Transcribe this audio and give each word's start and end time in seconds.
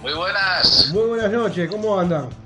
Muy 0.00 0.14
buenas. 0.14 0.90
Muy 0.92 1.08
buenas 1.08 1.32
noches, 1.32 1.68
¿cómo 1.68 1.98
andan? 1.98 2.44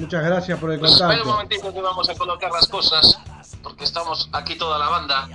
Muchas 0.00 0.24
gracias 0.24 0.58
por 0.58 0.72
el 0.72 0.80
Pues 0.80 0.92
espera 0.92 1.08
un 1.08 1.14
contacto. 1.18 1.32
momentito 1.32 1.74
que 1.74 1.80
vamos 1.82 2.08
a 2.08 2.14
colocar 2.14 2.50
las 2.50 2.66
cosas, 2.68 3.18
porque 3.62 3.84
estamos 3.84 4.28
aquí 4.32 4.56
toda 4.56 4.78
la 4.78 4.88
banda, 4.88 5.28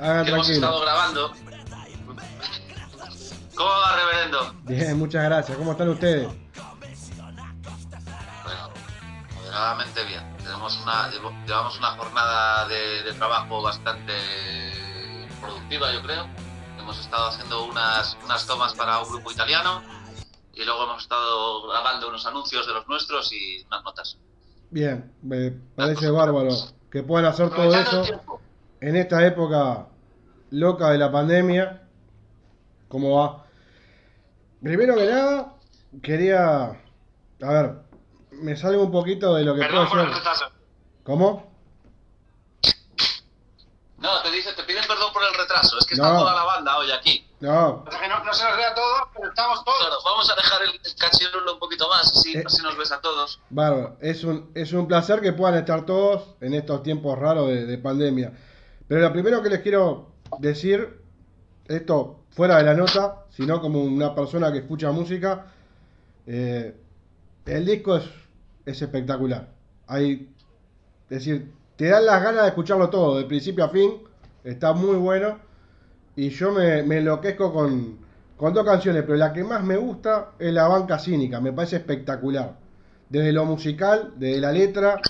Hagan 0.00 0.24
que 0.24 0.30
hemos 0.32 0.48
estado 0.48 0.80
grabando. 0.80 1.32
¿Cómo 3.56 3.70
va, 3.70 3.96
reverendo? 3.96 4.54
Bien, 4.64 4.98
muchas 4.98 5.24
gracias. 5.24 5.56
¿Cómo 5.56 5.72
están 5.72 5.88
ustedes? 5.88 6.28
Bueno, 8.44 8.70
moderadamente 9.36 10.04
bien. 10.04 10.36
Tenemos 10.38 10.78
una, 10.82 11.10
llevamos 11.46 11.78
una 11.78 11.88
jornada 11.96 12.68
de, 12.68 13.02
de 13.02 13.12
trabajo 13.14 13.62
bastante 13.62 14.12
productiva, 15.40 15.92
yo 15.92 16.02
creo. 16.02 16.26
Hemos 16.78 17.00
estado 17.00 17.28
haciendo 17.28 17.64
unas, 17.64 18.16
unas 18.24 18.46
tomas 18.46 18.74
para 18.74 19.00
un 19.00 19.08
grupo 19.08 19.32
italiano 19.32 19.82
y 20.56 20.64
luego 20.64 20.84
hemos 20.84 21.02
estado 21.02 21.68
grabando 21.68 22.08
unos 22.08 22.26
anuncios 22.26 22.66
de 22.66 22.72
los 22.72 22.88
nuestros 22.88 23.30
y 23.32 23.62
unas 23.66 23.84
notas. 23.84 24.18
Bien, 24.70 25.12
me 25.22 25.50
parece 25.50 26.10
bárbaro 26.10 26.48
que 26.90 27.02
puedan 27.02 27.26
hacer 27.26 27.50
todo 27.50 27.74
eso 27.74 28.02
en 28.80 28.96
esta 28.96 29.24
época 29.26 29.86
loca 30.50 30.90
de 30.90 30.98
la 30.98 31.12
pandemia. 31.12 31.82
¿Cómo 32.88 33.16
va? 33.16 33.44
Primero 34.62 34.96
que 34.96 35.06
nada, 35.06 35.54
quería... 36.02 36.64
A 37.42 37.52
ver, 37.52 37.82
me 38.30 38.56
salgo 38.56 38.84
un 38.84 38.92
poquito 38.92 39.34
de 39.34 39.44
lo 39.44 39.54
que 39.54 39.60
Perdón 39.60 39.88
por 39.88 39.90
puedo 39.90 40.02
el 40.04 40.10
hacer. 40.10 40.18
retraso. 40.24 40.46
¿Cómo? 41.04 41.52
No, 43.98 44.22
te 44.22 44.30
dice, 44.30 44.52
te 44.54 44.62
piden 44.62 44.84
perdón 44.86 45.12
por 45.12 45.22
el 45.22 45.34
retraso. 45.34 45.78
Es 45.78 45.86
que 45.86 45.94
está 45.94 46.16
toda 46.16 46.34
la 46.34 46.44
banda 46.44 46.78
hoy 46.78 46.90
aquí. 46.92 47.25
No, 47.38 47.84
no, 47.84 48.24
no 48.24 48.32
se 48.32 48.44
nos 48.44 48.56
ve 48.56 48.64
a 48.64 48.74
todos, 48.74 49.02
pero 49.14 49.28
estamos 49.28 49.62
todos. 49.64 49.78
Claro, 49.78 49.96
vamos 50.04 50.30
a 50.30 50.34
dejar 50.36 50.62
el 50.62 50.94
cachirulo 50.98 51.52
un 51.54 51.58
poquito 51.60 51.86
más, 51.88 52.10
así, 52.16 52.34
Eh. 52.36 52.42
así 52.46 52.62
nos 52.62 52.78
ves 52.78 52.92
a 52.92 53.00
todos. 53.00 53.40
Bárbaro, 53.50 53.96
es 54.00 54.24
un, 54.24 54.50
es 54.54 54.72
un 54.72 54.88
placer 54.88 55.20
que 55.20 55.32
puedan 55.34 55.56
estar 55.58 55.84
todos 55.84 56.34
en 56.40 56.54
estos 56.54 56.82
tiempos 56.82 57.18
raros 57.18 57.48
de, 57.48 57.66
de 57.66 57.78
pandemia. 57.78 58.32
Pero 58.88 59.02
lo 59.02 59.12
primero 59.12 59.42
que 59.42 59.50
les 59.50 59.60
quiero 59.60 60.12
decir, 60.38 61.02
esto 61.66 62.20
fuera 62.30 62.56
de 62.56 62.62
la 62.64 62.74
nota, 62.74 63.24
sino 63.30 63.60
como 63.60 63.82
una 63.82 64.14
persona 64.14 64.50
que 64.50 64.58
escucha 64.58 64.90
música, 64.90 65.46
eh, 66.26 66.74
el 67.44 67.66
disco 67.66 67.96
es, 67.96 68.04
es 68.64 68.80
espectacular. 68.80 69.48
Hay, 69.88 70.32
es 71.10 71.18
decir, 71.18 71.52
te 71.76 71.88
dan 71.88 72.06
las 72.06 72.22
ganas 72.22 72.42
de 72.42 72.48
escucharlo 72.48 72.88
todo, 72.88 73.18
de 73.18 73.24
principio 73.24 73.64
a 73.64 73.68
fin, 73.68 74.02
está 74.42 74.72
muy 74.72 74.96
bueno. 74.96 75.44
Y 76.16 76.30
yo 76.30 76.50
me, 76.52 76.82
me 76.82 76.98
enloquezco 76.98 77.52
con, 77.52 77.98
con 78.36 78.54
dos 78.54 78.64
canciones, 78.64 79.02
pero 79.02 79.16
la 79.16 79.32
que 79.32 79.44
más 79.44 79.62
me 79.62 79.76
gusta 79.76 80.32
es 80.38 80.52
La 80.52 80.66
Banca 80.68 80.98
Cínica, 80.98 81.40
me 81.40 81.52
parece 81.52 81.76
espectacular. 81.76 82.56
Desde 83.08 83.32
lo 83.32 83.44
musical, 83.44 84.14
desde 84.16 84.40
la 84.40 84.52
letra, 84.52 85.00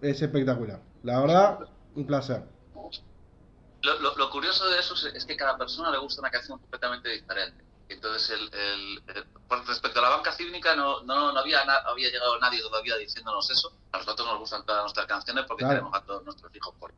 es 0.00 0.22
espectacular. 0.22 0.80
La 1.02 1.20
verdad, 1.20 1.58
un 1.94 2.06
placer. 2.06 2.42
Lo, 3.82 3.98
lo- 4.00 4.16
lo 4.16 4.30
curioso 4.30 4.68
de 4.68 4.80
eso 4.80 4.94
es, 4.94 5.04
es 5.14 5.24
que 5.24 5.36
cada 5.36 5.56
persona 5.56 5.90
le 5.90 5.98
gusta 5.98 6.20
una 6.20 6.30
canción 6.30 6.58
completamente 6.58 7.08
diferente. 7.10 7.64
Entonces, 7.88 8.30
el, 8.30 8.50
el- 8.52 9.02
respecto 9.66 9.98
a 10.00 10.02
la 10.02 10.08
banca 10.10 10.32
cívica, 10.32 10.76
no, 10.76 11.02
no, 11.04 11.32
no 11.32 11.38
había, 11.40 11.64
na- 11.64 11.82
había 11.86 12.10
llegado 12.10 12.38
nadie 12.38 12.60
todavía 12.60 12.96
diciéndonos 12.96 13.48
eso. 13.50 13.72
A 13.92 13.98
nosotros 13.98 14.26
nos 14.28 14.38
gustan 14.40 14.64
todas 14.66 14.82
nuestras 14.82 15.06
canciones 15.06 15.44
porque 15.46 15.62
Claro. 15.64 15.78
tenemos 15.78 15.94
a 15.98 16.04
todos 16.04 16.24
nuestros 16.24 16.54
hijos 16.54 16.74
por 16.78 16.92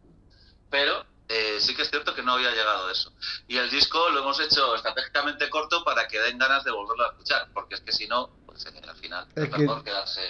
Pero 0.71 1.05
eh, 1.32 1.56
sí 1.60 1.76
que 1.76 1.82
es 1.82 1.91
cierto 1.91 2.12
que 2.14 2.22
no 2.22 2.32
había 2.32 2.50
llegado 2.50 2.91
eso. 2.91 3.12
Y 3.46 3.56
el 3.56 3.70
disco 3.70 4.10
lo 4.10 4.20
hemos 4.20 4.41
hecho 4.41 4.74
estratégicamente 4.74 5.48
corto 5.48 5.84
para 5.84 6.08
que 6.08 6.18
den 6.18 6.38
ganas 6.38 6.64
de 6.64 6.72
volverlo 6.72 7.04
a 7.04 7.10
escuchar, 7.12 7.48
porque 7.54 7.76
es 7.76 7.80
que 7.82 7.92
si 7.92 8.06
no, 8.08 8.30
pues 8.46 8.66
eh, 8.66 8.80
al 8.86 8.96
final 8.96 9.26
Es 9.36 9.44
es, 9.44 9.50
que- 9.50 9.58
mejor 9.58 9.84
quedarse... 9.84 10.20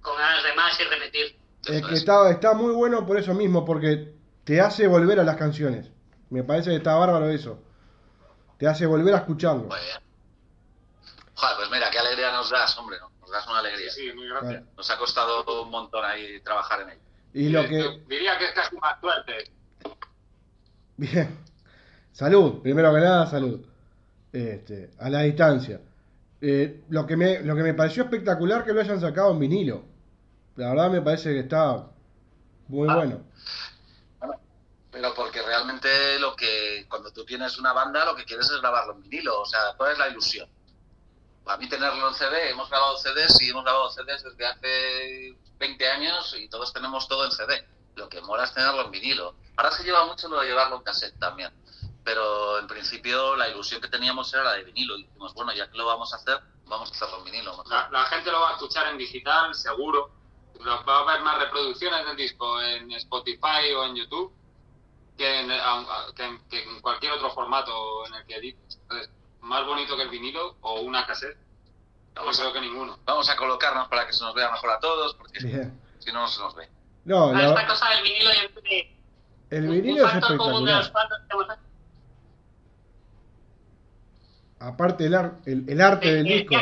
con 0.00 0.16
ganas 0.16 0.42
de 0.42 0.54
más 0.54 0.78
y 0.80 0.84
repetir. 0.84 1.36
Es 1.66 1.80
que 1.86 1.94
es. 1.94 2.00
está, 2.00 2.28
está 2.30 2.54
muy 2.54 2.72
bueno 2.72 3.06
por 3.06 3.16
eso 3.18 3.32
mismo, 3.34 3.64
porque 3.64 4.12
te 4.44 4.60
hace 4.60 4.88
volver 4.88 5.20
a 5.20 5.24
las 5.24 5.36
canciones. 5.36 5.86
Me 6.30 6.42
parece 6.42 6.70
que 6.70 6.76
está 6.76 6.94
bárbaro 6.96 7.28
eso. 7.30 7.62
Te 8.58 8.66
hace 8.66 8.86
volver 8.86 9.14
a 9.14 9.18
escucharlo. 9.18 9.64
Muy 9.64 9.78
bien. 9.78 9.98
Joder, 11.34 11.56
pues 11.56 11.70
mira, 11.70 11.90
qué 11.90 11.98
alegría 11.98 12.32
nos 12.32 12.50
das, 12.50 12.76
hombre, 12.78 12.98
¿no? 13.00 13.10
nos 13.20 13.30
das 13.30 13.46
una 13.46 13.58
alegría. 13.60 13.90
Sí, 13.92 14.12
muy 14.14 14.28
gracias. 14.28 14.64
Nos 14.76 14.90
ha 14.90 14.98
costado 14.98 15.62
un 15.62 15.70
montón 15.70 16.04
ahí 16.04 16.40
trabajar 16.40 16.80
en 16.82 16.90
ello. 16.90 17.00
Y 17.34 17.48
lo 17.48 17.62
que... 17.68 18.02
Diría 18.08 18.36
que 18.38 18.44
es 18.46 18.52
casi 18.52 18.76
más 18.76 19.00
suerte. 19.00 19.50
Bien. 20.96 21.38
Salud, 22.12 22.60
primero 22.62 22.92
que 22.94 23.00
nada, 23.00 23.26
salud. 23.26 23.60
Este, 24.32 24.90
a 24.98 25.08
la 25.10 25.22
distancia. 25.22 25.80
Eh, 26.40 26.82
lo, 26.88 27.06
que 27.06 27.16
me, 27.16 27.40
lo 27.40 27.54
que 27.54 27.62
me 27.62 27.74
pareció 27.74 28.04
espectacular 28.04 28.64
que 28.64 28.72
lo 28.72 28.80
hayan 28.80 29.00
sacado 29.00 29.32
en 29.32 29.38
vinilo. 29.38 29.84
La 30.56 30.70
verdad 30.70 30.90
me 30.90 31.00
parece 31.00 31.32
que 31.32 31.40
está 31.40 31.86
muy 32.68 32.88
Ah. 32.90 32.96
bueno. 32.96 33.22
Pero 34.90 35.14
porque 35.14 35.40
realmente 35.40 36.18
lo 36.18 36.36
que, 36.36 36.84
cuando 36.88 37.10
tú 37.12 37.24
tienes 37.24 37.58
una 37.58 37.72
banda, 37.72 38.04
lo 38.04 38.14
que 38.14 38.24
quieres 38.24 38.50
es 38.50 38.60
grabarlo 38.60 38.92
en 38.94 39.02
vinilo. 39.02 39.40
O 39.40 39.46
sea, 39.46 39.60
¿cuál 39.76 39.92
es 39.92 39.98
la 39.98 40.08
ilusión? 40.08 40.46
A 41.46 41.56
mí 41.56 41.68
tenerlo 41.68 42.08
en 42.08 42.14
CD, 42.14 42.50
hemos 42.50 42.68
grabado 42.68 42.96
CDs 42.98 43.40
y 43.40 43.48
hemos 43.50 43.64
grabado 43.64 43.90
CDs 43.90 44.22
desde 44.22 44.46
hace 44.46 45.36
20 45.58 45.88
años 45.88 46.36
y 46.38 46.48
todos 46.48 46.72
tenemos 46.72 47.08
todo 47.08 47.24
en 47.24 47.32
CD. 47.32 47.64
Lo 47.96 48.08
que 48.08 48.20
mola 48.22 48.44
es 48.44 48.54
tenerlo 48.54 48.82
en 48.84 48.90
vinilo. 48.90 49.34
Ahora 49.56 49.70
se 49.72 49.84
lleva 49.84 50.06
mucho 50.06 50.28
lo 50.28 50.40
de 50.40 50.46
llevarlo 50.48 50.76
en 50.76 50.82
cassette 50.82 51.18
también. 51.18 51.52
Pero 52.04 52.58
en 52.58 52.66
principio 52.66 53.36
la 53.36 53.48
ilusión 53.48 53.80
que 53.80 53.88
teníamos 53.88 54.32
era 54.34 54.42
la 54.44 54.52
de 54.54 54.64
vinilo. 54.64 54.96
Y 54.98 55.04
dijimos, 55.04 55.34
bueno, 55.34 55.52
ya 55.52 55.70
que 55.70 55.76
lo 55.78 55.86
vamos 55.86 56.12
a 56.12 56.16
hacer, 56.16 56.40
vamos 56.66 56.88
a 56.90 56.92
hacerlo 56.94 57.18
en 57.18 57.24
vinilo. 57.24 57.62
La, 57.68 57.88
la 57.90 58.04
gente 58.04 58.30
lo 58.32 58.40
va 58.40 58.50
a 58.50 58.52
escuchar 58.54 58.88
en 58.88 58.98
digital, 58.98 59.54
seguro. 59.54 60.10
Va 60.66 60.82
a 60.86 61.00
haber 61.00 61.20
más 61.22 61.38
reproducciones 61.38 62.04
del 62.06 62.16
disco 62.16 62.60
en 62.62 62.90
Spotify 62.92 63.72
o 63.76 63.84
en 63.84 63.96
YouTube 63.96 64.32
que 65.16 65.40
en, 65.40 65.50
a- 65.50 65.80
a- 65.80 66.06
que 66.14 66.24
en- 66.24 66.48
que 66.48 66.62
en 66.62 66.80
cualquier 66.80 67.12
otro 67.12 67.30
formato 67.32 68.06
en 68.06 68.14
el 68.14 68.26
que 68.26 68.36
edites. 68.36 68.78
Entonces, 68.82 69.10
más 69.40 69.66
bonito 69.66 69.96
que 69.96 70.02
el 70.02 70.08
vinilo 70.08 70.56
o 70.62 70.80
una 70.80 71.06
cassette, 71.06 71.36
no 72.14 72.22
Vamos 72.22 72.38
a, 72.38 72.42
creo 72.42 72.52
que 72.54 72.60
ninguno. 72.60 72.98
vamos 73.04 73.28
a 73.28 73.36
colocarnos 73.36 73.88
para 73.88 74.06
que 74.06 74.12
se 74.12 74.22
nos 74.24 74.34
vea 74.34 74.50
mejor 74.50 74.70
a 74.70 74.78
todos, 74.80 75.14
porque 75.14 75.38
Bien. 75.40 75.80
si 75.98 76.12
no, 76.12 76.20
no 76.22 76.28
se 76.28 76.40
nos 76.40 76.54
ve. 76.54 76.68
No, 77.04 77.30
Ah, 77.30 77.32
la- 77.32 77.48
esta 77.48 77.66
cosa 77.66 77.88
del 77.90 78.02
vinilo 78.02 78.30
y 78.32 78.38
el 78.38 78.52
el 79.50 79.68
vinilo 79.68 80.04
un 80.04 80.08
es 80.10 80.16
espectacular. 80.16 80.92
Aparte 84.60 85.06
el, 85.06 85.14
ar- 85.14 85.40
el, 85.44 85.68
el 85.68 85.80
arte 85.80 86.12
del 86.14 86.26
disco, 86.26 86.54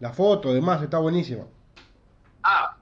la 0.00 0.12
foto, 0.12 0.52
demás, 0.52 0.82
está 0.82 0.98
buenísimo. 0.98 1.50
Ah, 2.42 2.76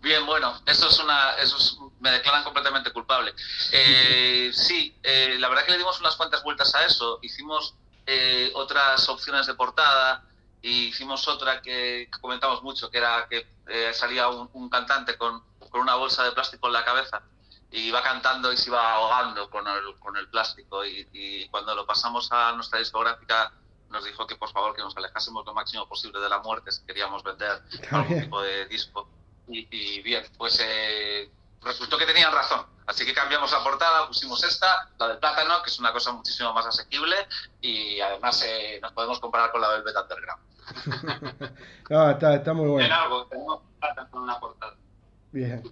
bien, 0.00 0.24
bueno, 0.24 0.54
eso 0.66 0.88
es 0.88 0.98
una, 1.00 1.32
eso 1.34 1.56
es 1.56 1.76
me 1.98 2.10
declaran 2.12 2.44
completamente 2.44 2.92
culpable. 2.92 3.34
Eh, 3.72 4.50
sí, 4.54 4.96
eh, 5.02 5.36
la 5.38 5.48
verdad 5.48 5.64
que 5.64 5.72
le 5.72 5.78
dimos 5.78 5.98
unas 6.00 6.14
cuantas 6.16 6.42
vueltas 6.44 6.74
a 6.76 6.84
eso. 6.86 7.18
Hicimos 7.22 7.74
eh, 8.06 8.52
otras 8.54 9.08
opciones 9.08 9.46
de 9.46 9.54
portada 9.54 10.24
y 10.62 10.86
hicimos 10.86 11.26
otra 11.28 11.60
que, 11.60 12.08
que 12.12 12.20
comentamos 12.20 12.62
mucho, 12.62 12.88
que 12.90 12.98
era 12.98 13.26
que 13.28 13.44
eh, 13.66 13.92
salía 13.92 14.28
un, 14.28 14.48
un 14.52 14.68
cantante 14.70 15.16
con, 15.16 15.42
con 15.70 15.80
una 15.80 15.94
bolsa 15.94 16.24
de 16.24 16.32
plástico 16.32 16.66
en 16.68 16.72
la 16.74 16.84
cabeza 16.84 17.22
y 17.70 17.80
iba 17.88 18.02
cantando 18.02 18.52
y 18.52 18.56
se 18.56 18.70
iba 18.70 18.94
ahogando 18.94 19.50
con 19.50 19.66
el, 19.66 19.98
con 19.98 20.16
el 20.16 20.28
plástico 20.28 20.84
y, 20.84 21.08
y 21.12 21.48
cuando 21.48 21.74
lo 21.74 21.84
pasamos 21.86 22.30
a 22.32 22.52
nuestra 22.52 22.78
discográfica 22.78 23.52
nos 23.90 24.04
dijo 24.04 24.26
que 24.26 24.36
por 24.36 24.50
favor 24.50 24.74
que 24.74 24.82
nos 24.82 24.96
alejásemos 24.96 25.44
lo 25.46 25.54
máximo 25.54 25.88
posible 25.88 26.20
de 26.20 26.28
la 26.28 26.38
muerte 26.40 26.72
si 26.72 26.84
queríamos 26.84 27.22
vender 27.22 27.62
algún 27.90 28.20
tipo 28.20 28.42
de 28.42 28.66
disco 28.66 29.08
y, 29.48 29.68
y 29.70 30.02
bien, 30.02 30.24
pues 30.36 30.58
eh, 30.60 31.30
resultó 31.62 31.96
que 31.96 32.06
tenían 32.06 32.32
razón. 32.32 32.66
Así 32.86 33.04
que 33.04 33.14
cambiamos 33.14 33.50
la 33.52 33.62
portada, 33.62 34.06
pusimos 34.06 34.42
esta, 34.44 34.88
la 34.98 35.08
del 35.08 35.18
plátano, 35.18 35.62
que 35.62 35.70
es 35.70 35.78
una 35.78 35.92
cosa 35.92 36.12
muchísimo 36.12 36.52
más 36.52 36.66
asequible 36.66 37.16
y 37.60 38.00
además 38.00 38.42
eh, 38.44 38.78
nos 38.82 38.92
podemos 38.92 39.18
comparar 39.20 39.50
con 39.52 39.60
la 39.60 39.68
Velvet 39.68 39.94
Underground. 39.96 40.42
No, 41.88 42.10
está, 42.10 42.34
está 42.34 42.52
muy 42.52 42.64
En 42.66 42.72
bueno. 42.72 42.94
algo, 42.94 43.26
tenemos 43.26 43.60
plata 43.78 44.08
con 44.10 44.22
una 44.22 44.40
portada. 44.40 44.74
Bien. 45.32 45.62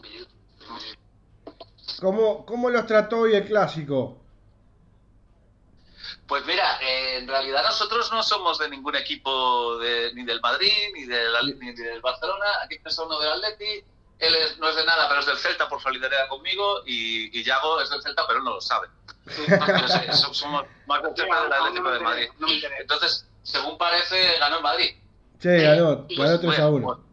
¿Cómo, 2.00 2.44
¿Cómo 2.44 2.70
los 2.70 2.86
trató 2.86 3.20
hoy 3.20 3.34
el 3.34 3.46
clásico? 3.46 4.18
Pues 6.26 6.44
mira, 6.46 6.78
eh, 6.82 7.18
en 7.18 7.28
realidad 7.28 7.62
nosotros 7.64 8.10
no 8.12 8.22
somos 8.22 8.58
de 8.58 8.68
ningún 8.68 8.96
equipo 8.96 9.78
de, 9.78 10.12
ni 10.14 10.24
del 10.24 10.40
Madrid 10.40 10.72
ni 10.94 11.04
del, 11.04 11.58
ni 11.58 11.72
del 11.72 12.00
Barcelona. 12.00 12.44
Aquí 12.62 12.76
está 12.82 13.02
uno 13.02 13.18
del 13.18 13.32
Atleti. 13.32 13.84
Él 14.18 14.34
es- 14.36 14.58
no 14.58 14.68
es 14.68 14.76
de 14.76 14.84
nada, 14.86 15.08
pero 15.08 15.20
es 15.20 15.26
del 15.26 15.36
Celta 15.38 15.68
por 15.68 15.82
solidaridad 15.82 16.28
conmigo. 16.28 16.82
Y, 16.86 17.38
y 17.38 17.44
Yago 17.44 17.80
es 17.80 17.90
del 17.90 18.02
Celta, 18.02 18.26
pero 18.26 18.40
no 18.42 18.54
lo 18.54 18.60
sabe. 18.60 18.88
Entonces, 19.26 20.18
so- 20.18 20.32
somos 20.34 20.64
más 20.86 21.02
del 21.02 21.30
Atlético 21.30 21.90
de 21.90 22.00
Madrid. 22.00 22.28
Entonces, 22.80 23.26
según 23.42 23.76
parece, 23.78 24.38
ganó 24.38 24.56
el 24.58 24.62
Madrid. 24.62 24.90
Sí, 25.40 25.48
ganó, 25.48 26.06
ganó 26.08 26.40
3 26.40 26.58
a 26.58 26.68
1. 26.70 26.86
Bueno, 26.86 27.04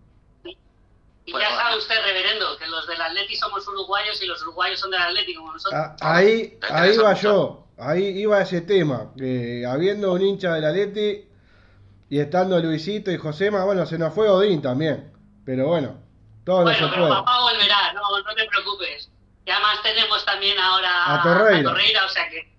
Y 1.26 1.32
Bueno, 1.32 1.48
ya 1.50 1.56
sabe 1.56 1.78
usted, 1.78 1.96
reverendo, 2.04 2.58
que 2.58 2.68
los 2.68 2.88
del 2.88 3.00
Atleti 3.02 3.36
somos 3.36 3.68
uruguayos 3.68 4.22
y 4.22 4.26
los 4.26 4.42
uruguayos 4.42 4.80
son 4.80 4.92
del 4.92 5.02
Atleti 5.02 5.36
como 5.36 5.54
nosotros. 5.54 5.80
Ah, 5.80 5.96
ahí, 6.02 6.58
ahí 6.70 6.98
mucho. 6.98 7.14
yo, 7.22 7.68
ahí 7.78 8.06
iba 8.20 8.42
ese 8.42 8.62
tema, 8.62 9.12
que 9.18 9.66
habiendo 9.68 10.14
un 10.14 10.22
hincha 10.22 10.54
del 10.54 10.66
Atleti 10.66 11.28
y 12.10 12.20
estando 12.20 12.60
Luisito 12.60 13.12
y 13.12 13.18
Josema, 13.18 13.64
bueno, 13.66 13.86
se 13.86 13.98
nos 14.00 14.14
fue 14.14 14.30
Odín 14.30 14.62
también, 14.62 15.14
pero 15.46 15.68
bueno, 15.68 16.00
todo 16.44 16.58
no 16.58 16.64
bueno, 16.64 16.80
se 16.80 16.86
pero 16.88 17.02
puede. 17.08 17.14
papá 17.14 17.40
volverá, 17.42 17.94
no, 17.94 18.02
no 18.02 18.36
te 18.36 18.46
preocupes. 18.46 19.10
Y 19.46 19.52
además 19.52 19.82
tenemos 19.84 20.26
también 20.26 20.58
ahora 20.60 21.16
A 21.16 21.22
Torreira. 21.24 22.06
o 22.06 22.10
sea 22.10 22.30
que... 22.30 22.52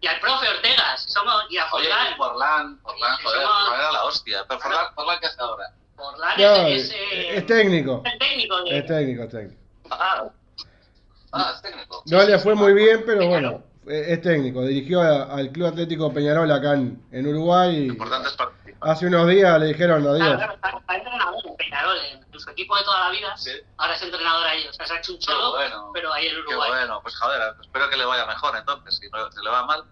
Y 0.00 0.06
al 0.06 0.20
profe 0.20 0.48
Ortegas, 0.48 1.04
somos, 1.08 1.44
y 1.50 1.56
a 1.56 1.64
Oye, 1.72 1.88
Forlán. 1.88 2.16
Forlán, 2.16 2.80
Forlán, 2.82 3.16
joder, 3.22 3.42
Forlán 3.42 3.80
era 3.80 3.92
la 3.92 4.04
hostia. 4.04 4.44
Pero 4.46 4.60
Forlán, 4.60 4.94
Forlán 4.94 5.18
¿qué 5.20 5.26
hace 5.26 5.40
ahora? 5.40 5.64
Forlán 5.96 6.34
No, 6.38 6.66
es, 6.68 6.82
es, 6.84 6.90
es, 6.90 6.92
eh, 6.92 7.36
es 7.38 7.46
técnico, 7.46 8.02
el 8.04 8.18
técnico 8.18 8.62
de... 8.64 8.78
es 8.78 8.86
técnico, 8.86 9.22
es 9.24 9.30
técnico. 9.30 9.60
Ah, 9.90 10.24
ah 11.32 11.52
es 11.56 11.62
técnico. 11.62 12.02
No 12.06 12.22
le 12.22 12.38
fue 12.38 12.54
muy 12.54 12.72
bien, 12.74 13.02
pero 13.06 13.18
Peñarol. 13.20 13.40
bueno, 13.50 13.64
es 13.86 14.08
es 14.08 14.20
técnico. 14.22 14.62
Dirigió 14.62 15.00
a- 15.00 15.24
al 15.34 15.50
Club 15.50 15.68
Atlético 15.68 16.12
Peñarol 16.12 16.50
acá 16.50 16.74
en, 16.74 17.02
en 17.12 17.26
Uruguay 17.26 17.74
y 17.76 17.86
importante 17.88 18.28
es 18.28 18.34
participar. 18.34 18.90
hace 18.90 19.06
unos 19.06 19.28
días 19.28 19.58
le 19.60 19.66
dijeron 19.66 20.02
Claro, 20.02 20.14
adiós. 20.16 20.36
claro, 20.36 20.54
está, 20.54 20.68
está 20.78 20.96
entrenador 20.96 21.46
en 21.46 21.56
Peñarol, 21.56 21.96
en, 22.12 22.26
su 22.38 22.50
equipo 22.50 22.76
de 22.76 22.84
toda 22.84 23.00
la 23.00 23.10
vida. 23.10 23.34
Sí. 23.38 23.50
Ahora 23.78 23.94
es 23.94 24.02
entrenador 24.02 24.46
ahí, 24.46 24.66
o 24.68 24.72
sea, 24.74 24.86
se 24.86 24.92
ha 24.92 24.98
hecho 24.98 25.12
un 25.12 25.18
Qué 25.18 25.24
cholo, 25.24 25.52
bueno. 25.52 25.90
pero 25.94 26.12
ahí 26.12 26.26
en 26.26 26.34
Qué 26.34 26.40
Uruguay. 26.40 26.68
bueno, 26.70 27.00
pues 27.02 27.16
joder, 27.16 27.40
espero 27.62 27.88
que 27.88 27.96
le 27.96 28.04
vaya 28.04 28.26
mejor 28.26 28.54
entonces, 28.56 28.96
si, 28.98 29.08
no, 29.08 29.32
si 29.32 29.42
le 29.42 29.50
va 29.50 29.64
mal. 29.64 29.84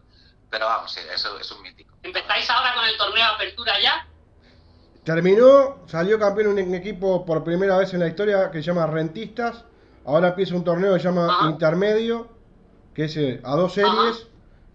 Pero 0.51 0.67
vamos, 0.67 0.93
sí, 0.93 1.01
eso 1.13 1.39
es 1.39 1.51
un 1.51 1.63
mítico. 1.63 1.95
¿Empezáis 2.03 2.49
ahora 2.51 2.75
con 2.75 2.85
el 2.85 2.97
torneo 2.99 3.25
Apertura 3.27 3.81
ya? 3.81 4.07
Terminó, 5.05 5.81
salió 5.87 6.19
campeón 6.19 6.59
un 6.59 6.75
equipo 6.75 7.27
por 7.27 7.45
primera 7.45 7.77
vez 7.77 7.93
en 7.93 8.01
la 8.01 8.09
historia 8.09 8.51
que 8.51 8.59
se 8.59 8.65
llama 8.65 8.87
Rentistas. 8.87 9.65
Ahora 10.07 10.29
empieza 10.29 10.55
un 10.55 10.65
torneo 10.65 10.95
que 10.95 11.01
se 11.01 11.05
llama 11.09 11.27
Ajá. 11.27 11.51
Intermedio, 11.51 12.29
que 12.95 13.05
es 13.05 13.17
eh, 13.17 13.41
a 13.45 13.55
dos 13.57 13.75
series, 13.75 14.27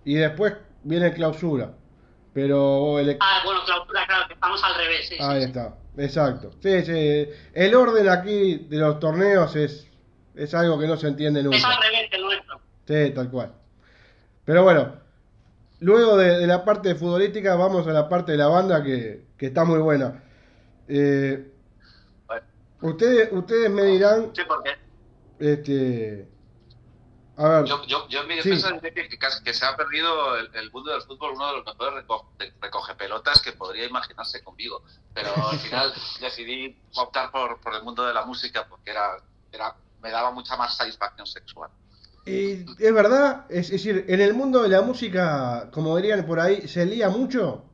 y 0.05 0.15
después 0.15 0.53
viene 0.83 1.11
clausura. 1.13 1.71
Pero 2.33 2.99
el, 2.99 3.17
Ah, 3.19 3.41
bueno, 3.43 3.61
clausura, 3.65 4.05
claro, 4.05 4.27
que 4.27 4.33
estamos 4.35 4.63
al 4.63 4.75
revés. 4.75 5.07
Sí, 5.09 5.15
ahí 5.19 5.41
sí. 5.41 5.47
está, 5.47 5.75
exacto. 5.97 6.51
Sí, 6.61 6.81
sí, 6.85 7.27
el 7.53 7.75
orden 7.75 8.07
aquí 8.07 8.67
de 8.69 8.77
los 8.77 8.99
torneos 8.99 9.55
es, 9.55 9.87
es 10.35 10.53
algo 10.53 10.77
que 10.79 10.87
no 10.87 10.95
se 10.95 11.07
entiende 11.07 11.39
Es 11.39 11.45
nunca. 11.45 11.57
al 11.69 11.81
revés 11.81 12.07
el 12.11 12.21
nuestro. 12.21 12.59
Sí, 12.87 13.11
tal 13.15 13.29
cual. 13.31 13.53
Pero 14.45 14.63
bueno, 14.63 14.93
luego 15.79 16.17
de, 16.17 16.37
de 16.37 16.47
la 16.47 16.63
parte 16.63 16.93
futbolística 16.93 17.55
vamos 17.55 17.87
a 17.87 17.91
la 17.93 18.07
parte 18.07 18.33
de 18.33 18.37
la 18.37 18.47
banda 18.47 18.83
que, 18.83 19.25
que 19.39 19.47
está 19.47 19.65
muy 19.65 19.79
buena. 19.79 20.23
Eh, 20.87 21.53
Bueno, 22.27 22.45
ustedes, 22.81 23.29
ustedes 23.31 23.69
me 23.69 23.83
dirán, 23.83 24.31
sí, 24.35 24.41
porque 24.47 24.71
este, 25.39 26.29
a 27.37 27.47
ver, 27.49 27.65
yo, 27.65 27.85
yo, 27.85 28.07
yo 28.09 28.21
en 28.21 28.27
mi 28.27 28.41
Sí. 28.41 28.49
defensa 28.49 28.71
diré 28.71 28.93
que, 28.93 29.09
que, 29.09 29.17
casi- 29.17 29.43
que 29.43 29.53
se 29.53 29.65
ha 29.65 29.75
perdido 29.75 30.37
el, 30.37 30.49
el 30.53 30.71
mundo 30.71 30.91
del 30.91 31.01
fútbol, 31.01 31.33
uno 31.33 31.47
de 31.47 31.53
los 31.57 31.65
mejores 31.65 32.05
reco- 32.05 32.25
de- 32.37 32.53
recogepelotas 32.61 33.41
que 33.41 33.53
podría 33.53 33.85
imaginarse 33.85 34.41
conmigo. 34.43 34.83
Pero 35.13 35.49
al 35.49 35.57
final 35.59 35.93
decidí 36.21 36.81
optar 36.95 37.31
por, 37.31 37.59
por 37.61 37.75
el 37.75 37.83
mundo 37.83 38.05
de 38.05 38.13
la 38.13 38.25
música 38.25 38.67
porque 38.67 38.91
era, 38.91 39.11
era, 39.51 39.75
me 39.99 40.11
daba 40.11 40.31
mucha 40.31 40.55
más 40.57 40.75
satisfacción 40.75 41.27
sexual. 41.27 41.69
y 42.25 42.83
es 42.83 42.93
verdad, 42.93 43.45
es, 43.49 43.65
es 43.67 43.71
decir, 43.71 44.05
en 44.07 44.21
el 44.21 44.33
mundo 44.33 44.61
de 44.63 44.69
la 44.69 44.81
música, 44.81 45.69
como 45.71 45.95
dirían 45.97 46.25
por 46.25 46.39
ahí, 46.39 46.67
se 46.67 46.85
lía 46.85 47.09
mucho, 47.09 47.68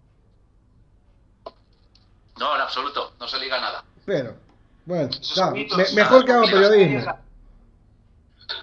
No, 2.38 2.56
en 2.56 2.62
absoluto, 2.62 3.14
no 3.20 3.28
se 3.28 3.40
liga 3.40 3.60
nada. 3.60 3.84
pero, 4.06 4.36
bueno, 4.86 5.10
está, 5.10 5.52
me- 5.52 5.68
mejor 5.94 6.26
que 6.26 6.32
hago 6.32 6.44
periodismo. 6.46 7.20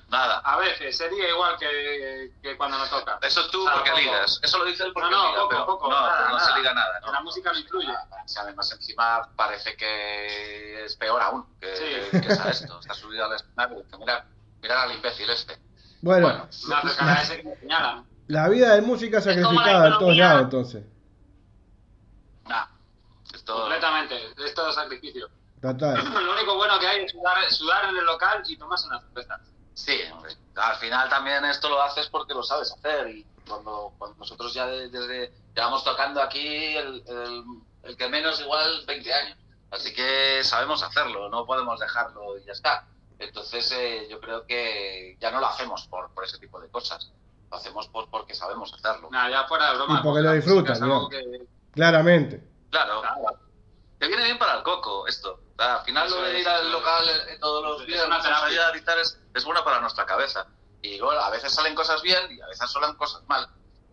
Nada. 0.09 0.39
A 0.45 0.59
veces 0.59 0.97
sería 0.97 1.29
igual 1.31 1.57
que, 1.59 2.31
que 2.43 2.57
cuando 2.57 2.77
nos 2.79 2.89
toca. 2.91 3.19
Eso 3.23 3.49
tú 3.51 3.65
porque 3.73 3.91
poco. 3.91 4.01
ligas. 4.03 4.39
Eso 4.43 4.59
lo 4.59 4.65
dice 4.67 4.85
él 4.85 4.93
porque 4.93 5.11
No, 5.11 5.17
no, 5.23 5.29
liga, 5.29 5.39
poco, 5.41 5.49
pero 5.49 5.67
poco, 5.67 5.89
no, 5.91 6.01
nada, 6.01 6.29
no 6.29 6.37
nada. 6.37 6.53
se 6.53 6.59
liga 6.59 6.75
nada. 6.75 7.01
¿no? 7.01 7.13
La 7.13 7.21
música 7.23 7.53
no 7.53 7.59
influye. 7.59 7.89
Si 8.27 8.39
además 8.39 8.71
encima 8.73 9.29
parece 9.35 9.75
que 9.75 10.85
es 10.85 10.95
peor 10.97 11.21
aún 11.23 11.47
que, 11.61 11.75
Sí. 11.77 12.21
que 12.21 12.35
sea 12.35 12.51
esto. 12.51 12.79
Está 12.79 12.95
subido 12.95 13.25
al 13.25 13.33
escenario. 13.33 13.81
y 13.81 13.83
dice, 13.83 13.97
Mira, 13.99 14.25
mira 14.61 14.83
al 14.83 14.93
imbécil 14.93 15.31
este. 15.31 15.59
Bueno, 16.03 16.29
Bueno, 16.29 16.49
Me 16.69 16.75
acercaré 16.77 17.11
a 17.11 17.23
ese 17.23 17.37
que 17.39 17.43
me 17.49 17.57
señalan. 17.57 18.05
la 18.29 18.49
vida 18.51 18.75
de 18.75 18.83
música 18.83 19.17
la 19.17 19.23
sacrificada 19.23 19.87
en 19.89 19.99
todos 19.99 20.17
lados, 20.17 20.43
entonces, 20.43 20.85
esto, 23.43 23.55
Completamente. 23.61 24.15
Es 24.45 24.55
todo 24.55 24.73
sacrificio. 24.73 25.29
total. 25.61 25.97
Lo 26.27 26.33
único 26.33 26.57
bueno 26.57 26.79
que 26.79 26.87
hay 26.87 27.05
es 27.05 27.13
sudar, 27.13 27.39
sudar 27.51 27.85
en 27.91 27.97
el 27.97 28.05
local 28.05 28.43
y 28.47 28.57
tomarse 28.57 28.87
una 28.87 29.01
cerveza. 29.01 29.41
Sí, 29.75 29.99
hombre. 30.13 30.37
Al 30.55 30.77
final 30.77 31.09
también 31.09 31.45
esto 31.47 31.69
lo 31.69 31.83
haces 31.83 32.09
porque 32.09 32.35
lo 32.35 32.43
sabes 32.43 32.73
hacer. 32.73 33.09
Y 33.09 33.27
cuando, 33.49 33.93
cuando 33.99 34.17
nosotros 34.19 34.55
ya 34.55 34.67
de- 34.67 34.89
desde 34.89 35.33
llevamos 35.55 35.83
tocando 35.85 36.23
aquí 36.23 36.77
el, 36.77 37.03
el, 37.07 37.45
el 37.83 37.97
que 37.97 38.09
menos 38.09 38.41
igual 38.41 38.85
20 38.87 39.13
años. 39.13 39.39
Así 39.71 39.93
que 39.95 40.45
sabemos 40.45 40.83
hacerlo, 40.83 41.31
no 41.31 41.47
podemos 41.47 41.81
dejarlo 41.81 42.39
y 42.39 42.45
ya 42.45 42.53
está. 42.53 42.87
Entonces 43.19 43.73
eh, 43.73 44.07
yo 44.11 44.21
creo 44.21 44.45
que 44.47 45.17
ya 45.21 45.31
no 45.31 45.41
lo 45.41 45.47
hacemos 45.47 45.87
por, 45.89 46.11
por 46.13 46.25
ese 46.25 46.39
tipo 46.39 46.61
de 46.61 46.69
cosas. 46.69 47.11
Lo 47.51 47.57
hacemos 47.57 47.89
por, 47.89 48.09
porque 48.11 48.35
sabemos 48.35 48.73
hacerlo. 48.75 49.09
Nada, 49.11 49.31
ya 49.31 49.45
fuera 49.49 49.71
de 49.71 49.77
broma. 49.79 50.01
Y 50.01 50.03
porque 50.03 50.21
lo 50.23 50.33
es 50.33 50.47
algo 50.83 51.09
que- 51.09 51.47
Claramente. 51.73 52.52
Claro. 52.73 53.01
Claro. 53.03 53.39
Te 54.01 54.09
viene 54.09 54.25
bien 54.25 54.39
para 54.39 54.55
el 54.57 54.63
coco 54.65 55.07
esto. 55.07 55.35
O 55.53 55.57
sea, 55.57 55.77
al 55.77 55.85
final 55.85 56.07
Eso 56.09 56.17
lo 56.17 56.23
de 56.27 56.35
es, 56.35 56.41
ir 56.43 56.49
al 56.49 56.67
es. 56.67 56.73
local 56.73 57.05
eh, 57.29 57.39
todos 57.41 57.63
los 57.63 57.87
días, 57.87 58.05
una 58.05 58.21
terapia. 58.21 58.47
ensayar 58.49 58.77
y 58.77 58.81
tal, 58.85 58.99
es, 58.99 59.21
es 59.33 59.45
bueno 59.45 59.63
para 59.63 59.79
nuestra 59.81 60.05
cabeza. 60.07 60.47
Y 60.83 60.99
luego 60.99 61.13
a 61.21 61.31
veces 61.31 61.53
salen 61.55 61.77
cosas 61.77 62.03
bien 62.03 62.19
y 62.37 62.41
a 62.41 62.47
veces 62.49 62.69
salen 62.69 62.97
cosas 62.97 63.23
mal. 63.29 63.47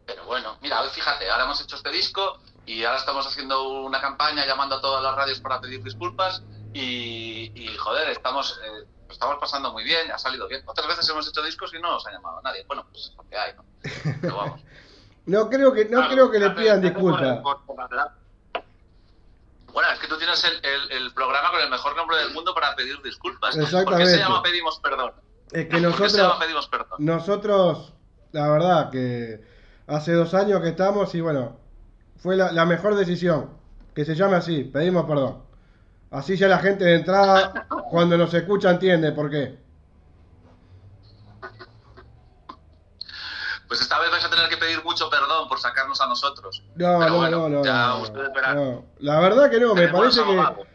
Pero 0.07 0.25
bueno, 0.25 0.57
mira, 0.61 0.81
hoy 0.81 0.89
fíjate, 0.89 1.29
ahora 1.29 1.43
hemos 1.43 1.61
hecho 1.61 1.75
este 1.75 1.91
disco 1.91 2.39
y 2.65 2.83
ahora 2.83 2.97
estamos 2.97 3.27
haciendo 3.27 3.69
una 3.83 4.01
campaña 4.01 4.43
llamando 4.47 4.77
a 4.77 4.81
todas 4.81 5.03
las 5.03 5.13
radios 5.15 5.39
para 5.39 5.61
pedir 5.61 5.83
disculpas 5.83 6.41
y, 6.73 7.51
y, 7.53 7.77
joder, 7.77 8.09
estamos, 8.09 8.59
eh, 8.63 8.87
estamos 9.11 9.37
pasando 9.39 9.71
muy 9.71 9.83
bien, 9.83 10.11
ha 10.11 10.17
salido 10.17 10.47
bien. 10.47 10.63
Otras 10.65 10.87
veces 10.87 11.07
hemos 11.09 11.27
hecho 11.27 11.43
discos 11.43 11.71
y 11.75 11.79
no 11.79 11.91
nos 11.91 12.07
ha 12.07 12.11
llamado 12.11 12.41
nadie. 12.41 12.63
Bueno, 12.65 12.87
pues 12.91 13.05
es 13.07 13.15
lo 13.15 13.23
que 13.29 13.37
hay, 13.37 13.53
¿no? 13.53 13.63
Pero 14.21 14.35
vamos. 14.37 14.61
No 15.27 15.47
creo 15.49 15.71
que, 15.71 15.85
no 15.85 15.97
Claro, 15.99 16.11
creo 16.11 16.31
que 16.31 16.39
le 16.39 16.49
pidan 16.51 16.81
disculpas. 16.81 17.21
por- 17.21 17.43
por- 17.43 17.65
por 17.67 17.77
la 17.77 17.87
terapia. 17.87 18.15
Bueno, 19.73 19.89
es 19.91 19.99
que 19.99 20.07
tú 20.07 20.17
tienes 20.17 20.43
el, 20.43 20.53
el- 20.63 20.91
el 21.03 21.13
programa 21.13 21.51
con 21.51 21.61
el 21.61 21.69
mejor 21.69 21.95
nombre 21.95 22.17
del 22.17 22.31
mundo 22.33 22.53
para 22.53 22.75
pedir 22.75 23.01
disculpas. 23.01 23.55
¿Por 23.55 23.59
qué 23.65 23.65
Exactamente. 23.65 24.11
se 24.13 24.17
llama 24.19 24.41
Pedimos 24.43 24.79
Perdón? 24.79 25.11
Es 25.51 25.65
que 25.65 25.65
¿Por 25.65 25.69
qué 25.71 25.81
nosotros, 25.81 26.11
se 26.11 26.17
llama 26.17 26.39
Pedimos 26.39 26.67
Perdón? 26.67 26.87
nosotros, 26.99 27.93
la 28.31 28.49
verdad 28.49 28.89
que 28.91 29.41
hace 29.87 30.13
dos 30.13 30.33
años 30.33 30.61
que 30.61 30.69
estamos 30.69 31.13
y 31.15 31.21
bueno, 31.21 31.57
fue 32.17 32.35
la, 32.35 32.51
la 32.51 32.65
mejor 32.65 32.95
decisión. 32.95 33.57
Que 33.95 34.05
se 34.05 34.15
llame 34.15 34.35
así, 34.37 34.63
pedimos 34.63 35.05
perdón. 35.05 35.43
Así 36.11 36.37
ya 36.37 36.47
la 36.47 36.59
gente 36.59 36.85
de 36.85 36.95
entrada, 36.95 37.67
cuando 37.89 38.17
nos 38.17 38.33
escucha, 38.33 38.69
entiende 38.71 39.11
por 39.11 39.29
qué. 39.29 39.57
Pues 43.69 43.79
esta 43.81 43.97
vez 43.99 44.11
vais 44.11 44.25
a 44.25 44.29
tener 44.29 44.49
que 44.49 44.57
pedir 44.57 44.83
mucho 44.83 45.09
perdón 45.09 45.47
por 45.47 45.59
sacarnos 45.59 46.01
a 46.01 46.07
nosotros. 46.07 46.61
No, 46.75 46.99
Pero 46.99 47.09
no, 47.11 47.17
bueno, 47.17 47.37
no, 47.37 47.49
no, 47.49 47.63
ya 47.63 47.87
no, 47.89 48.01
ustedes 48.01 48.33
verán. 48.33 48.55
no. 48.57 48.85
La 48.99 49.19
verdad 49.21 49.49
que 49.49 49.59
no, 49.61 49.75
me 49.75 49.87
parece 49.87 50.21
que 50.23 50.65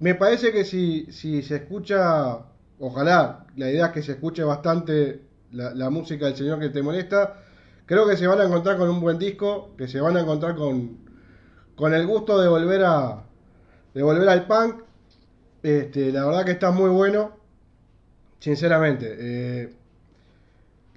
me 0.00 0.14
parece 0.14 0.50
que 0.52 0.64
si, 0.64 1.12
si 1.12 1.42
se 1.42 1.56
escucha, 1.56 2.38
ojalá, 2.80 3.46
la 3.56 3.70
idea 3.70 3.86
es 3.86 3.92
que 3.92 4.02
se 4.02 4.12
escuche 4.12 4.42
bastante 4.44 5.22
la, 5.52 5.74
la 5.74 5.90
música 5.90 6.26
del 6.26 6.36
señor 6.36 6.58
que 6.58 6.70
te 6.70 6.82
molesta, 6.82 7.42
creo 7.84 8.06
que 8.06 8.16
se 8.16 8.26
van 8.26 8.40
a 8.40 8.44
encontrar 8.44 8.76
con 8.78 8.88
un 8.88 9.00
buen 9.00 9.18
disco, 9.18 9.74
que 9.76 9.86
se 9.88 10.00
van 10.00 10.16
a 10.16 10.20
encontrar 10.20 10.54
con, 10.56 10.98
con 11.76 11.92
el 11.94 12.06
gusto 12.06 12.40
de 12.40 12.48
volver 12.48 12.84
a 12.84 13.24
de 13.94 14.02
volver 14.02 14.28
al 14.28 14.46
punk. 14.46 14.82
Este, 15.62 16.12
la 16.12 16.24
verdad 16.24 16.44
que 16.44 16.52
está 16.52 16.70
muy 16.70 16.88
bueno, 16.90 17.36
sinceramente. 18.38 19.16
Eh, 19.18 19.74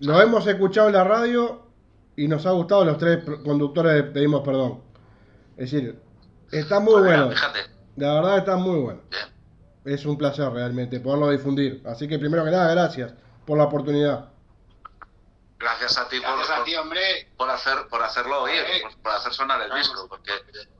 lo 0.01 0.21
hemos 0.21 0.45
escuchado 0.47 0.87
en 0.87 0.93
la 0.93 1.03
radio 1.03 1.61
y 2.15 2.27
nos 2.27 2.45
ha 2.45 2.51
gustado 2.51 2.83
los 2.83 2.97
tres 2.97 3.23
conductores 3.43 3.93
de 3.93 4.03
Pedimos 4.03 4.41
Perdón. 4.41 4.79
Es 5.57 5.71
decir, 5.71 5.99
está 6.51 6.79
muy 6.79 6.93
Pues 6.93 7.05
bueno. 7.05 7.29
Fíjate. 7.29 7.59
La 7.97 8.13
verdad 8.15 8.37
está 8.39 8.55
muy 8.55 8.79
bueno. 8.79 9.01
Bien. 9.09 9.23
Es 9.95 10.05
un 10.05 10.17
placer 10.17 10.49
realmente 10.51 10.99
poderlo 10.99 11.29
difundir. 11.29 11.81
Así 11.85 12.07
que 12.07 12.19
primero 12.19 12.43
que 12.43 12.51
nada, 12.51 12.71
gracias 12.71 13.13
por 13.45 13.57
la 13.57 13.65
oportunidad. 13.65 14.30
Gracias 15.61 15.97
a 15.97 16.09
ti 16.09 16.19
por, 16.19 16.29
Gracias 16.35 16.49
a 16.49 16.55
por- 16.57 16.65
ti, 16.65 16.75
hombre. 16.75 17.31
por 17.37 17.49
hacer 17.49 17.87
por 17.87 18.01
hacerlo 18.03 18.41
oír, 18.41 18.63
por, 18.81 18.97
por 19.01 19.11
hacer 19.11 19.33
sonar 19.33 19.61
el 19.61 19.71
disco, 19.75 20.07
porque 20.09 20.33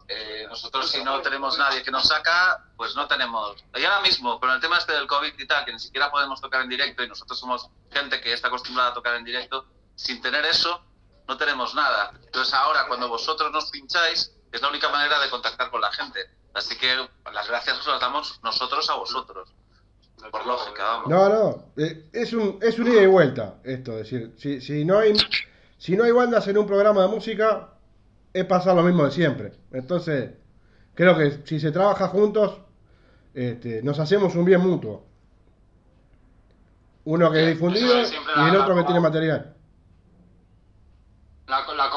eh, 0.07 0.45
nosotros 0.50 0.89
si 0.89 1.03
no 1.03 1.21
tenemos 1.21 1.57
nadie 1.57 1.83
que 1.83 1.91
nos 1.91 2.07
saca, 2.07 2.65
pues 2.75 2.95
no 2.95 3.07
tenemos. 3.07 3.63
Y 3.75 3.85
ahora 3.85 4.01
mismo, 4.01 4.39
con 4.39 4.50
el 4.50 4.59
tema 4.59 4.77
este 4.79 4.93
del 4.93 5.05
COVID 5.07 5.39
y 5.39 5.45
tal, 5.47 5.63
que 5.65 5.73
ni 5.73 5.79
siquiera 5.79 6.09
podemos 6.09 6.41
tocar 6.41 6.61
en 6.61 6.69
directo 6.69 7.03
y 7.03 7.07
nosotros 7.07 7.39
somos 7.39 7.67
gente 7.91 8.19
que 8.21 8.33
está 8.33 8.47
acostumbrada 8.47 8.89
a 8.89 8.93
tocar 8.93 9.15
en 9.15 9.23
directo, 9.23 9.65
sin 9.95 10.21
tener 10.21 10.43
eso 10.45 10.83
no 11.27 11.38
tenemos 11.38 11.75
nada. 11.75 12.11
Entonces 12.25 12.53
ahora 12.53 12.88
cuando 12.88 13.07
vosotros 13.07 13.51
nos 13.51 13.69
pincháis 13.69 14.31
es 14.51 14.61
la 14.61 14.67
única 14.69 14.89
manera 14.89 15.19
de 15.19 15.29
contactar 15.29 15.69
con 15.69 15.79
la 15.79 15.91
gente. 15.93 16.25
Así 16.53 16.75
que 16.77 17.07
las 17.31 17.47
gracias 17.47 17.77
os 17.77 17.88
las 17.88 18.00
damos 18.01 18.39
nosotros 18.43 18.89
a 18.89 18.95
vosotros. 18.95 19.53
Por 20.29 20.45
lógica, 20.45 20.83
vamos. 20.83 21.07
No, 21.09 21.29
no, 21.29 21.65
eh, 21.77 22.09
es 22.13 22.33
un, 22.33 22.59
es 22.61 22.77
un 22.79 22.87
ida 22.87 23.01
y 23.01 23.07
vuelta 23.07 23.55
esto. 23.63 23.93
Es 23.97 24.09
decir, 24.09 24.33
si, 24.37 24.61
si, 24.61 24.85
no 24.85 24.99
hay, 24.99 25.13
si 25.77 25.95
no 25.95 26.03
hay 26.03 26.11
bandas 26.11 26.47
en 26.47 26.57
un 26.57 26.67
programa 26.67 27.01
de 27.03 27.07
música, 27.07 27.69
es 28.33 28.45
pasar 28.45 28.75
lo 28.75 28.83
mismo 28.83 29.03
de 29.05 29.11
siempre. 29.11 29.53
Entonces, 29.71 30.31
creo 30.93 31.17
que 31.17 31.41
si 31.45 31.59
se 31.59 31.71
trabaja 31.71 32.07
juntos, 32.07 32.59
este, 33.33 33.81
nos 33.81 33.99
hacemos 33.99 34.35
un 34.35 34.45
bien 34.45 34.61
mutuo. 34.61 35.05
Uno 37.03 37.31
que 37.31 37.41
es 37.43 37.47
difundido 37.55 37.97
es, 37.97 38.11
y 38.13 38.49
el 38.49 38.55
otro 38.55 38.75
que 38.75 38.83
tiene 38.83 38.99
material. 38.99 39.55
La, 41.47 41.65
la, 41.67 41.89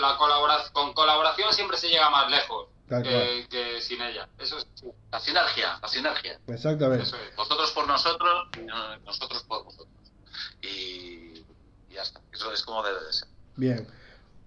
la 0.00 0.16
colabora- 0.18 0.70
con 0.72 0.92
colaboración 0.92 1.52
siempre 1.52 1.76
se 1.78 1.88
llega 1.88 2.10
más 2.10 2.30
lejos 2.30 2.68
Tal 2.90 3.04
que, 3.04 3.46
que 3.48 3.80
sin 3.80 4.02
ella. 4.02 4.28
Eso 4.36 4.58
es, 4.58 4.66
La 5.12 5.20
sinergia, 5.20 5.78
la 5.80 5.86
sinergia. 5.86 6.40
Exactamente. 6.48 7.04
eso 7.04 7.16
es. 7.16 7.36
Vosotros 7.36 7.70
por 7.70 7.86
nosotros, 7.86 8.48
nosotros 9.04 9.44
por 9.44 9.62
vosotros. 9.62 9.94
Y, 10.60 10.66
y 11.88 11.94
ya 11.94 12.02
está. 12.02 12.20
Eso 12.32 12.52
es 12.52 12.64
como 12.64 12.82
debe 12.82 12.98
de 13.04 13.12
ser. 13.12 13.28
Bien. 13.54 13.86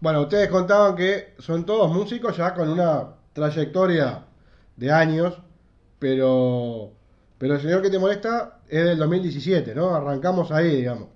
Bueno, 0.01 0.23
ustedes 0.23 0.50
contaban 0.50 0.97
que 0.97 1.35
son 1.39 1.65
todos 1.65 1.89
músicos 1.89 2.35
ya 2.35 2.53
con 2.53 2.67
una 2.69 3.15
trayectoria 3.31 4.25
de 4.75 4.91
años, 4.91 5.35
pero 5.97 6.91
pero 7.38 7.55
el 7.55 7.62
señor 7.62 7.81
que 7.81 7.89
te 7.89 8.00
molesta 8.00 8.59
es 8.67 8.83
del 8.83 8.97
2017, 8.97 9.73
¿no? 9.73 9.95
Arrancamos 9.95 10.51
ahí, 10.51 10.75
digamos. 10.75 11.07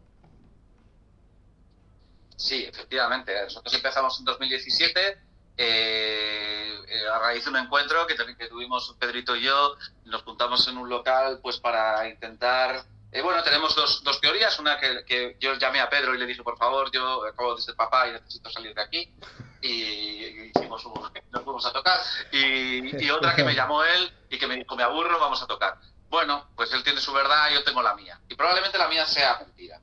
Sí, 2.38 2.64
efectivamente. 2.64 3.34
Nosotros 3.44 3.74
empezamos 3.74 4.18
en 4.20 4.26
2017 4.26 5.18
eh, 5.58 6.57
a 7.06 7.20
raíz 7.20 7.44
de 7.44 7.50
un 7.50 7.58
encuentro 7.58 8.08
que, 8.08 8.16
que 8.16 8.48
tuvimos 8.48 8.96
Pedrito 9.00 9.36
y 9.36 9.44
yo. 9.44 9.76
Nos 10.06 10.24
juntamos 10.24 10.68
en 10.68 10.78
un 10.78 10.90
local 10.90 11.40
pues 11.42 11.58
para 11.58 12.08
intentar... 12.08 12.84
eh, 13.12 13.22
bueno, 13.22 13.44
tenemos 13.44 13.76
dos, 13.76 14.04
dos 14.04 14.20
teorías. 14.22 14.58
Una 14.60 14.80
que, 14.80 15.04
que 15.06 15.38
yo 15.40 15.56
llamé 15.56 15.80
a 15.80 15.90
Pedro 15.90 16.16
y 16.16 16.18
le 16.18 16.26
dije, 16.26 16.44
por 16.44 16.58
favor, 16.58 16.92
yo 16.92 17.26
acabo 17.26 17.56
de 17.56 17.62
ser 17.62 17.76
papá 17.76 18.08
y 18.08 18.12
necesito 18.14 18.50
salir 18.50 18.74
de 18.74 18.82
aquí. 18.82 19.14
Y 19.62 20.52
hicimos 20.56 20.86
un, 20.86 20.94
nos 21.32 21.44
fuimos 21.44 21.66
a 21.66 21.74
tocar. 21.74 22.00
Y, 22.32 23.04
y 23.04 23.10
otra 23.10 23.36
que 23.36 23.44
me 23.44 23.56
llamó 23.56 23.84
él 23.84 24.14
y 24.30 24.38
que 24.38 24.48
me 24.48 24.56
dijo, 24.56 24.76
me 24.76 24.84
aburro, 24.84 25.20
vamos 25.20 25.42
a 25.42 25.48
tocar. 25.48 25.78
Bueno, 26.10 26.48
pues 26.56 26.72
él 26.74 26.84
tiene 26.84 27.02
su 27.02 27.12
verdad, 27.12 27.50
yo 27.52 27.64
tengo 27.64 27.82
la 27.82 27.96
mía. 27.96 28.20
Y 28.30 28.36
probablemente 28.36 28.78
la 28.78 28.88
mía 28.88 29.06
sea 29.06 29.40
mentira. 29.40 29.80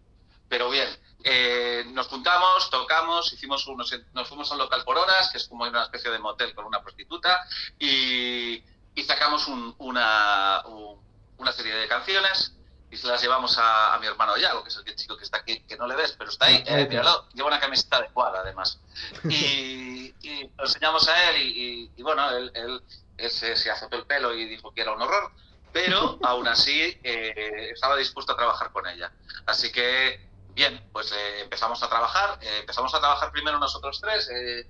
Pero 0.49 0.71
bien, 0.71 0.89
eh, 1.25 1.85
nos 1.89 2.07
juntamos, 2.09 2.71
tocamos, 2.71 3.33
hicimos 3.33 3.67
unos, 3.67 3.93
nos 4.13 4.29
fuimos 4.29 4.51
a 4.51 4.55
un 4.55 4.59
local 4.61 4.85
por 4.85 4.99
horas, 4.99 5.31
que 5.31 5.39
es 5.39 5.49
como 5.49 5.65
una 5.65 5.83
especie 5.85 6.11
de 6.11 6.19
motel 6.19 6.55
con 6.55 6.67
una 6.67 6.83
prostituta, 6.83 7.41
y, 7.79 8.63
y 8.95 9.03
sacamos 9.05 9.49
un- 9.49 9.75
una, 9.79 10.63
un- 10.67 11.03
una 11.39 11.51
serie 11.53 11.75
de 11.75 11.89
canciones 11.89 12.53
y 12.91 12.97
se 12.97 13.09
las 13.09 13.21
llevamos 13.21 13.59
a, 13.59 13.95
a 13.95 13.99
mi 13.99 14.07
hermano 14.07 14.37
Yago, 14.37 14.63
que 14.63 14.69
es 14.69 14.77
el 14.87 14.95
chico 14.95 15.17
que 15.17 15.25
está 15.25 15.39
aquí, 15.39 15.61
que 15.67 15.77
no 15.77 15.87
le 15.89 15.97
ves, 15.97 16.15
pero 16.17 16.31
está 16.31 16.47
ahí, 16.47 16.63
Ah, 16.69 16.79
eh, 16.81 16.87
míralo, 16.89 17.29
lleva 17.33 17.49
una 17.49 17.59
camiseta 17.59 17.97
adecuada 17.97 18.41
además. 18.41 18.79
Y, 19.29 20.15
y 20.21 20.51
lo 20.57 20.65
enseñamos 20.65 21.09
a 21.09 21.31
él 21.31 21.43
y, 21.43 21.49
y- 21.49 21.93
y 21.97 22.03
bueno, 22.03 22.31
él, 22.31 22.53
él- 22.55 22.83
él 23.17 23.31
se, 23.31 23.57
se 23.57 23.71
azotó 23.71 23.97
el 23.97 24.07
pelo 24.07 24.33
y 24.35 24.45
dijo 24.47 24.73
que 24.73 24.83
era 24.83 24.93
un 24.93 25.03
horror, 25.03 25.33
pero 25.73 26.19
aún 26.23 26.47
así 26.47 26.97
eh, 27.03 27.71
estaba 27.73 27.97
dispuesto 27.97 28.33
a 28.33 28.37
trabajar 28.37 28.71
con 28.71 28.87
ella. 28.87 29.13
Así 29.47 29.73
que, 29.73 30.34
bien, 30.55 30.89
pues 30.93 31.13
eh, 31.13 31.41
empezamos 31.41 31.83
a 31.83 31.89
trabajar. 31.89 32.39
eh, 32.43 32.59
empezamos 32.61 32.95
a 32.95 33.01
trabajar 33.01 33.31
primero 33.33 33.59
nosotros 33.59 34.01
tres, 34.01 34.29
eh, 34.31 34.67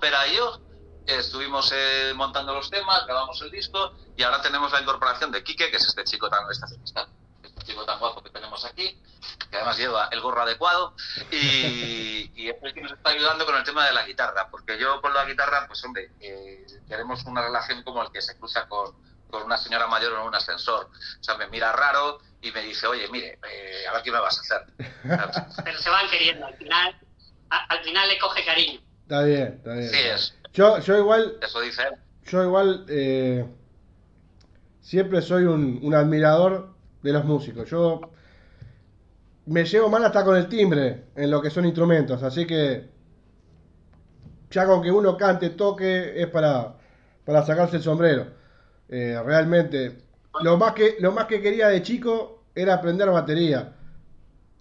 Pera 0.00 0.26
y 0.28 0.36
yo. 0.36 0.60
estuvimos 1.06 1.70
eh, 1.74 2.12
montando 2.14 2.54
los 2.54 2.70
temas, 2.70 3.06
grabamos 3.06 3.40
el 3.42 3.50
disco 3.50 3.92
y 4.16 4.22
ahora 4.22 4.42
tenemos 4.42 4.72
la 4.72 4.80
incorporación 4.80 5.30
de 5.32 5.42
Quique, 5.42 5.70
que 5.70 5.76
es 5.76 5.86
este 5.86 6.04
chico 6.04 6.28
tan, 6.28 6.40
este, 6.50 6.66
este- 6.84 7.64
chico 7.64 7.84
tan 7.86 7.98
guapo 7.98 8.22
que 8.22 8.30
tenemos 8.30 8.62
aquí, 8.66 9.00
que 9.50 9.56
además 9.56 9.78
lleva 9.78 10.08
el 10.10 10.20
gorro 10.20 10.42
adecuado 10.42 10.94
y, 11.30 12.30
y 12.34 12.48
es 12.50 12.56
el 12.62 12.74
que 12.74 12.82
nos 12.82 12.92
está 12.92 13.10
ayudando 13.10 13.46
con 13.46 13.54
el 13.56 13.64
tema 13.64 13.86
de 13.86 13.92
la 13.92 14.04
guitarra, 14.04 14.48
porque 14.50 14.78
yo 14.78 15.00
con 15.00 15.14
la 15.14 15.24
guitarra, 15.24 15.66
pues 15.66 15.82
hombre, 15.84 16.10
queremos 16.86 17.24
una 17.24 17.42
relación 17.42 17.82
como 17.82 18.02
el 18.02 18.10
que 18.10 18.20
se 18.20 18.36
cruza 18.38 18.66
con, 18.68 18.94
con 19.34 19.42
una 19.42 19.56
señora 19.56 19.86
mayor 19.88 20.12
en 20.12 20.26
un 20.26 20.34
ascensor. 20.34 20.86
O 20.86 21.22
sea, 21.24 21.36
me 21.36 21.48
mira 21.48 21.72
raro 21.72 22.18
y 22.40 22.50
me 22.52 22.62
dice, 22.62 22.86
oye, 22.86 23.08
mire, 23.10 23.38
eh, 23.50 23.86
a 23.90 23.92
ver 23.94 24.02
qué 24.02 24.12
me 24.12 24.20
vas 24.20 24.38
a 24.38 24.40
hacer. 24.40 25.52
Pero 25.64 25.78
se 25.78 25.90
van 25.90 26.08
queriendo. 26.08 26.46
Al 26.46 26.54
final, 26.54 26.96
a- 27.50 27.64
al 27.74 27.84
final 27.84 28.08
le 28.08 28.18
coge 28.18 28.44
cariño. 28.44 28.80
Está 29.02 29.22
bien, 29.24 29.54
está 29.58 29.74
bien. 29.74 29.88
Sí, 29.90 29.98
es. 29.98 30.34
Yo, 30.52 30.78
yo 30.78 30.96
igual, 30.98 31.36
Eso 31.42 31.60
dice 31.60 31.82
él. 31.82 31.94
yo 32.24 32.42
igual 32.44 32.86
eh, 32.88 33.44
siempre 34.80 35.20
soy 35.20 35.44
un, 35.44 35.80
un 35.82 35.94
admirador 35.94 36.74
de 37.02 37.12
los 37.12 37.24
músicos. 37.24 37.68
Yo 37.68 38.00
me 39.46 39.64
llevo 39.64 39.88
mal 39.90 40.04
hasta 40.04 40.24
con 40.24 40.36
el 40.36 40.48
timbre 40.48 41.06
en 41.16 41.30
lo 41.30 41.42
que 41.42 41.50
son 41.50 41.64
instrumentos, 41.66 42.22
así 42.22 42.46
que 42.46 42.88
ya 44.50 44.64
con 44.66 44.80
que 44.82 44.90
uno 44.92 45.16
cante, 45.16 45.50
toque, 45.50 46.22
es 46.22 46.28
para, 46.28 46.76
para 47.24 47.44
sacarse 47.44 47.76
el 47.76 47.82
sombrero. 47.82 48.28
Eh, 48.96 49.20
realmente, 49.24 50.04
lo 50.40 50.56
más, 50.56 50.72
que, 50.72 50.94
lo 51.00 51.10
más 51.10 51.24
que 51.26 51.42
quería 51.42 51.66
de 51.66 51.82
chico 51.82 52.44
era 52.54 52.74
aprender 52.74 53.10
batería. 53.10 53.72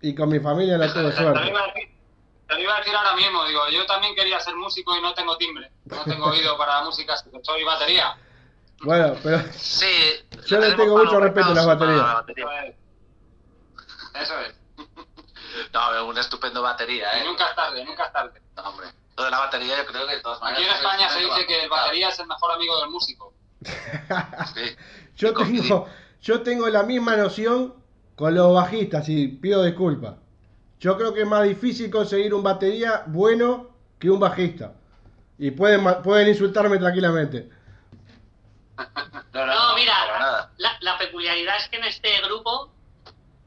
Y 0.01 0.15
con 0.15 0.27
mi 0.29 0.39
familia 0.39 0.75
no 0.75 0.85
tuve 0.91 1.03
Te 1.03 1.09
lo 1.09 1.11
suerte. 1.11 1.47
iba 1.49 1.59
a 1.61 1.67
decir- 1.67 1.89
te 2.47 2.53
lo 2.55 2.59
iba 2.61 2.75
a 2.75 2.77
decir 2.79 2.95
ahora 2.95 3.15
mismo, 3.15 3.45
digo, 3.45 3.61
yo 3.69 3.85
también 3.85 4.15
quería 4.15 4.39
ser 4.39 4.55
músico 4.55 4.97
y 4.97 5.01
no 5.03 5.13
tengo 5.13 5.37
timbre, 5.37 5.71
no 5.85 6.03
tengo 6.03 6.25
oído 6.31 6.57
para 6.57 6.79
la 6.79 6.83
música, 6.85 7.13
soy 7.43 7.63
batería. 7.63 8.17
Bueno, 8.81 9.15
pero 9.21 9.39
Sí. 9.53 9.85
Yo 10.47 10.57
le 10.59 10.73
tengo 10.73 10.97
mucho 10.97 11.19
respeto 11.19 11.49
a 11.51 11.53
las 11.53 11.67
baterías. 11.67 11.99
para 11.99 12.07
la 12.13 12.21
batería. 12.21 12.75
Eso 14.15 14.39
es. 14.41 14.55
No, 15.73 16.05
un 16.07 16.17
estupendo 16.17 16.61
batería, 16.63 17.17
Y 17.17 17.21
¿eh? 17.21 17.25
nunca 17.25 17.49
es 17.49 17.55
tarde, 17.55 17.85
nunca 17.85 18.05
es 18.05 18.11
tarde. 18.13 18.41
No, 18.55 18.63
hombre. 18.63 18.87
Lo 19.15 19.25
de 19.25 19.29
la 19.31 19.39
batería 19.39 19.77
yo 19.77 19.85
creo 19.85 20.07
que 20.07 20.15
de 20.15 20.21
todas 20.21 20.39
Aquí 20.41 20.53
maneras... 20.53 20.69
en 20.79 20.85
España 20.85 21.09
se 21.09 21.19
es- 21.19 21.25
dice 21.29 21.45
que 21.45 21.63
el 21.63 21.69
batería 21.69 22.09
es 22.09 22.19
el 22.19 22.25
mejor 22.27 22.51
amigo 22.51 22.79
del 22.81 22.89
músico. 22.89 23.33
Sí. 23.65 24.61
yo 25.15 25.33
tengo, 25.33 25.87
yo 26.21 26.41
tengo 26.41 26.67
la 26.69 26.83
misma 26.83 27.15
noción 27.15 27.73
con 28.15 28.35
los 28.35 28.53
bajistas 28.53 29.07
y 29.09 29.27
pido 29.27 29.63
disculpas. 29.63 30.15
Yo 30.79 30.97
creo 30.97 31.13
que 31.13 31.21
es 31.21 31.27
más 31.27 31.43
difícil 31.43 31.89
conseguir 31.89 32.33
un 32.33 32.43
batería 32.43 33.03
bueno 33.07 33.69
que 33.99 34.09
un 34.09 34.19
bajista. 34.19 34.73
Y 35.37 35.51
pueden, 35.51 35.83
pueden 36.03 36.27
insultarme 36.27 36.77
tranquilamente. 36.77 37.49
No, 39.33 39.47
No, 39.47 39.73
mira, 39.75 40.51
la 40.81 40.97
peculiaridad 40.99 41.57
es 41.57 41.67
que 41.67 41.77
en 41.77 41.85
este 41.85 42.21
grupo, 42.21 42.71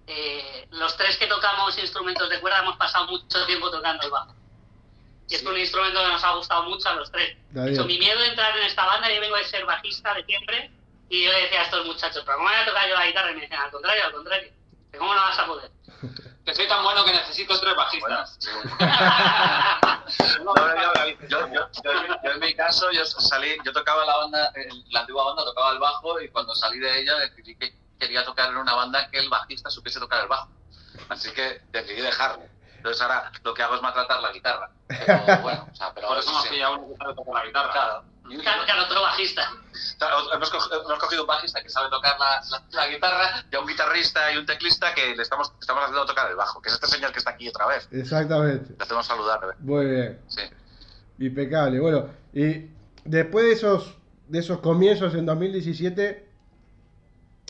eh, 0.08 0.66
los 0.70 0.96
tres 0.96 1.16
que 1.16 1.26
tocamos 1.28 1.78
instrumentos 1.78 2.28
de 2.28 2.40
cuerda 2.40 2.60
hemos 2.60 2.76
pasado 2.76 3.06
mucho 3.06 3.46
tiempo 3.46 3.70
tocando 3.70 4.04
el 4.04 4.10
bajo. 4.10 4.34
Y 5.28 5.34
es 5.34 5.42
un 5.42 5.58
instrumento 5.58 6.00
que 6.00 6.08
nos 6.08 6.22
ha 6.24 6.32
gustado 6.34 6.62
mucho 6.64 6.88
a 6.88 6.94
los 6.94 7.10
tres. 7.10 7.36
De 7.50 7.72
hecho, 7.72 7.84
mi 7.84 7.98
miedo 7.98 8.20
de 8.20 8.28
entrar 8.28 8.56
en 8.56 8.64
esta 8.64 8.86
banda, 8.86 9.12
yo 9.12 9.20
vengo 9.20 9.36
de 9.36 9.44
ser 9.44 9.64
bajista 9.64 10.14
de 10.14 10.24
siempre, 10.24 10.70
y 11.08 11.24
yo 11.24 11.32
le 11.32 11.42
decía 11.42 11.60
a 11.60 11.64
estos 11.64 11.84
muchachos, 11.86 12.22
pero 12.24 12.38
¿cómo 12.38 12.48
voy 12.48 12.58
a 12.58 12.64
tocar 12.66 12.88
yo 12.88 12.94
la 12.94 13.06
guitarra? 13.06 13.30
Y 13.32 13.34
me 13.34 13.40
decían, 13.42 13.60
al 13.62 13.70
contrario, 13.70 14.04
al 14.04 14.12
contrario. 14.12 14.52
¿Cómo 14.96 15.14
no 15.14 15.20
vas 15.20 15.38
a 15.38 15.46
poder? 15.46 15.70
que 16.46 16.54
soy 16.54 16.68
tan 16.68 16.82
bueno 16.84 17.04
que 17.04 17.12
necesito 17.12 17.58
tres 17.60 17.74
bajistas. 17.74 18.38
No, 20.44 20.54
no, 20.54 20.76
yo, 20.76 20.92
yo- 21.28 21.48
yo- 21.52 21.68
yo- 21.82 22.16
yo 22.24 22.30
en 22.30 22.38
mi 22.40 22.54
caso, 22.54 22.90
yo 22.92 23.04
salí, 23.04 23.56
yo 23.64 23.72
tocaba 23.72 24.04
la 24.04 24.16
banda, 24.18 24.52
la 24.90 25.00
antigua 25.00 25.24
banda 25.24 25.44
tocaba 25.44 25.72
el 25.72 25.78
bajo 25.80 26.20
y 26.20 26.28
cuando 26.28 26.54
salí 26.54 26.78
de 26.78 27.00
ella 27.00 27.16
decidí 27.16 27.56
que 27.56 27.74
quería 27.98 28.24
tocar 28.24 28.50
en 28.50 28.56
una 28.58 28.74
banda 28.74 29.10
que 29.10 29.18
el 29.18 29.28
bajista 29.28 29.68
supiese 29.70 29.98
tocar 29.98 30.22
el 30.22 30.28
bajo. 30.28 30.48
Así 31.08 31.32
que 31.32 31.60
decidí 31.72 32.00
dejarlo. 32.00 32.44
Entonces 32.86 33.02
ahora 33.02 33.32
lo 33.42 33.52
que 33.52 33.62
hago 33.64 33.74
es 33.74 33.82
maltratar 33.82 34.20
la 34.22 34.30
guitarra. 34.32 34.70
Pero 34.88 35.42
bueno, 35.42 35.66
o 35.72 35.74
sea, 35.74 35.92
pero 35.92 36.06
Por 36.06 36.18
eso 36.18 36.30
hemos 36.30 36.46
pillado 36.46 36.74
uno 36.78 36.88
que 36.88 36.96
sabe 36.96 37.14
tocar 37.16 37.34
la 37.34 37.44
guitarra. 37.46 37.72
Claro. 37.72 38.04
Claro, 38.42 38.62
claro, 38.64 38.82
otro 38.84 39.02
bajista. 39.02 39.42
Claro, 39.98 40.32
hemos, 40.32 40.50
cogido, 40.50 40.82
hemos 40.84 40.98
cogido 41.00 41.22
un 41.22 41.26
bajista 41.28 41.62
que 41.62 41.68
sabe 41.68 41.90
tocar 41.90 42.16
la, 42.18 42.40
la- 42.50 42.62
la 42.70 42.88
guitarra 42.88 43.44
y 43.50 43.56
a 43.56 43.60
un 43.60 43.66
guitarrista 43.66 44.32
y 44.32 44.36
un 44.36 44.46
teclista 44.46 44.94
que 44.94 45.14
le 45.16 45.22
estamos, 45.22 45.52
estamos 45.60 45.82
haciendo 45.82 46.06
tocar 46.06 46.30
el 46.30 46.36
bajo, 46.36 46.60
que 46.62 46.68
es 46.68 46.74
este 46.76 46.86
señor 46.86 47.10
que 47.12 47.18
está 47.18 47.30
aquí 47.32 47.48
otra 47.48 47.66
vez. 47.66 47.88
Exactamente. 47.92 48.74
Le 48.78 48.82
hacemos 48.84 49.04
saludar. 49.06 49.40
¿eh? 49.44 49.56
Muy 49.60 49.86
bien. 49.86 50.20
Sí. 50.28 50.42
Impecable. 51.18 51.80
Bueno, 51.80 52.08
y 52.32 52.70
después 53.04 53.44
de 53.46 53.52
esos, 53.52 53.96
de 54.28 54.38
esos 54.38 54.58
comienzos 54.60 55.14
en 55.14 55.26
2017, 55.26 56.28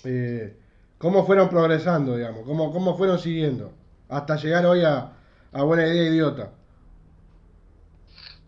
eh, 0.04 0.56
¿cómo 0.98 1.26
fueron 1.26 1.48
progresando, 1.48 2.16
digamos? 2.16 2.44
¿Cómo, 2.46 2.72
¿Cómo 2.72 2.96
fueron 2.96 3.18
siguiendo? 3.18 3.72
Hasta 4.08 4.36
llegar 4.36 4.64
hoy 4.66 4.84
a, 4.84 5.12
a 5.52 5.62
Buena 5.62 5.86
Idea 5.86 6.10
Idiota. 6.10 6.50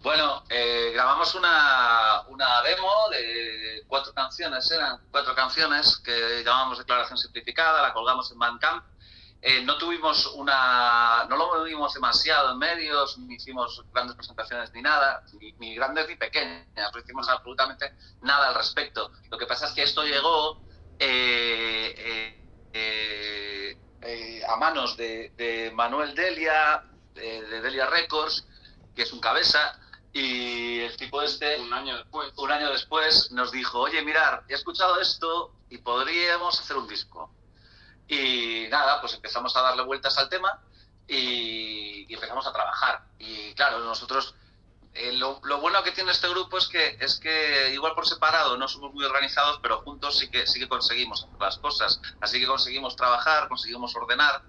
Bueno, 0.03 0.45
eh, 0.49 0.93
grabamos 0.95 1.35
una, 1.35 2.23
una 2.29 2.63
demo 2.63 2.89
de 3.11 3.83
cuatro 3.89 4.13
canciones, 4.15 4.71
eran 4.71 5.01
cuatro 5.11 5.35
canciones 5.35 5.99
que 6.05 6.43
llamamos 6.45 6.79
Declaración 6.79 7.19
Simplificada, 7.19 7.83
la 7.83 7.93
colgamos 7.93 8.31
en 8.31 8.39
Bandcamp. 8.39 8.85
Eh, 9.41 9.63
no 9.63 9.77
tuvimos 9.79 10.27
una, 10.35 11.25
no 11.29 11.37
lo 11.37 11.47
movimos 11.55 11.95
demasiado 11.95 12.53
en 12.53 12.59
medios, 12.59 13.19
ni 13.19 13.35
hicimos 13.35 13.85
grandes 13.93 14.17
presentaciones 14.17 14.73
ni 14.73 14.83
nada, 14.83 15.23
ni, 15.59 15.75
grandes 15.77 16.09
ni 16.09 16.17
pequeñas, 16.17 16.67
no 16.93 17.01
hicimos 17.01 17.29
absolutamente 17.29 17.93
nada 18.23 18.49
al 18.49 18.55
respecto. 18.55 19.13
Lo 19.31 19.39
que 19.39 19.47
pasa 19.47 19.67
es 19.67 19.73
que 19.73 19.83
esto 19.83 20.05
llegó 20.05 20.61
eh, 20.99 22.29
eh, 24.03 24.43
a 24.49 24.57
manos 24.57 24.97
de, 24.97 25.33
de 25.37 25.71
Manuel 25.73 26.15
Delia, 26.15 26.85
de, 27.15 27.43
de 27.43 27.61
Delia 27.61 27.87
Records, 27.87 28.47
que 28.95 29.03
es 29.03 29.13
un 29.13 29.21
cabeza, 29.21 29.79
y 30.13 30.81
el 30.81 30.97
tipo 30.97 31.23
este, 31.23 31.61
Un 31.61 31.73
año 31.73 31.97
después. 31.97 32.33
un 32.37 32.51
año 32.51 32.71
después, 32.71 33.31
nos 33.33 33.53
dijo, 33.53 33.79
oye, 33.81 34.03
mirar, 34.03 34.45
he 34.49 34.55
escuchado 34.55 35.01
esto 35.01 35.53
y 35.69 35.79
podríamos 35.79 36.59
hacer 36.59 36.77
un 36.77 36.89
disco. 36.89 37.31
Y 38.09 38.67
nada, 38.71 39.01
pues 39.01 39.15
empezamos 39.15 39.55
a 39.57 39.63
darle 39.63 39.83
vueltas 39.83 40.17
al 40.19 40.29
tema 40.29 40.61
y, 41.07 42.07
y 42.09 42.15
empezamos 42.15 42.47
a 42.47 42.53
trabajar. 42.53 43.05
Y 43.19 43.53
claro, 43.55 43.81
nosotros, 43.81 44.35
eh, 44.99 45.13
lo, 45.13 45.41
lo 45.45 45.61
bueno 45.61 45.83
que 45.83 45.93
tiene 45.93 46.11
este 46.13 46.29
grupo 46.29 46.59
es 46.59 46.69
que, 46.69 46.97
es 47.01 47.19
que 47.19 47.71
igual 47.73 47.95
por 47.95 48.07
separado 48.07 48.57
no 48.57 48.67
somos 48.69 48.93
muy 48.93 49.05
organizados, 49.05 49.59
pero 49.63 49.83
juntos 49.83 50.19
sí 50.19 50.31
que, 50.31 50.47
sí 50.47 50.59
que 50.59 50.69
conseguimos 50.69 51.25
hacer 51.25 51.41
las 51.41 51.59
cosas. 51.59 52.01
Así 52.21 52.41
que 52.41 52.47
conseguimos 52.47 52.97
trabajar, 52.97 53.49
conseguimos 53.49 53.95
ordenar, 53.97 54.43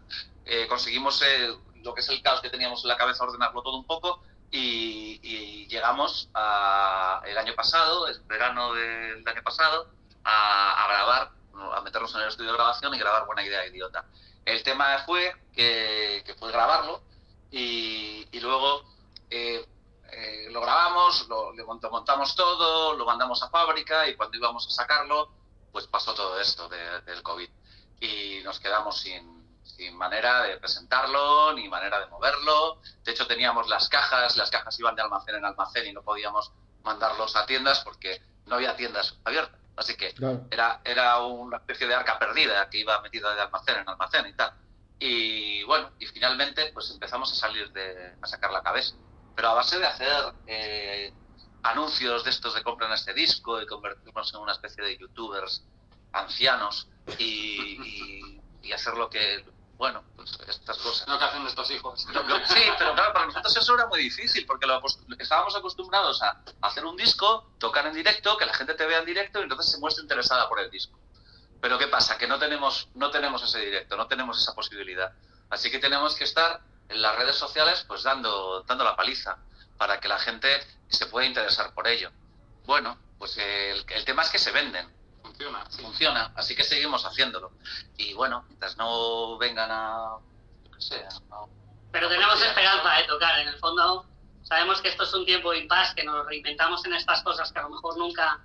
eh, 0.46 0.68
conseguimos 0.68 1.22
eh, 1.22 1.56
lo 1.84 1.94
que 1.94 2.02
es 2.02 2.10
el 2.10 2.22
caos 2.22 2.42
que 2.42 2.50
teníamos 2.50 2.84
en 2.84 2.90
la 2.90 2.98
cabeza, 2.98 3.24
ordenarlo 3.24 3.62
todo 3.62 3.78
un 3.78 3.86
poco 3.86 4.22
y, 4.52 5.20
y 5.22 5.68
llegamos 5.68 6.30
a, 6.34 7.22
el 7.26 7.38
año 7.38 7.54
pasado, 7.56 8.08
el 8.08 8.20
verano 8.22 8.74
del 8.74 9.28
año 9.28 9.44
pasado, 9.44 9.90
a, 10.24 10.84
a 10.84 10.88
grabar, 10.88 11.32
a 11.76 11.82
meternos 11.82 12.14
en 12.16 12.22
el 12.22 12.28
estudio 12.30 12.52
de 12.52 12.58
grabación 12.58 12.94
y 12.94 13.00
grabar 13.00 13.26
Buena 13.26 13.44
Idea 13.44 13.66
Idiota. 13.68 14.06
El 14.46 14.64
tema 14.64 14.98
fue 15.06 15.36
que, 15.54 16.24
que 16.26 16.34
fue 16.34 16.52
grabarlo 16.52 17.04
y, 17.52 18.28
y 18.32 18.40
luego 18.40 18.84
eh, 19.30 19.66
eh, 20.12 20.48
lo 20.52 20.62
grabamos, 20.62 21.28
lo, 21.28 21.54
mont- 21.54 21.90
montamos 21.90 22.36
todo, 22.36 22.94
lo 22.94 23.06
mandamos 23.06 23.42
a 23.44 23.50
fábrica 23.50 24.08
y 24.08 24.16
cuando 24.16 24.38
íbamos 24.38 24.68
a 24.68 24.72
sacarlo, 24.72 25.32
pues 25.72 25.88
pasó 25.88 26.14
todo 26.14 26.40
esto 26.40 26.68
de- 26.70 27.02
del 27.02 27.22
COVID 27.24 27.50
y 28.02 28.42
nos 28.44 28.60
quedamos 28.60 29.00
sin, 29.00 29.60
sin 29.64 29.96
manera 29.98 30.44
de 30.44 30.58
presentarlo 30.58 31.54
ni 31.54 31.68
manera 31.70 32.00
de 32.00 32.08
moverlo. 32.08 32.82
De 33.04 33.12
hecho, 33.12 33.28
teníamos 33.28 33.68
las 33.68 33.88
cajas, 33.90 34.36
las 34.38 34.50
cajas 34.50 34.80
iban 34.80 34.96
de 34.96 35.02
almacén 35.02 35.36
en 35.36 35.46
almacén 35.46 35.88
y 35.88 35.94
no 35.94 36.02
podíamos 36.02 36.52
mandarlos 36.84 37.36
a 37.36 37.46
tiendas 37.46 37.82
porque 37.82 38.22
no 38.46 38.56
había 38.56 38.76
tiendas 38.76 39.18
abiertas. 39.26 39.60
Así 39.76 39.96
que 39.96 40.14
Claro. 40.14 40.46
era, 40.52 40.82
era 40.84 41.20
una 41.20 41.58
especie 41.58 41.88
de 41.88 41.96
arca 41.96 42.18
perdida 42.20 42.70
que 42.70 42.80
iba 42.80 43.00
metida 43.02 43.34
de 43.36 43.42
almacén 43.42 43.78
en 43.78 43.88
almacén 43.88 44.26
y 44.28 44.34
tal. 44.34 44.54
Y 44.98 45.64
bueno, 45.64 45.92
y 46.00 46.06
finalmente 46.08 46.72
pues 46.74 46.90
empezamos 46.92 47.32
a 47.32 47.36
salir 47.36 47.72
de, 47.72 48.16
a 48.22 48.28
sacar 48.28 48.52
la 48.52 48.62
cabeza. 48.62 48.96
Pero 49.40 49.52
a 49.52 49.54
base 49.54 49.80
de 49.80 49.86
hacer 49.88 50.34
eh, 50.48 51.14
anuncios 51.64 52.26
de 52.26 52.30
estos 52.30 52.54
de 52.56 52.62
compren 52.62 52.92
este 52.92 53.14
disco 53.14 53.62
y 53.62 53.66
convertirnos 53.66 54.34
en 54.34 54.42
una 54.42 54.52
especie 54.52 54.84
de 54.84 54.98
youtubers 54.98 55.64
ancianos 56.12 56.90
y, 57.18 57.24
y- 57.24 58.42
y 58.62 58.72
hacer 58.74 58.96
lo 58.96 59.10
que, 59.10 59.46
bueno, 59.78 60.04
pues 60.18 60.38
estas 60.46 60.78
cosas. 60.80 61.08
Lo 61.08 61.18
que 61.18 61.24
hacen 61.24 61.42
nuestros 61.42 61.72
hijos. 61.72 62.06
Lo- 62.12 62.22
lo- 62.24 62.46
sí, 62.48 62.60
pero 62.78 62.94
claro, 62.94 63.14
para 63.14 63.28
nosotros 63.28 63.56
eso 63.56 63.76
era 63.76 63.86
muy 63.88 64.02
difícil 64.02 64.46
porque 64.46 64.68
lo 64.68 64.82
estábamos 65.18 65.56
acostumbrados 65.56 66.22
a 66.22 66.42
hacer 66.60 66.84
un 66.86 66.98
disco, 66.98 67.54
tocar 67.60 67.86
en 67.88 67.94
directo, 67.94 68.36
que 68.36 68.46
la 68.46 68.54
gente 68.54 68.74
te 68.74 68.86
vea 68.86 69.00
en 69.00 69.06
directo 69.06 69.40
y 69.40 69.44
entonces 69.44 69.72
se 69.72 69.80
muestre 69.80 70.02
interesada 70.02 70.50
por 70.50 70.60
el 70.60 70.70
disco. 70.70 71.00
Pero 71.62 71.78
¿qué 71.78 71.88
pasa? 71.88 72.18
Que 72.18 72.28
no 72.28 72.38
tenemos, 72.40 72.90
no 72.94 73.10
tenemos 73.10 73.42
ese 73.42 73.60
directo, 73.60 73.96
no 73.96 74.06
tenemos 74.06 74.38
esa 74.38 74.54
posibilidad. 74.54 75.14
Así 75.50 75.72
que 75.72 75.80
tenemos 75.80 76.14
que 76.16 76.26
estar 76.26 76.60
en 76.90 77.02
las 77.02 77.16
redes 77.16 77.36
sociales 77.38 77.86
pues 77.88 78.04
dando, 78.04 78.64
dando 78.64 78.84
la 78.84 78.96
paliza 78.96 79.38
para 79.78 80.00
que 80.00 80.08
la 80.08 80.20
gente 80.20 80.50
se 80.90 81.06
pueda 81.06 81.26
interesar 81.26 81.74
por 81.74 81.88
ello. 81.88 82.12
Bueno, 82.66 82.98
pues 83.18 83.38
el, 83.38 83.86
el 83.90 84.06
tema 84.06 84.24
es 84.24 84.30
que 84.30 84.40
se 84.40 84.52
venden 84.52 84.92
Funciona. 85.22 85.66
sí. 85.70 85.82
funciona, 85.82 86.32
así 86.36 86.56
que 86.56 86.64
seguimos 86.64 87.06
haciéndolo. 87.06 87.52
Y 87.98 88.14
bueno, 88.14 88.44
mientras 88.48 88.76
no 88.78 89.38
vengan 89.38 89.70
a, 89.72 90.18
yo 90.66 90.72
qué 90.72 90.82
sé, 90.82 91.06
a- 91.32 91.46
Pero 91.92 92.10
tenemos 92.10 92.42
esperanza 92.42 92.94
de 92.96 93.04
tocar. 93.06 93.40
En 93.40 93.48
el 93.48 93.58
fondo, 93.60 94.06
sabemos 94.44 94.82
que 94.82 94.90
esto 94.90 95.04
es 95.04 95.14
un 95.14 95.26
tiempo 95.26 95.52
de 95.52 95.60
impasse, 95.60 95.96
que 95.96 96.04
nos 96.04 96.26
reinventamos 96.26 96.84
en 96.86 96.94
estas 96.94 97.22
cosas 97.24 97.52
que 97.52 97.60
a 97.60 97.64
lo 97.64 97.70
mejor 97.70 97.98
nunca 97.98 98.40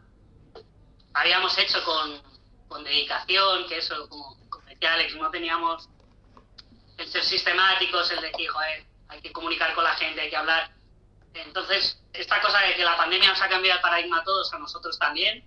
habíamos 1.14 1.56
hecho 1.58 1.82
con, 1.84 2.20
con 2.68 2.84
dedicación, 2.84 3.66
que 3.68 3.78
eso, 3.78 4.08
como, 4.08 4.36
como 4.48 4.64
decía 4.66 4.94
Alex, 4.94 5.14
no 5.16 5.30
teníamos 5.30 5.88
el 6.98 7.08
ser 7.08 7.24
sistemáticos, 7.24 8.10
el 8.10 8.20
decir, 8.20 8.48
joder, 8.48 8.84
hay 9.08 9.20
que 9.20 9.32
comunicar 9.32 9.74
con 9.74 9.84
la 9.84 9.94
gente, 9.94 10.20
hay 10.20 10.30
que 10.30 10.36
hablar. 10.36 10.70
Entonces, 11.34 12.00
esta 12.12 12.40
cosa 12.40 12.60
de 12.60 12.74
que 12.76 12.84
la 12.84 12.96
pandemia 12.96 13.28
nos 13.28 13.42
ha 13.42 13.48
cambiado 13.48 13.76
el 13.78 13.82
paradigma 13.82 14.18
a 14.20 14.24
todos, 14.24 14.52
a 14.52 14.58
nosotros 14.58 14.98
también, 14.98 15.44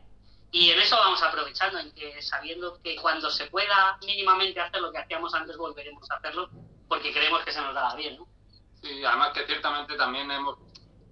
y 0.51 0.71
en 0.71 0.79
eso 0.79 0.97
vamos 0.97 1.21
aprovechando, 1.23 1.79
en 1.79 1.93
que 1.93 2.21
sabiendo 2.21 2.79
que 2.81 2.95
cuando 2.97 3.29
se 3.29 3.47
pueda 3.47 3.97
mínimamente 4.05 4.59
hacer 4.59 4.81
lo 4.81 4.91
que 4.91 4.97
hacíamos 4.99 5.33
antes, 5.33 5.57
volveremos 5.57 6.09
a 6.11 6.15
hacerlo, 6.15 6.49
porque 6.87 7.13
creemos 7.13 7.43
que 7.43 7.51
se 7.51 7.61
nos 7.61 7.73
daba 7.73 7.95
bien, 7.95 8.17
¿no? 8.17 8.27
Sí, 8.81 9.03
además 9.03 9.31
que 9.33 9.45
ciertamente 9.45 9.95
también 9.97 10.29
hemos, 10.31 10.57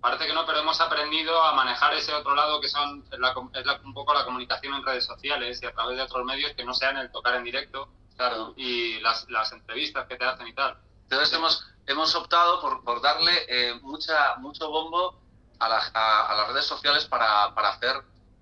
parece 0.01 0.27
que 0.27 0.33
no, 0.33 0.45
pero 0.45 0.59
hemos 0.59 0.79
aprendido 0.79 1.41
a 1.43 1.53
manejar 1.53 1.93
ese 1.95 2.13
otro 2.13 2.35
lado 2.35 2.61
que 2.61 2.67
son 2.67 3.03
es, 3.11 3.19
la 3.19 3.33
es 3.53 3.65
la- 3.65 3.81
un 3.83 3.93
poco 3.93 4.13
la 4.13 4.23
comunicación 4.23 4.73
en 4.75 4.85
redes 4.85 5.05
sociales 5.05 5.59
y 5.61 5.65
a 5.65 5.73
través 5.73 5.97
de 5.97 6.03
otros 6.03 6.23
medios 6.25 6.53
que 6.53 6.63
no 6.63 6.73
sean 6.73 6.97
el 6.97 7.11
tocar 7.11 7.35
en 7.35 7.43
directo 7.43 7.89
claro. 8.15 8.53
y 8.57 8.99
las, 9.01 9.29
las 9.29 9.51
entrevistas 9.51 10.07
que 10.07 10.15
te 10.17 10.25
hacen 10.25 10.47
y 10.47 10.53
tal. 10.53 10.77
Entonces 11.03 11.33
hemos, 11.33 11.65
hemos 11.85 12.15
optado 12.15 12.61
por, 12.61 12.83
por 12.83 13.01
darle 13.01 13.31
eh, 13.47 13.75
mucha, 13.81 14.35
mucho 14.37 14.69
bombo 14.69 15.21
a, 15.59 15.69
la- 15.69 15.91
a- 15.93 16.27
a 16.31 16.35
las 16.35 16.47
redes 16.49 16.65
sociales 16.65 17.05
para, 17.05 17.53
para 17.53 17.69
hacer 17.69 17.95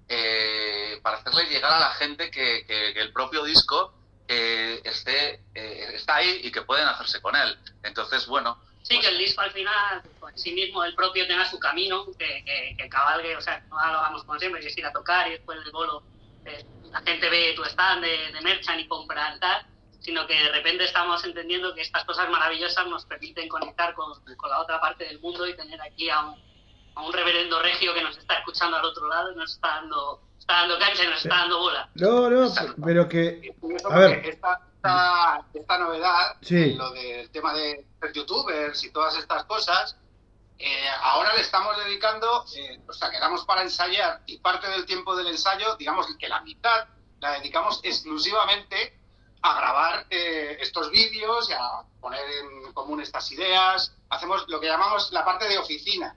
eh, 0.07 0.99
para 1.01 1.17
hacerle 1.17 1.45
llegar 1.45 1.71
a 1.73 1.79
la 1.79 1.91
gente 1.91 2.29
que, 2.29 2.65
que- 2.65 2.93
que 2.93 3.01
el 3.01 3.13
propio 3.13 3.43
disco 3.43 3.93
eh, 4.27 4.81
esté 4.83 5.45
eh, 5.53 5.91
está 5.95 6.15
ahí 6.17 6.41
y 6.43 6.51
que 6.51 6.61
pueden 6.63 6.87
hacerse 6.87 7.21
con 7.21 7.35
él. 7.35 7.57
Entonces, 7.83 8.27
bueno, 8.27 8.57
Sí, 8.85 8.99
que 8.99 9.07
el 9.07 9.17
disco 9.17 9.39
al 9.39 9.51
final, 9.51 10.03
pues, 10.19 10.33
en 10.35 10.39
sí 10.39 10.51
mismo, 10.51 10.83
el 10.83 10.93
propio 10.93 11.25
tenga 11.25 11.45
su 11.49 11.57
camino, 11.57 12.05
que, 12.19 12.43
que, 12.43 12.75
que 12.77 12.89
cabalgue, 12.89 13.33
o 13.37 13.39
sea, 13.41 13.65
no 13.69 13.77
lo 13.77 13.99
hagamos 13.99 14.25
como 14.25 14.37
siempre, 14.37 14.59
que 14.59 14.67
es 14.67 14.77
ir 14.77 14.85
a 14.85 14.91
tocar 14.91 15.25
y 15.29 15.31
después 15.31 15.57
del 15.63 15.71
bolo 15.71 16.03
eh, 16.45 16.65
la 16.91 17.01
gente 17.01 17.29
ve 17.29 17.53
tu 17.55 17.63
stand 17.65 18.03
de, 18.03 18.31
de 18.31 18.41
merchan 18.41 18.79
y 18.79 18.87
compra 18.87 19.37
tal, 19.39 19.65
sino 19.99 20.27
que 20.27 20.33
de 20.35 20.49
repente 20.49 20.83
estamos 20.83 21.23
entendiendo 21.23 21.73
que 21.73 21.81
estas 21.81 22.03
cosas 22.05 22.29
maravillosas 22.29 22.85
nos 22.87 23.05
permiten 23.05 23.47
conectar 23.47 23.93
con, 23.95 24.13
con 24.35 24.49
la 24.49 24.59
otra 24.59 24.79
parte 24.81 25.05
del 25.05 25.19
mundo 25.21 25.47
y 25.47 25.55
tener 25.55 25.81
aquí 25.81 26.09
a 26.09 26.21
un, 26.25 26.35
a 26.95 27.01
un 27.03 27.13
reverendo 27.13 27.61
regio 27.61 27.93
que 27.93 28.01
nos 28.03 28.17
está 28.17 28.35
escuchando 28.39 28.77
al 28.77 28.85
otro 28.85 29.07
lado 29.07 29.31
y 29.31 29.35
nos 29.35 29.53
está 29.53 29.67
dando, 29.69 30.21
está 30.37 30.53
dando 30.53 30.77
cancha 30.77 31.03
y 31.03 31.07
nos 31.07 31.23
está 31.23 31.35
dando 31.37 31.59
bola. 31.59 31.89
No, 31.95 32.29
no, 32.29 32.51
pero 32.83 33.07
que. 33.07 33.55
A 33.89 33.97
ver. 33.99 34.25
Esta, 34.25 34.59
esta, 34.75 35.45
esta 35.53 35.77
novedad, 35.79 36.35
Sí. 36.41 36.73
lo 36.73 36.91
del 36.91 37.29
tema 37.31 37.53
de 37.53 37.85
ser 38.01 38.11
youtubers 38.13 38.83
y 38.83 38.91
todas 38.91 39.17
estas 39.17 39.45
cosas, 39.45 39.97
eh, 40.59 40.87
ahora 41.01 41.33
le 41.35 41.41
estamos 41.41 41.75
dedicando, 41.83 42.45
eh, 42.55 42.79
o 42.87 42.93
sea, 42.93 43.09
quedamos 43.11 43.45
para 43.45 43.61
ensayar 43.61 44.21
y 44.25 44.37
parte 44.39 44.67
del 44.69 44.85
tiempo 44.85 45.15
del 45.15 45.27
ensayo, 45.27 45.75
digamos 45.75 46.07
que 46.17 46.27
la 46.27 46.41
mitad 46.41 46.87
la 47.19 47.33
dedicamos 47.33 47.79
exclusivamente 47.83 48.97
a 49.41 49.55
grabar 49.57 50.05
eh, 50.09 50.57
estos 50.61 50.89
vídeos 50.91 51.49
y 51.49 51.53
a 51.53 51.59
poner 51.99 52.21
en 52.65 52.73
común 52.73 53.01
estas 53.01 53.29
ideas. 53.31 53.93
Hacemos 54.09 54.45
lo 54.47 54.59
que 54.59 54.67
llamamos 54.67 55.11
la 55.11 55.25
parte 55.25 55.47
de 55.47 55.57
oficina. 55.57 56.15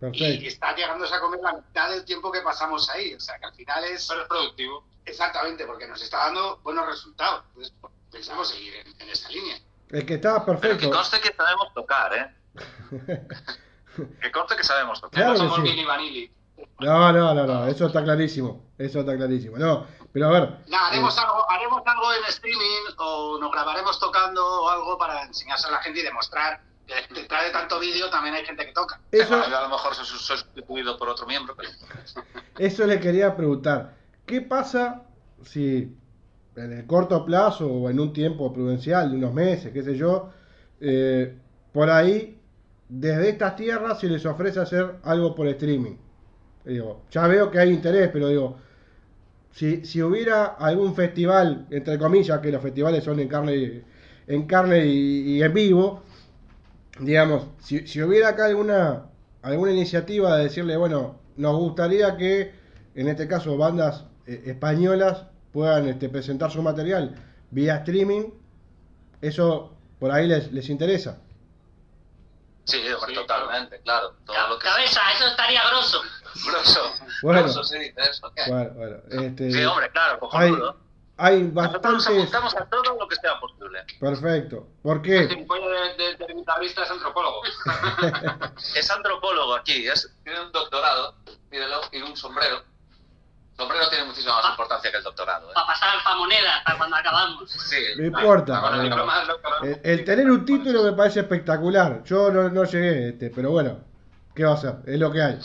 Perfecto. 0.00 0.48
está 0.48 0.74
llegándose 0.74 1.14
a 1.14 1.20
comer 1.20 1.40
la 1.40 1.52
mitad 1.52 1.90
del 1.90 2.04
tiempo 2.04 2.32
que 2.32 2.40
pasamos 2.40 2.88
ahí. 2.90 3.14
O 3.14 3.20
sea, 3.20 3.38
que 3.38 3.46
al 3.46 3.54
final 3.54 3.84
es... 3.84 4.06
Pero 4.08 4.22
es 4.22 4.28
productivo. 4.28 4.84
Exactamente, 5.04 5.66
porque 5.66 5.86
nos 5.86 6.02
está 6.02 6.18
dando 6.18 6.58
buenos 6.58 6.86
resultados. 6.86 7.44
Entonces, 7.48 7.74
pensamos 8.10 8.48
seguir 8.48 8.74
en, 8.76 9.00
en 9.00 9.08
esa 9.10 9.28
línea. 9.28 9.58
Es 9.90 10.04
que 10.04 10.14
estaba 10.14 10.44
Pero 10.44 10.58
que 10.60 10.68
perfecto. 10.68 10.96
conste 10.96 11.20
que 11.20 11.34
sabemos 11.34 11.72
tocar, 11.74 12.14
¿eh? 12.14 12.34
que 14.20 14.32
conste 14.32 14.56
que 14.56 14.64
sabemos 14.64 15.00
tocar. 15.00 15.22
Claro 15.22 15.32
no 15.32 15.34
que 15.34 15.38
somos 15.40 15.56
sí. 15.56 15.62
Billy 15.62 15.84
Vanilli. 15.84 16.32
No, 16.80 17.12
no, 17.12 17.34
no, 17.34 17.46
no, 17.46 17.66
eso 17.66 17.86
está 17.86 18.02
clarísimo. 18.02 18.64
Eso 18.78 19.00
está 19.00 19.16
clarísimo. 19.16 19.56
No, 19.56 19.86
pero 20.12 20.28
a 20.28 20.30
ver. 20.30 20.58
Haremos, 20.72 21.16
eh, 21.16 21.20
algo, 21.20 21.50
haremos 21.50 21.82
algo 21.86 22.12
en 22.12 22.24
streaming 22.28 22.94
o 22.98 23.38
nos 23.40 23.50
grabaremos 23.50 23.98
tocando 23.98 24.44
o 24.44 24.68
algo 24.68 24.98
para 24.98 25.22
enseñarse 25.24 25.68
a 25.68 25.72
la 25.72 25.78
gente 25.78 26.00
y 26.00 26.02
demostrar 26.02 26.62
que 26.86 27.14
detrás 27.14 27.44
de 27.44 27.50
tanto 27.50 27.78
vídeo 27.78 28.10
también 28.10 28.34
hay 28.34 28.44
gente 28.44 28.66
que 28.66 28.72
toca. 28.72 29.00
eso, 29.10 29.34
a 29.34 29.62
lo 29.62 29.68
mejor 29.68 29.94
soy 29.94 30.04
sustituido 30.04 30.98
por 30.98 31.08
otro 31.08 31.26
miembro, 31.26 31.54
pero 31.56 31.70
eso 32.58 32.86
le 32.86 33.00
quería 33.00 33.36
preguntar. 33.36 33.94
¿Qué 34.26 34.40
pasa 34.40 35.02
si 35.44 35.96
en 36.56 36.72
el 36.72 36.86
corto 36.86 37.24
plazo 37.24 37.66
o 37.66 37.90
en 37.90 37.98
un 37.98 38.12
tiempo 38.12 38.52
prudencial 38.52 39.10
de 39.10 39.16
unos 39.16 39.32
meses, 39.32 39.72
qué 39.72 39.82
sé 39.82 39.96
yo, 39.96 40.30
eh, 40.80 41.38
por 41.72 41.90
ahí, 41.90 42.38
desde 42.94 43.30
estas 43.30 43.56
tierras 43.56 44.00
se 44.00 44.06
les 44.06 44.24
ofrece 44.26 44.60
hacer 44.60 44.96
algo 45.02 45.34
por 45.34 45.48
streaming? 45.48 45.96
Digo, 46.64 47.02
ya 47.10 47.26
veo 47.26 47.50
que 47.50 47.58
hay 47.58 47.70
interés, 47.70 48.10
pero 48.12 48.28
digo, 48.28 48.58
si, 49.50 49.84
si 49.86 50.02
hubiera 50.02 50.44
algún 50.44 50.94
festival, 50.94 51.66
entre 51.70 51.98
comillas, 51.98 52.40
que 52.40 52.52
los 52.52 52.62
festivales 52.62 53.02
son 53.02 53.18
en 53.18 53.28
carne, 53.28 53.82
en 54.26 54.46
carne 54.46 54.84
y, 54.86 55.38
y 55.38 55.42
en 55.42 55.54
vivo, 55.54 56.02
digamos, 57.00 57.46
si, 57.60 57.86
si 57.86 58.02
hubiera 58.02 58.28
acá 58.28 58.44
alguna, 58.44 59.06
alguna 59.40 59.72
iniciativa 59.72 60.36
de 60.36 60.44
decirle, 60.44 60.76
bueno, 60.76 61.16
nos 61.38 61.56
gustaría 61.56 62.16
que, 62.18 62.52
en 62.94 63.08
este 63.08 63.26
caso, 63.26 63.56
bandas 63.56 64.04
eh, 64.26 64.42
españolas 64.46 65.24
puedan 65.50 65.88
este, 65.88 66.10
presentar 66.10 66.50
su 66.50 66.60
material 66.60 67.14
vía 67.50 67.76
streaming, 67.76 68.24
eso 69.22 69.72
por 69.98 70.10
ahí 70.10 70.28
les, 70.28 70.52
les 70.52 70.68
interesa. 70.68 71.22
Sí, 72.64 72.78
hombre, 72.92 73.08
Sí, 73.08 73.14
totalmente, 73.14 73.80
claro. 73.82 74.14
Todo 74.24 74.48
lo 74.48 74.58
que 74.58 74.64
Cabeza, 74.66 75.00
eso 75.14 75.26
estaría 75.26 75.62
grosso. 75.70 76.02
Grosso. 76.46 76.92
Bueno. 77.22 77.42
Grosso 77.42 77.64
se 77.64 77.78
dice 77.78 78.00
eso. 78.10 78.32
¿qué? 78.34 78.50
Bueno, 78.50 78.70
bueno, 78.74 78.96
este, 79.10 79.50
Sí, 79.52 79.64
hombre, 79.64 79.90
claro, 79.90 80.14
hay, 80.14 80.18
cojonudo. 80.50 80.76
hay 81.16 81.42
Nosotros 81.42 81.54
nos 81.54 82.04
bastantes... 82.04 82.06
apuntamos 82.06 82.56
a 82.56 82.64
todo 82.70 82.96
lo 82.98 83.08
que 83.08 83.16
sea 83.16 83.38
posible. 83.40 83.84
Perfecto. 84.00 84.66
¿Por 84.82 84.96
El 84.96 85.02
qué? 85.02 85.28
gilipollas 85.28 85.96
de, 85.96 86.04
de, 86.04 86.16
de 86.26 86.34
guitarrista 86.34 86.82
es 86.84 86.90
antropólogo. 86.90 87.42
Es 88.74 88.90
antropólogo 88.90 89.54
aquí, 89.54 89.86
es, 89.88 90.10
tiene 90.24 90.40
un 90.40 90.52
doctorado, 90.52 91.16
mírelo, 91.50 91.80
y 91.92 92.00
un 92.02 92.16
sombrero. 92.16 92.62
Sombrero 93.56 93.88
tiene 93.90 94.04
muchísima 94.06 94.34
más 94.40 94.50
importancia 94.50 94.90
que 94.90 94.96
el 94.96 95.02
doctorado. 95.02 95.50
¿eh? 95.50 95.54
Para 95.54 95.66
pasar 95.66 95.90
alfamoneda 95.96 96.62
para 96.64 96.78
cuando 96.78 96.96
acabamos. 96.96 97.50
Sí, 97.68 97.76
No 97.98 98.06
importa. 98.06 98.60
Más 98.60 99.28
el, 99.62 99.80
el 99.82 100.04
tener 100.04 100.30
un 100.30 100.44
título 100.44 100.82
me 100.82 100.92
parece 100.92 101.20
espectacular. 101.20 102.02
Yo 102.04 102.30
no, 102.30 102.48
no 102.48 102.64
llegué, 102.64 103.10
este, 103.10 103.30
pero 103.30 103.50
bueno, 103.50 103.78
¿qué 104.34 104.44
va 104.44 104.54
a 104.54 104.56
ser? 104.56 104.76
Es 104.86 104.98
lo 104.98 105.10
que 105.10 105.22
hay. 105.22 105.38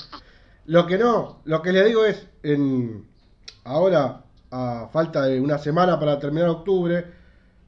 Lo 0.65 0.85
que 0.85 0.97
no, 0.97 1.41
lo 1.45 1.61
que 1.61 1.71
le 1.71 1.83
digo 1.85 2.05
es, 2.05 2.27
en 2.43 3.07
ahora, 3.63 4.23
a 4.51 4.89
falta 4.91 5.23
de 5.23 5.39
una 5.39 5.57
semana 5.57 5.99
para 5.99 6.19
terminar 6.19 6.49
octubre, 6.49 7.13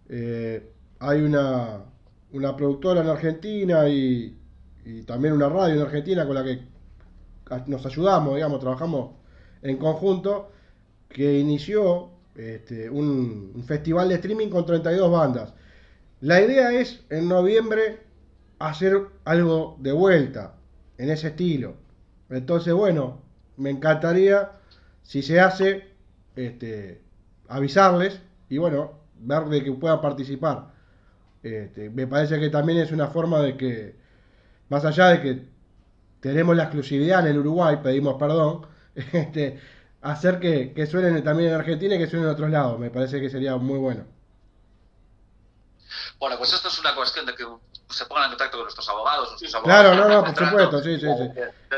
eh, 0.10 0.74
hay 1.00 1.22
una, 1.22 1.84
una 2.32 2.56
productora 2.56 3.02
en 3.02 3.10
Argentina 3.10 3.88
y, 3.88 4.38
y 4.86 5.04
también 5.04 5.34
una 5.34 5.50
radio 5.50 5.76
en 5.76 5.82
Argentina 5.82 6.26
con 6.26 6.36
la 6.36 6.44
que 6.44 6.68
nos 7.68 7.86
ayudamos, 7.86 8.36
digamos, 8.36 8.60
trabajamos 8.60 9.19
en 9.62 9.78
conjunto, 9.78 10.52
que 11.10 11.40
inició 11.40 12.12
este, 12.36 12.90
un, 12.90 13.64
festival 13.68 14.10
de 14.10 14.16
streaming 14.16 14.50
con 14.50 14.66
32 14.66 15.12
bandas. 15.12 15.54
La 16.22 16.42
idea 16.42 16.72
es 16.72 17.04
en 17.10 17.28
noviembre 17.28 18.00
hacer 18.60 19.08
algo 19.26 19.78
de 19.80 19.92
vuelta 19.92 20.56
en 20.98 21.10
ese 21.10 21.30
estilo. 21.30 21.76
Entonces, 22.30 22.74
bueno, 22.74 23.22
me 23.58 23.70
encantaría 23.70 24.52
si 25.02 25.22
se 25.22 25.40
hace 25.40 25.88
este, 26.36 27.02
avisarles 27.48 28.22
y 28.50 28.58
bueno, 28.58 29.00
ver 29.20 29.46
de 29.46 29.64
que 29.64 29.72
puedan 29.72 30.02
participar. 30.02 30.72
Este, 31.42 31.90
me 31.90 32.06
parece 32.08 32.40
que 32.40 32.50
también 32.50 32.80
es 32.80 32.92
una 32.92 33.08
forma 33.08 33.42
de 33.42 33.58
que, 33.58 33.96
más 34.70 34.86
allá 34.86 35.08
de 35.10 35.22
que 35.22 35.46
tenemos 36.20 36.56
la 36.56 36.64
exclusividad 36.64 37.22
en 37.22 37.34
el 37.34 37.40
Uruguay, 37.40 37.78
pedimos 37.82 38.16
perdón, 38.16 38.62
este, 39.14 39.60
hacer 40.02 40.40
que, 40.40 40.74
que 40.74 40.86
suenen 40.88 41.24
también 41.24 41.50
en 41.50 41.56
Argentina 41.56 41.96
y 41.96 42.00
que 42.00 42.08
suenen 42.08 42.28
en 42.28 42.34
otros 42.34 42.50
lados. 42.50 42.80
Me 42.80 42.90
parece 42.92 43.20
que 43.22 43.30
sería 43.30 43.56
muy 43.58 43.78
bueno. 43.80 44.06
Bueno, 46.20 46.38
pues 46.38 46.54
esto 46.54 46.68
es 46.68 46.80
una 46.80 46.94
cuestión 46.96 47.26
de 47.26 47.34
que 47.34 47.46
se 47.90 48.06
pongan 48.06 48.26
en 48.26 48.30
contacto 48.32 48.58
con 48.58 48.66
nuestros 48.66 48.88
abogados. 48.90 49.30
Nuestros 49.30 49.64
Claro, 49.64 49.90
abogados 49.90 50.10
no, 50.10 50.16
no, 50.22 50.34
por 50.34 50.46
supuesto, 50.46 50.84
sí, 50.84 51.00
sí, 51.00 51.08
sí. 51.18 51.30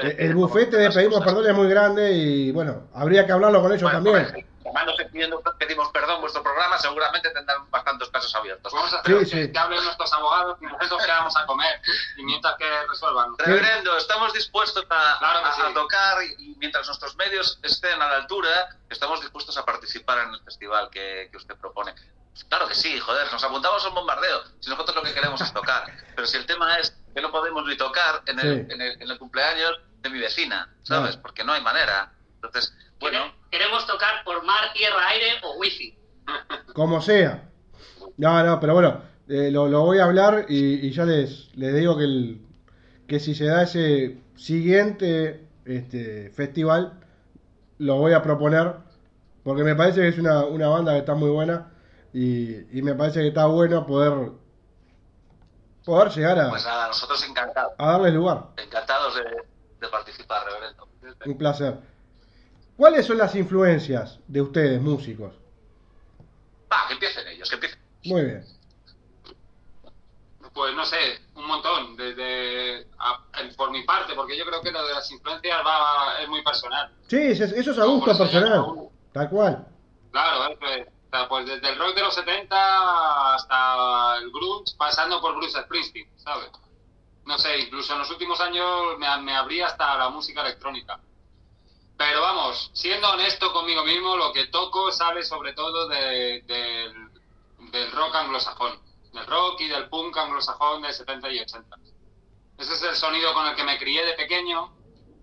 de- 0.06 0.16
El, 0.26 0.36
bufete 0.36 0.78
de 0.78 0.86
las 0.86 0.96
pedimos 0.96 1.24
perdón 1.24 1.48
es 1.48 1.56
muy 1.56 1.68
grande 1.70 2.12
y 2.12 2.52
bueno, 2.52 2.88
habría 2.94 3.26
que 3.26 3.32
hablarlo 3.32 3.62
con 3.62 3.72
ellos 3.72 3.84
Bueno, 3.84 3.98
también. 4.04 4.46
Llamándose 4.74 5.06
pidiendo 5.06 5.42
pedimos 5.58 5.90
perdón 5.92 6.22
vuestro 6.22 6.42
programa, 6.44 6.78
seguramente 6.80 7.30
tendrán 7.32 7.70
bastantes 7.70 8.10
casos 8.10 8.34
abiertos. 8.36 8.72
Vamos 8.74 8.94
a 8.94 9.00
hacer 9.00 9.12
Sí, 9.26 9.30
que, 9.32 9.46
sí. 9.48 9.52
que 9.52 9.60
hablen 9.60 9.84
nuestros 9.84 10.12
abogados 10.14 10.58
y 10.62 10.66
nosotros 10.66 11.06
que 11.06 11.12
vamos 11.12 11.36
a 11.36 11.46
comer 11.46 11.82
y 12.18 12.24
mientras 12.24 12.56
que 12.58 12.84
resuelvan. 12.88 13.38
Reverendo, 13.38 13.98
estamos 13.98 14.34
dispuestos 14.34 14.86
a, 14.90 15.18
Claro 15.20 15.46
a- 15.46 15.54
sí. 15.54 15.62
a 15.62 15.74
tocar 15.74 16.18
y, 16.24 16.52
y 16.52 16.56
mientras 16.58 16.88
nuestros 16.88 17.16
medios 17.16 17.60
estén 17.64 18.02
a 18.02 18.08
la 18.08 18.16
altura, 18.18 18.70
estamos 18.90 19.22
dispuestos 19.22 19.58
a 19.58 19.66
participar 19.66 20.20
en 20.20 20.34
el 20.34 20.42
festival 20.44 20.90
que, 20.90 21.28
que 21.32 21.38
usted 21.38 21.56
propone. 21.56 21.94
Claro 22.50 22.68
que 22.68 22.76
sí, 22.76 22.98
joder, 23.00 23.32
nos 23.32 23.44
apuntamos 23.44 23.84
a 23.84 23.90
un 23.90 23.96
bombardeo. 23.96 24.42
Si 24.62 24.70
nosotros 24.70 24.96
lo 24.96 25.04
que 25.04 25.14
queremos 25.14 25.40
es 25.42 25.54
tocar. 25.54 25.86
Pero 26.16 26.26
si 26.28 26.38
el 26.38 26.46
tema 26.46 26.78
es 26.80 26.96
que 27.14 27.22
no 27.22 27.30
podemos 27.32 27.66
ni 27.66 27.76
tocar 27.76 28.22
en 28.26 28.40
el, 28.40 28.72
en 28.72 28.82
el, 28.82 29.02
en 29.02 29.12
el 29.12 29.18
cumpleaños 29.20 29.80
de 30.00 30.10
mi 30.10 30.20
vecina, 30.20 30.68
¿sabes? 30.82 31.18
Porque 31.18 31.44
no 31.44 31.54
hay 31.54 31.62
manera. 31.62 32.12
Entonces, 32.42 32.74
bueno, 33.00 33.20
Queremos 33.52 33.86
tocar 33.86 34.24
por 34.24 34.44
mar, 34.46 34.72
tierra, 34.74 35.10
aire 35.10 35.34
o 35.44 35.58
wifi. 35.58 35.94
Como 36.74 37.02
sea. 37.02 37.50
No, 38.16 38.42
no, 38.44 38.60
pero 38.62 38.74
bueno, 38.74 39.02
eh, 39.28 39.52
lo, 39.52 39.68
lo 39.68 39.82
voy 39.82 40.00
a 40.00 40.06
hablar 40.06 40.46
y, 40.48 40.88
y 40.88 40.92
ya 40.92 41.04
les, 41.04 41.54
les 41.56 41.76
digo 41.76 41.98
que, 41.98 42.06
el, 42.06 42.42
que 43.10 43.20
si 43.20 43.36
se 43.36 43.46
da 43.46 43.64
ese 43.64 44.22
siguiente 44.38 45.50
este, 45.66 46.30
festival, 46.30 47.02
lo 47.78 47.98
voy 47.98 48.14
a 48.14 48.22
proponer, 48.22 48.74
porque 49.44 49.64
me 49.66 49.76
parece 49.76 50.00
que 50.00 50.08
es 50.08 50.18
una, 50.18 50.46
una 50.46 50.70
banda 50.70 50.94
que 50.94 51.00
está 51.00 51.14
muy 51.14 51.30
buena 51.30 51.74
y, 52.14 52.78
y 52.78 52.82
me 52.82 52.96
parece 52.96 53.20
que 53.20 53.28
está 53.28 53.48
bueno 53.48 53.86
poder, 53.86 54.32
poder 55.84 56.10
llegar 56.10 56.40
a, 56.40 56.50
pues 56.52 56.64
nada, 56.64 56.88
nosotros 56.88 57.22
encantados. 57.28 57.74
a 57.78 57.92
darles 57.92 58.14
lugar. 58.14 58.46
Encantados 58.56 59.16
de, 59.16 59.24
de 59.24 59.88
participar, 59.90 60.46
reverendo. 60.46 60.88
Un 61.26 61.38
placer. 61.38 61.92
¿Cuáles 62.82 63.06
son 63.06 63.20
las 63.20 63.36
influencias 63.36 64.18
de 64.28 64.42
ustedes, 64.42 64.82
músicos? 64.82 65.36
Va, 66.74 66.88
que 66.88 66.94
empiecen 66.94 67.28
ellos, 67.28 67.48
que 67.48 67.54
empiecen. 67.54 67.80
Muy 68.06 68.24
bien. 68.24 68.44
Pues 70.52 70.74
no 70.74 70.84
sé, 70.84 70.98
un 71.36 71.46
montón, 71.46 71.96
desde 71.96 72.88
a- 72.98 73.24
por 73.56 73.70
mi 73.70 73.84
parte, 73.84 74.16
porque 74.16 74.36
yo 74.36 74.44
creo 74.48 74.62
que 74.64 74.72
lo 74.72 74.84
de 74.84 74.96
las 74.96 75.12
influencias 75.12 75.60
va, 75.64 76.20
es 76.24 76.28
muy 76.28 76.42
personal. 76.44 76.92
Sí, 77.08 77.18
eso 77.18 77.44
es, 77.44 77.78
a 77.78 77.86
gusto 77.86 78.18
personal. 78.18 78.90
Tal 79.14 79.30
cual. 79.30 79.68
Claro, 80.12 80.52
eso 80.52 80.66
es. 80.66 80.88
O 80.88 81.10
sea, 81.16 81.30
pues 81.30 81.46
desde 81.46 81.70
el 81.70 81.78
rock 81.78 81.94
de 81.94 82.02
los 82.02 82.16
70 82.16 83.36
hasta 83.36 84.18
el 84.18 84.32
grunge, 84.32 84.74
pasando 84.76 85.22
por 85.22 85.36
Bruce 85.36 85.62
Springsteen, 85.62 86.10
¿sabes? 86.16 86.50
No 87.28 87.38
sé, 87.38 87.60
incluso 87.60 87.94
en 87.94 88.00
los 88.00 88.10
últimos 88.10 88.42
años 88.42 88.98
me, 88.98 89.06
me 89.22 89.36
abrí 89.38 89.62
hasta 89.62 89.96
la 90.00 90.10
música 90.10 90.42
electrónica. 90.42 91.00
Pero 92.04 92.20
vamos, 92.22 92.72
siendo 92.74 93.08
honesto 93.12 93.54
conmigo 93.54 93.84
mismo, 93.86 94.16
lo 94.18 94.34
que 94.34 94.48
toco 94.48 94.92
sale 94.92 95.24
sobre 95.24 95.54
todo 95.54 95.88
de- 95.88 96.42
del, 96.48 97.72
del 97.72 97.92
rock 97.92 98.16
anglosajón, 98.16 98.80
del 99.14 99.26
rock 99.28 99.62
y 99.62 99.68
del 99.68 99.88
punk 99.88 100.18
anglosajón 100.18 100.82
de 100.82 100.92
70 100.94 101.30
y 101.30 101.40
80. 101.42 101.78
Ese 102.58 102.74
es 102.74 102.82
el 102.84 102.96
sonido 102.96 103.32
con 103.36 103.46
el 103.48 103.56
que 103.56 103.64
me 103.64 103.78
crié 103.78 104.04
de 104.04 104.14
pequeño 104.14 104.74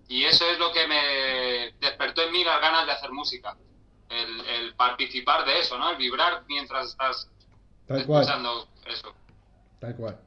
y 0.07 0.23
eso 0.23 0.45
es 0.49 0.57
lo 0.57 0.71
que 0.71 0.87
me 0.87 1.73
despertó 1.81 2.21
en 2.21 2.31
mí 2.31 2.45
las 2.45 2.61
ganas 2.61 2.85
de 2.85 2.93
hacer 2.93 3.11
música. 3.11 3.57
El, 4.07 4.39
el 4.45 4.75
participar 4.75 5.45
de 5.45 5.59
eso, 5.59 5.77
¿no? 5.77 5.91
El 5.91 5.97
vibrar 5.97 6.45
mientras 6.47 6.87
estás 6.87 7.29
Tal 7.87 8.05
cual. 8.05 8.21
escuchando 8.23 8.69
eso. 8.85 9.13
Tal 9.81 9.95
cual. 9.97 10.17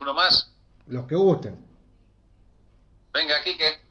Uno 0.00 0.12
más. 0.14 0.52
Los 0.86 1.06
que 1.06 1.14
gusten. 1.14 1.64
Venga, 3.12 3.36
aquí 3.38 3.56
que. 3.56 3.81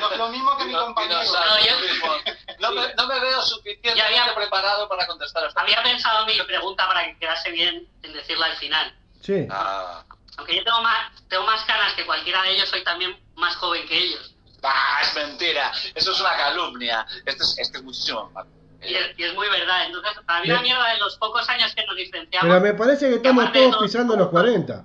Lo, 0.00 0.16
lo 0.16 0.28
mismo 0.28 0.56
que 0.56 0.64
mi 0.66 0.72
compañero. 0.72 1.20
no, 1.24 1.32
No, 1.32 1.58
yo- 1.58 1.76
No 2.60 2.70
me, 2.72 2.94
no 2.94 3.06
me 3.08 3.20
veo 3.20 3.42
suficientemente 3.42 4.02
había- 4.02 4.34
preparado 4.34 4.88
para 4.88 5.06
contestar 5.06 5.44
a 5.44 5.48
esta 5.48 5.60
Había 5.62 5.82
pensado 5.82 6.24
mi 6.26 6.40
pregunta 6.42 6.86
para 6.86 7.04
que 7.06 7.18
quedase 7.18 7.50
bien 7.50 7.88
en 8.02 8.12
decirla 8.12 8.46
al 8.46 8.56
final. 8.56 8.94
Sí. 9.20 9.46
Ah, 9.50 10.04
Aunque 10.36 10.56
yo 10.56 10.64
tengo 10.64 10.80
más, 10.82 11.10
tengo 11.28 11.44
más 11.44 11.62
canas 11.64 11.92
que 11.94 12.04
cualquiera 12.06 12.42
de 12.42 12.52
ellos, 12.54 12.68
soy 12.68 12.82
también 12.84 13.18
más 13.36 13.56
joven 13.56 13.86
que 13.88 13.96
ellos. 13.98 14.30
bah, 14.60 15.00
es 15.02 15.14
mentira. 15.14 15.70
Eso 15.94 16.12
es 16.12 16.20
una 16.20 16.36
calumnia. 16.36 17.06
Este 17.26 17.42
es, 17.42 17.58
este 17.58 17.78
es 17.78 17.84
muchísimo 17.84 18.30
más. 18.30 18.46
Y 18.82 18.94
es, 18.94 19.18
y 19.18 19.24
es 19.24 19.34
muy 19.34 19.48
verdad. 19.48 19.84
Entonces, 19.86 20.12
para 20.26 20.40
mí 20.40 20.46
la 20.48 20.60
mierda 20.60 20.88
de 20.92 20.98
los 20.98 21.16
pocos 21.18 21.46
años 21.48 21.74
que 21.74 21.84
nos 21.86 21.96
diferenciamos... 21.96 22.48
Pero 22.48 22.60
me 22.60 22.74
parece 22.74 23.08
que 23.08 23.14
estamos 23.16 23.52
todos 23.52 23.70
todo- 23.72 23.80
pisando 23.82 24.16
los 24.16 24.28
40. 24.28 24.84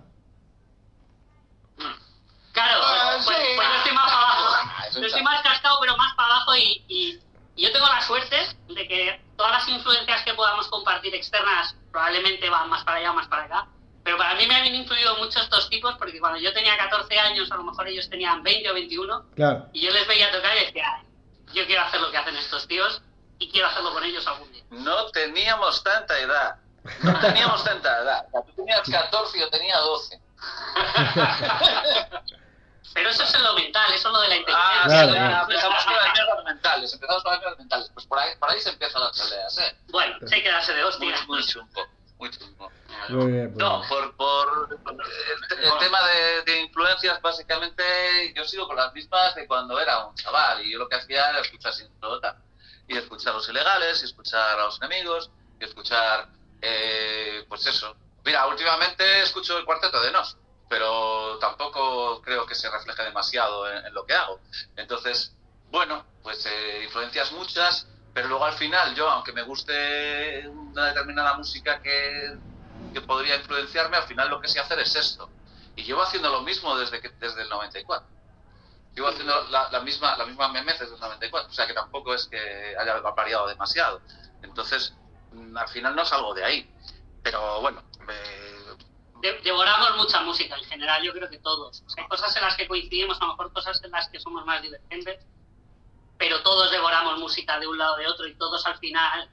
Claro, 2.52 2.80
Ah, 2.84 3.18
pues, 3.24 3.38
sí. 3.38 3.44
pues 3.56 3.68
yo 3.70 3.76
estoy 3.78 3.92
más 3.94 4.12
Yo 5.02 5.08
estoy 5.08 5.22
está. 5.22 5.32
más 5.32 5.42
cascado, 5.42 5.78
pero 5.82 5.98
más 5.98 6.14
para 6.16 6.36
abajo 6.36 6.56
y, 6.56 6.84
y- 6.88 7.20
y 7.56 7.64
yo 7.64 7.72
tengo 7.74 7.88
la 7.88 8.02
suerte 8.02 8.38
de 8.70 8.88
que 8.88 9.22
todas 9.36 9.52
las 9.52 9.68
influencias 9.68 10.24
que 10.24 10.34
podamos 10.34 10.68
compartir 10.70 11.14
externas 11.16 11.76
probablemente 11.92 12.50
van 12.50 12.70
más 12.70 12.84
para 12.86 12.98
allá 13.00 13.12
o 13.12 13.16
más 13.16 13.28
para 13.28 13.44
acá. 13.44 13.68
Pero 14.04 14.18
para 14.18 14.34
mí 14.36 14.48
me 14.48 14.56
han 14.56 14.66
influido 14.74 15.18
mucho 15.18 15.40
estos 15.42 15.70
tipos 15.70 15.96
porque 15.98 16.20
cuando 16.20 16.40
yo 16.40 16.54
tenía 16.54 16.78
14 16.78 17.20
años, 17.20 17.52
a 17.52 17.56
lo 17.58 17.64
mejor 17.64 17.88
ellos 17.88 18.10
tenían 18.10 18.42
20 18.44 18.70
o 18.70 18.74
21, 18.74 19.26
Claro. 19.36 19.68
y 19.74 19.82
yo 19.86 19.92
les 19.92 20.08
veía 20.08 20.32
tocar 20.32 20.56
y 20.58 20.66
decía, 20.66 20.86
"Ay, 20.96 21.06
yo 21.54 21.66
quiero 21.66 21.82
hacer 21.84 22.00
lo 22.00 22.10
que 22.12 22.18
hacen 22.18 22.36
estos 22.38 22.66
tíos 22.68 23.02
y 23.40 23.52
quiero 23.52 23.68
hacerlo 23.68 23.92
con 23.94 24.04
ellos 24.06 24.26
algún 24.26 24.50
día. 24.54 24.64
No 24.70 25.08
teníamos 25.12 25.84
tanta 25.84 26.18
edad. 26.20 26.56
No 27.04 27.20
teníamos 27.20 27.62
tanta 27.64 28.00
edad. 28.02 28.26
Tú 28.46 28.54
tenías 28.56 28.90
14 28.90 29.38
y 29.38 29.42
yo 29.42 29.50
tenía 29.50 29.78
12. 29.80 30.22
Pero 32.94 33.10
eso 33.10 33.24
es 33.24 33.34
en 33.34 33.44
lo 33.44 33.54
mental, 33.54 33.94
eso 33.94 34.08
es 34.08 34.14
lo 34.14 34.22
de 34.22 34.28
la 34.30 34.34
Ah, 34.36 34.38
inteligencia. 34.38 34.84
Claro, 34.86 35.12
sí, 35.12 35.18
claro. 35.18 35.42
empezamos 35.44 35.84
con 35.86 35.94
las 35.96 36.14
mierdas 36.14 36.44
mentales. 36.46 36.94
Empezamos 36.94 37.24
con 37.24 37.32
las 37.32 37.40
mierdas 37.42 37.60
mentales. 37.60 37.92
Pues 37.94 38.06
por 38.08 38.20
ahí, 38.20 38.32
por 38.40 38.50
ahí 38.52 38.60
se 38.62 38.70
empiezan 38.70 39.02
las 39.02 39.20
peleas, 39.20 39.58
¿eh? 39.60 39.78
Bueno, 39.90 40.16
sé 40.28 40.44
quedarse 40.44 40.74
de 40.74 40.82
Muy, 40.82 40.90
hostia. 40.90 41.26
muy 41.28 41.46
chungo. 41.46 41.88
Muy 42.18 42.30
chungo. 42.32 42.72
Muy 43.10 43.32
bien. 43.32 43.54
pues. 43.54 43.58
No, 43.58 43.82
por, 43.88 44.16
por 44.18 44.70
el, 44.72 45.64
el 45.64 45.78
tema 45.80 46.04
de, 46.08 46.42
de 46.44 46.60
influencias, 46.62 47.22
básicamente 47.22 48.34
yo 48.36 48.44
sigo 48.46 48.68
con 48.68 48.76
las 48.76 48.94
mismas 48.94 49.36
de 49.36 49.48
cuando 49.48 49.80
era 49.80 50.06
un 50.06 50.16
chaval 50.16 50.66
y 50.66 50.72
yo 50.74 50.80
lo 50.80 50.90
que 50.90 50.96
hacía 50.98 51.30
era 51.30 51.40
escuchar 51.42 51.74
sin 51.74 51.88
pelota 52.00 52.36
y 52.88 52.98
escuchar 52.98 53.34
a 53.34 53.38
los 53.38 53.48
ilegales 53.48 54.02
y 54.02 54.06
escuchar 54.06 54.60
a 54.60 54.64
los 54.64 54.82
enemigos 54.82 55.30
y 55.60 55.64
escuchar, 55.64 56.28
eh, 56.62 57.46
pues 57.48 57.66
eso. 57.68 57.96
Mira, 58.26 58.48
últimamente 58.48 59.22
escucho 59.22 59.58
el 59.58 59.64
cuarteto 59.66 60.02
de 60.02 60.12
Nos, 60.12 60.36
pero 60.70 61.38
tampoco 61.40 62.22
creo 62.22 62.46
que 62.46 62.56
se 62.56 62.70
refleje 62.70 63.04
demasiado 63.04 63.70
en, 63.70 63.88
en 63.88 63.94
lo 63.94 64.06
que 64.06 64.14
hago. 64.14 64.40
Entonces, 64.76 65.34
bueno, 65.72 66.06
pues 66.24 66.46
eh, 66.46 66.84
influencias 66.84 67.32
muchas, 67.32 67.88
pero 68.14 68.28
luego 68.28 68.46
al 68.46 68.54
final 68.54 68.96
yo, 68.96 69.10
aunque 69.10 69.34
me 69.34 69.44
guste 69.44 70.48
una 70.48 70.88
determinada 70.88 71.34
música 71.38 71.82
que, 71.82 72.38
que 72.94 73.02
podría 73.02 73.36
influenciarme, 73.36 73.98
al 73.98 74.08
final 74.08 74.30
lo 74.30 74.42
que 74.42 74.48
sé 74.48 74.60
hacer 74.60 74.80
es 74.80 74.96
esto. 74.96 75.30
Y 75.76 75.84
llevo 75.84 76.02
haciendo 76.02 76.30
lo 76.30 76.42
mismo 76.42 76.78
desde, 76.78 77.02
que, 77.02 77.10
desde 77.10 77.44
el 77.44 77.50
94. 77.50 78.08
Llevo 78.96 79.08
haciendo 79.08 79.48
la, 79.50 79.70
la 79.72 79.80
misma 79.82 80.18
la 80.18 80.26
misma 80.26 80.50
memes 80.50 80.80
desde 80.80 80.96
el 80.96 81.00
94, 81.00 81.50
o 81.50 81.54
sea 81.54 81.68
que 81.68 81.74
tampoco 81.74 82.14
es 82.14 82.26
que 82.26 82.76
haya 82.78 83.00
variado 83.00 83.48
demasiado. 83.48 84.02
Entonces, 84.42 84.94
mm, 85.32 85.56
al 85.56 85.70
final 85.70 85.96
no 85.96 86.04
salgo 86.06 86.34
de 86.34 86.44
ahí. 86.44 86.70
Pero 87.24 87.62
bueno, 87.62 87.84
eh, 88.10 88.59
De- 89.22 89.40
devoramos 89.44 89.98
mucha 89.98 90.22
música 90.22 90.56
en 90.58 90.64
general, 90.66 91.04
yo 91.04 91.12
creo 91.14 91.30
que 91.30 91.40
todos. 91.40 91.84
O 91.86 91.90
sea, 91.90 92.04
hay 92.04 92.10
cosas 92.10 92.36
en 92.36 92.44
las 92.44 92.56
que 92.56 92.68
coincidimos, 92.68 93.18
a 93.22 93.26
lo 93.26 93.32
mejor 93.32 93.52
cosas 93.54 93.82
en 93.84 93.92
las 93.92 94.08
que 94.10 94.20
somos 94.20 94.46
más 94.46 94.62
divergentes, 94.62 95.26
pero 96.18 96.42
todos 96.42 96.72
devoramos 96.72 97.20
música 97.20 97.60
de 97.60 97.68
un 97.68 97.78
lado 97.78 97.98
de 97.98 98.08
otro 98.08 98.28
y 98.28 98.36
todos 98.36 98.66
al 98.66 98.78
final 98.78 99.30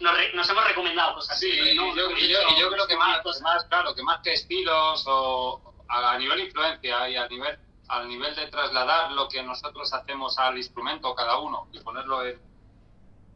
nos, 0.00 0.16
re- 0.16 0.32
nos 0.34 0.48
hemos 0.48 0.64
recomendado 0.66 1.14
cosas. 1.14 1.38
Sí, 1.38 1.48
¿no? 1.76 1.86
y 1.92 1.96
yo, 1.96 2.10
y 2.10 2.28
yo- 2.28 2.38
y 2.56 2.60
yo 2.60 2.70
creo 2.70 2.86
que 2.86 2.96
más, 2.96 3.20
cosas. 3.22 3.42
más, 3.42 3.64
claro, 3.64 3.94
que 3.94 4.02
más 4.02 4.20
que 4.22 4.32
estilos 4.32 5.04
o 5.06 5.74
a, 5.88 6.12
a 6.12 6.18
nivel 6.18 6.40
influencia 6.40 7.08
y 7.08 7.16
a 7.16 7.28
nivel, 7.28 7.58
al 7.88 8.08
nivel 8.08 8.34
de 8.34 8.46
trasladar 8.48 9.12
lo 9.12 9.28
que 9.28 9.42
nosotros 9.42 9.92
hacemos 9.92 10.38
al 10.38 10.56
instrumento 10.56 11.14
cada 11.14 11.38
uno 11.38 11.68
y 11.72 11.78
ponerlo 11.80 12.24
en, 12.26 12.40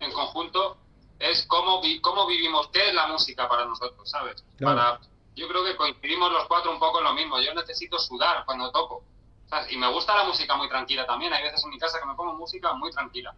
en 0.00 0.12
conjunto, 0.12 0.78
es 1.18 1.44
cómo, 1.46 1.80
vi- 1.80 2.00
cómo 2.00 2.26
vivimos, 2.26 2.68
qué 2.68 2.88
es 2.88 2.94
la 2.94 3.06
música 3.08 3.48
para 3.48 3.64
nosotros, 3.64 4.08
¿sabes? 4.11 4.44
Claro. 4.56 4.76
Para, 4.76 5.00
yo 5.38 5.46
creo 5.48 5.64
que 5.64 5.77
coincidimos 5.77 6.33
los 6.33 6.46
cuatro 6.46 6.72
un 6.72 6.81
poco 6.81 6.98
en 6.98 7.05
lo 7.05 7.14
mismo. 7.14 7.40
Yo 7.40 7.55
necesito 7.55 7.98
sudar 7.98 8.44
cuando 8.44 8.70
toco. 8.72 9.05
¿sabes? 9.48 9.70
Y 9.72 9.77
me 9.77 9.87
gusta 9.88 10.16
la 10.16 10.24
música 10.24 10.57
muy 10.57 10.68
tranquila 10.68 11.07
también. 11.07 11.33
Hay 11.33 11.44
veces 11.44 11.62
en 11.62 11.70
mi 11.70 11.79
casa 11.79 12.01
que 12.01 12.07
me 12.07 12.14
pongo 12.14 12.35
música 12.35 12.72
muy 12.74 12.90
tranquila. 12.90 13.35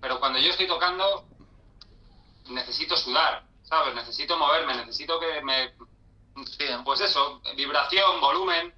Pero 0.00 0.18
cuando 0.18 0.38
yo 0.40 0.50
estoy 0.50 0.66
tocando, 0.66 1.24
necesito 2.48 2.96
sudar, 2.96 3.44
¿sabes? 3.62 3.94
Necesito 3.94 4.36
moverme, 4.36 4.74
necesito 4.74 5.18
que 5.20 5.40
me... 5.42 5.72
sí, 6.44 6.64
Pues 6.84 7.00
eso, 7.00 7.40
vibración, 7.56 8.20
volumen, 8.20 8.74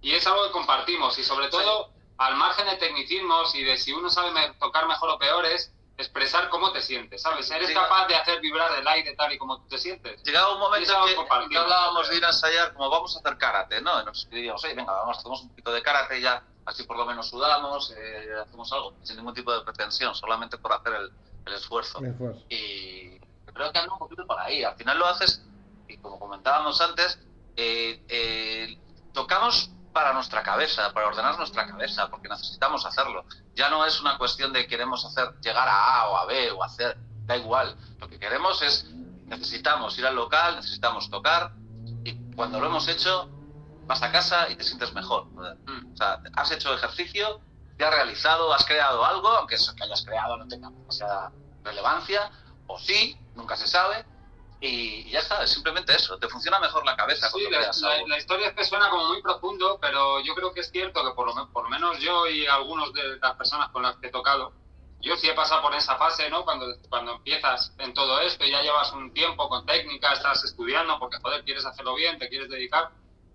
y 0.00 0.12
es 0.12 0.26
algo 0.26 0.46
que 0.46 0.52
compartimos. 0.52 1.18
Y 1.18 1.24
sobre 1.24 1.48
todo, 1.48 1.90
al 2.16 2.36
margen 2.36 2.66
de 2.66 2.76
tecnicismos 2.76 3.54
y 3.54 3.64
de 3.64 3.76
si 3.76 3.92
uno 3.92 4.08
sabe 4.08 4.32
tocar 4.58 4.88
mejor 4.88 5.10
o 5.10 5.18
peor, 5.18 5.44
es 5.44 5.73
expresar 5.96 6.48
cómo 6.48 6.72
te 6.72 6.82
sientes, 6.82 7.22
¿sabes? 7.22 7.48
Eres 7.50 7.68
Sí. 7.68 7.74
capaz 7.74 8.06
de 8.08 8.16
hacer 8.16 8.40
vibrar 8.40 8.76
el 8.78 8.86
aire 8.88 9.14
tal 9.14 9.32
y 9.32 9.38
como 9.38 9.58
tú 9.60 9.68
te 9.68 9.78
sientes. 9.78 10.20
llegaba 10.24 10.52
un 10.54 10.58
momento 10.60 10.92
que, 11.06 11.48
que 11.48 11.58
hablábamos 11.58 12.08
de 12.08 12.16
ir 12.16 12.24
a 12.24 12.28
ensayar 12.28 12.72
como 12.74 12.90
vamos 12.90 13.14
a 13.16 13.20
hacer 13.20 13.38
karate, 13.38 13.80
¿no? 13.80 14.02
Y 14.02 14.04
nos 14.04 14.18
escribíamos, 14.18 14.64
oye, 14.64 14.74
venga, 14.74 14.92
vamos, 14.92 15.18
hacemos 15.18 15.42
un 15.42 15.48
poquito 15.50 15.72
de 15.72 15.82
karate 15.82 16.18
y 16.18 16.22
ya, 16.22 16.42
así 16.66 16.82
por 16.82 16.96
lo 16.96 17.06
menos 17.06 17.28
sudamos, 17.28 17.94
eh, 17.96 18.28
hacemos 18.44 18.72
algo, 18.72 18.94
sin 19.02 19.16
ningún 19.16 19.34
tipo 19.34 19.52
de 19.52 19.60
pretensión, 19.62 20.14
solamente 20.16 20.58
por 20.58 20.72
hacer 20.72 20.94
el, 20.94 21.12
el 21.46 21.52
esfuerzo. 21.54 22.00
Y 22.48 23.18
creo 23.52 23.70
que 23.72 23.78
anda 23.78 23.92
un 23.92 23.98
poquito 24.00 24.26
por 24.26 24.38
ahí. 24.40 24.64
Al 24.64 24.74
final 24.74 24.98
lo 24.98 25.06
haces, 25.06 25.44
y 25.86 25.96
como 25.98 26.18
comentábamos 26.18 26.80
antes, 26.80 27.20
eh, 27.56 28.02
eh, 28.08 28.78
tocamos 29.12 29.70
para 29.94 30.12
nuestra 30.12 30.42
cabeza, 30.42 30.92
para 30.92 31.06
ordenar 31.06 31.38
nuestra 31.38 31.66
cabeza, 31.68 32.10
porque 32.10 32.28
necesitamos 32.28 32.84
hacerlo. 32.84 33.24
Ya 33.54 33.70
no 33.70 33.86
es 33.86 34.00
una 34.00 34.18
cuestión 34.18 34.52
de 34.52 34.66
queremos 34.66 35.04
hacer 35.04 35.32
llegar 35.40 35.68
a 35.68 36.00
A 36.00 36.08
o 36.08 36.16
a 36.16 36.26
B 36.26 36.50
o 36.50 36.64
hacer, 36.64 36.98
da 37.24 37.36
igual. 37.36 37.76
Lo 38.00 38.08
que 38.08 38.18
queremos 38.18 38.60
es, 38.60 38.90
necesitamos 39.26 39.96
ir 39.96 40.04
al 40.04 40.16
local, 40.16 40.56
necesitamos 40.56 41.08
tocar, 41.08 41.52
y 42.04 42.34
cuando 42.34 42.58
lo 42.58 42.66
hemos 42.66 42.88
hecho, 42.88 43.30
vas 43.86 44.02
a 44.02 44.10
casa 44.10 44.50
y 44.50 44.56
te 44.56 44.64
sientes 44.64 44.92
mejor. 44.92 45.28
O 45.36 45.96
sea, 45.96 46.20
has 46.34 46.50
hecho 46.50 46.74
ejercicio, 46.74 47.40
te 47.78 47.84
has 47.84 47.94
realizado, 47.94 48.52
has 48.52 48.64
creado 48.64 49.04
algo, 49.04 49.28
aunque 49.28 49.54
eso 49.54 49.76
que 49.76 49.84
hayas 49.84 50.04
creado 50.04 50.36
no 50.36 50.48
tenga 50.48 50.70
demasiada 50.70 51.30
relevancia, 51.62 52.32
o 52.66 52.80
sí, 52.80 53.16
nunca 53.36 53.56
se 53.56 53.68
sabe, 53.68 54.04
y 54.66 55.10
ya 55.10 55.18
está, 55.20 55.42
es 55.42 55.50
simplemente 55.50 55.94
eso, 55.94 56.18
te 56.18 56.28
funciona 56.28 56.58
mejor 56.58 56.84
la 56.86 56.96
cabeza 56.96 57.28
Sí, 57.28 57.42
la, 57.50 57.60
la- 57.60 58.06
la 58.06 58.18
historia 58.18 58.48
es 58.48 58.54
que 58.54 58.64
suena 58.64 58.88
como 58.90 59.08
muy 59.08 59.20
profundo, 59.22 59.78
pero 59.80 60.20
yo 60.20 60.34
creo 60.34 60.52
que 60.54 60.60
es 60.60 60.70
cierto 60.70 61.04
que 61.04 61.12
por 61.14 61.26
lo, 61.26 61.52
por 61.52 61.64
lo 61.64 61.70
menos 61.70 61.98
yo 62.00 62.26
y 62.28 62.46
algunos 62.46 62.92
de 62.92 63.18
las 63.18 63.36
personas 63.36 63.70
con 63.70 63.82
las 63.82 63.96
que 63.98 64.08
he 64.08 64.10
tocado, 64.10 64.54
yo 65.00 65.16
sí 65.16 65.28
he 65.28 65.34
pasado 65.34 65.60
por 65.62 65.74
esa 65.74 65.96
fase, 65.96 66.30
¿no? 66.30 66.44
Cuando, 66.44 66.66
cuando 66.88 67.12
empiezas 67.16 67.74
en 67.78 67.92
todo 67.92 68.20
esto, 68.20 68.44
ya 68.46 68.62
llevas 68.62 68.92
un 68.92 69.12
tiempo 69.12 69.48
con 69.50 69.66
técnica, 69.66 70.12
estás 70.14 70.42
estudiando 70.44 70.98
porque, 70.98 71.18
joder, 71.22 71.44
quieres 71.44 71.66
hacerlo 71.66 71.94
bien, 71.94 72.18
te 72.18 72.28
quieres 72.30 72.48
dedicar, 72.48 72.90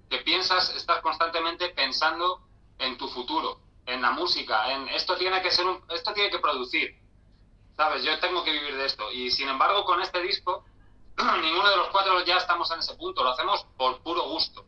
que 0.10 0.20
piensas, 0.20 0.76
estás 0.76 1.02
constantemente 1.02 1.70
pensando 1.70 2.42
en 2.80 2.98
tu 2.98 3.08
futuro, 3.08 3.62
en 3.86 4.02
la 4.02 4.12
música, 4.12 4.72
en 4.72 4.88
esto 4.90 5.16
tiene 5.18 5.42
que 5.44 5.52
ser 5.52 5.66
un, 5.68 5.84
esto 5.90 6.12
tiene 6.14 6.32
que 6.32 6.40
producir, 6.40 6.96
¿sabes? 7.78 8.04
Yo 8.04 8.20
tengo 8.20 8.44
que 8.44 8.52
vivir 8.52 8.76
de 8.76 8.86
esto. 8.86 9.12
Y 9.12 9.32
sin 9.32 9.50
embargo, 9.50 9.86
con 9.86 10.02
este 10.02 10.22
disco, 10.22 10.66
ninguno 11.42 11.70
de 11.70 11.78
los 11.78 11.88
cuatro 11.90 12.24
ya 12.24 12.38
estamos 12.38 12.70
en 12.72 12.80
ese 12.80 12.96
punto, 12.96 13.24
lo 13.24 13.32
hacemos 13.32 13.66
por 13.78 14.02
puro 14.02 14.24
gusto, 14.24 14.66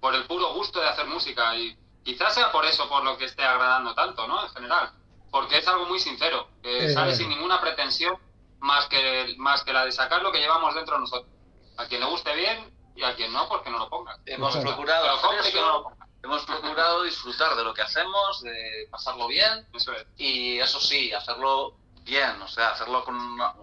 por 0.00 0.14
el 0.14 0.24
puro 0.26 0.52
gusto 0.54 0.80
de 0.80 0.88
hacer 0.88 1.06
música 1.06 1.54
y 1.56 1.76
quizás 2.04 2.34
sea 2.34 2.50
por 2.52 2.64
eso 2.64 2.88
por 2.88 3.04
lo 3.04 3.16
que 3.16 3.26
esté 3.26 3.42
agradando 3.44 3.94
tanto, 3.94 4.26
¿no? 4.26 4.42
En 4.42 4.50
general, 4.50 4.92
porque 5.30 5.58
es 5.58 5.68
algo 5.68 5.86
muy 5.86 5.98
sincero, 6.00 6.48
que 6.62 6.88
Sí, 6.88 6.94
sale 6.94 7.12
sí. 7.12 7.18
sin 7.22 7.28
ninguna 7.30 7.60
pretensión 7.60 8.16
más 8.60 8.86
que, 8.86 9.34
más 9.38 9.62
que 9.64 9.72
la 9.72 9.84
de 9.84 9.92
sacar 9.92 10.22
lo 10.22 10.30
que 10.32 10.38
llevamos 10.38 10.74
dentro 10.74 10.94
de 10.96 11.00
nosotros. 11.02 11.32
A 11.78 11.86
quien 11.86 12.00
le 12.00 12.06
guste 12.06 12.34
bien 12.34 12.72
y 12.94 13.02
a 13.02 13.14
quien 13.16 13.32
no, 13.32 13.48
porque 13.48 13.70
no 13.70 13.78
lo 13.78 13.88
ponga. 13.88 14.18
Hemos 14.26 14.54
Exacto. 14.54 14.74
procurado 14.76 15.10
hacer 15.10 15.40
eso, 15.46 15.66
no 15.66 15.82
ponga. 15.84 16.06
hemos 16.22 16.44
procurado 16.44 17.02
disfrutar 17.02 17.56
de 17.56 17.64
lo 17.64 17.72
que 17.74 17.82
hacemos, 17.82 18.42
de 18.42 18.86
pasarlo 18.90 19.26
bien, 19.26 19.66
Eso 19.72 19.92
es. 19.92 20.06
y 20.16 20.58
eso 20.58 20.78
sí, 20.80 21.12
hacerlo 21.12 21.74
bien, 22.02 22.40
o 22.42 22.46
sea, 22.48 22.70
hacerlo 22.70 23.04
con 23.04 23.16
una- 23.16 23.54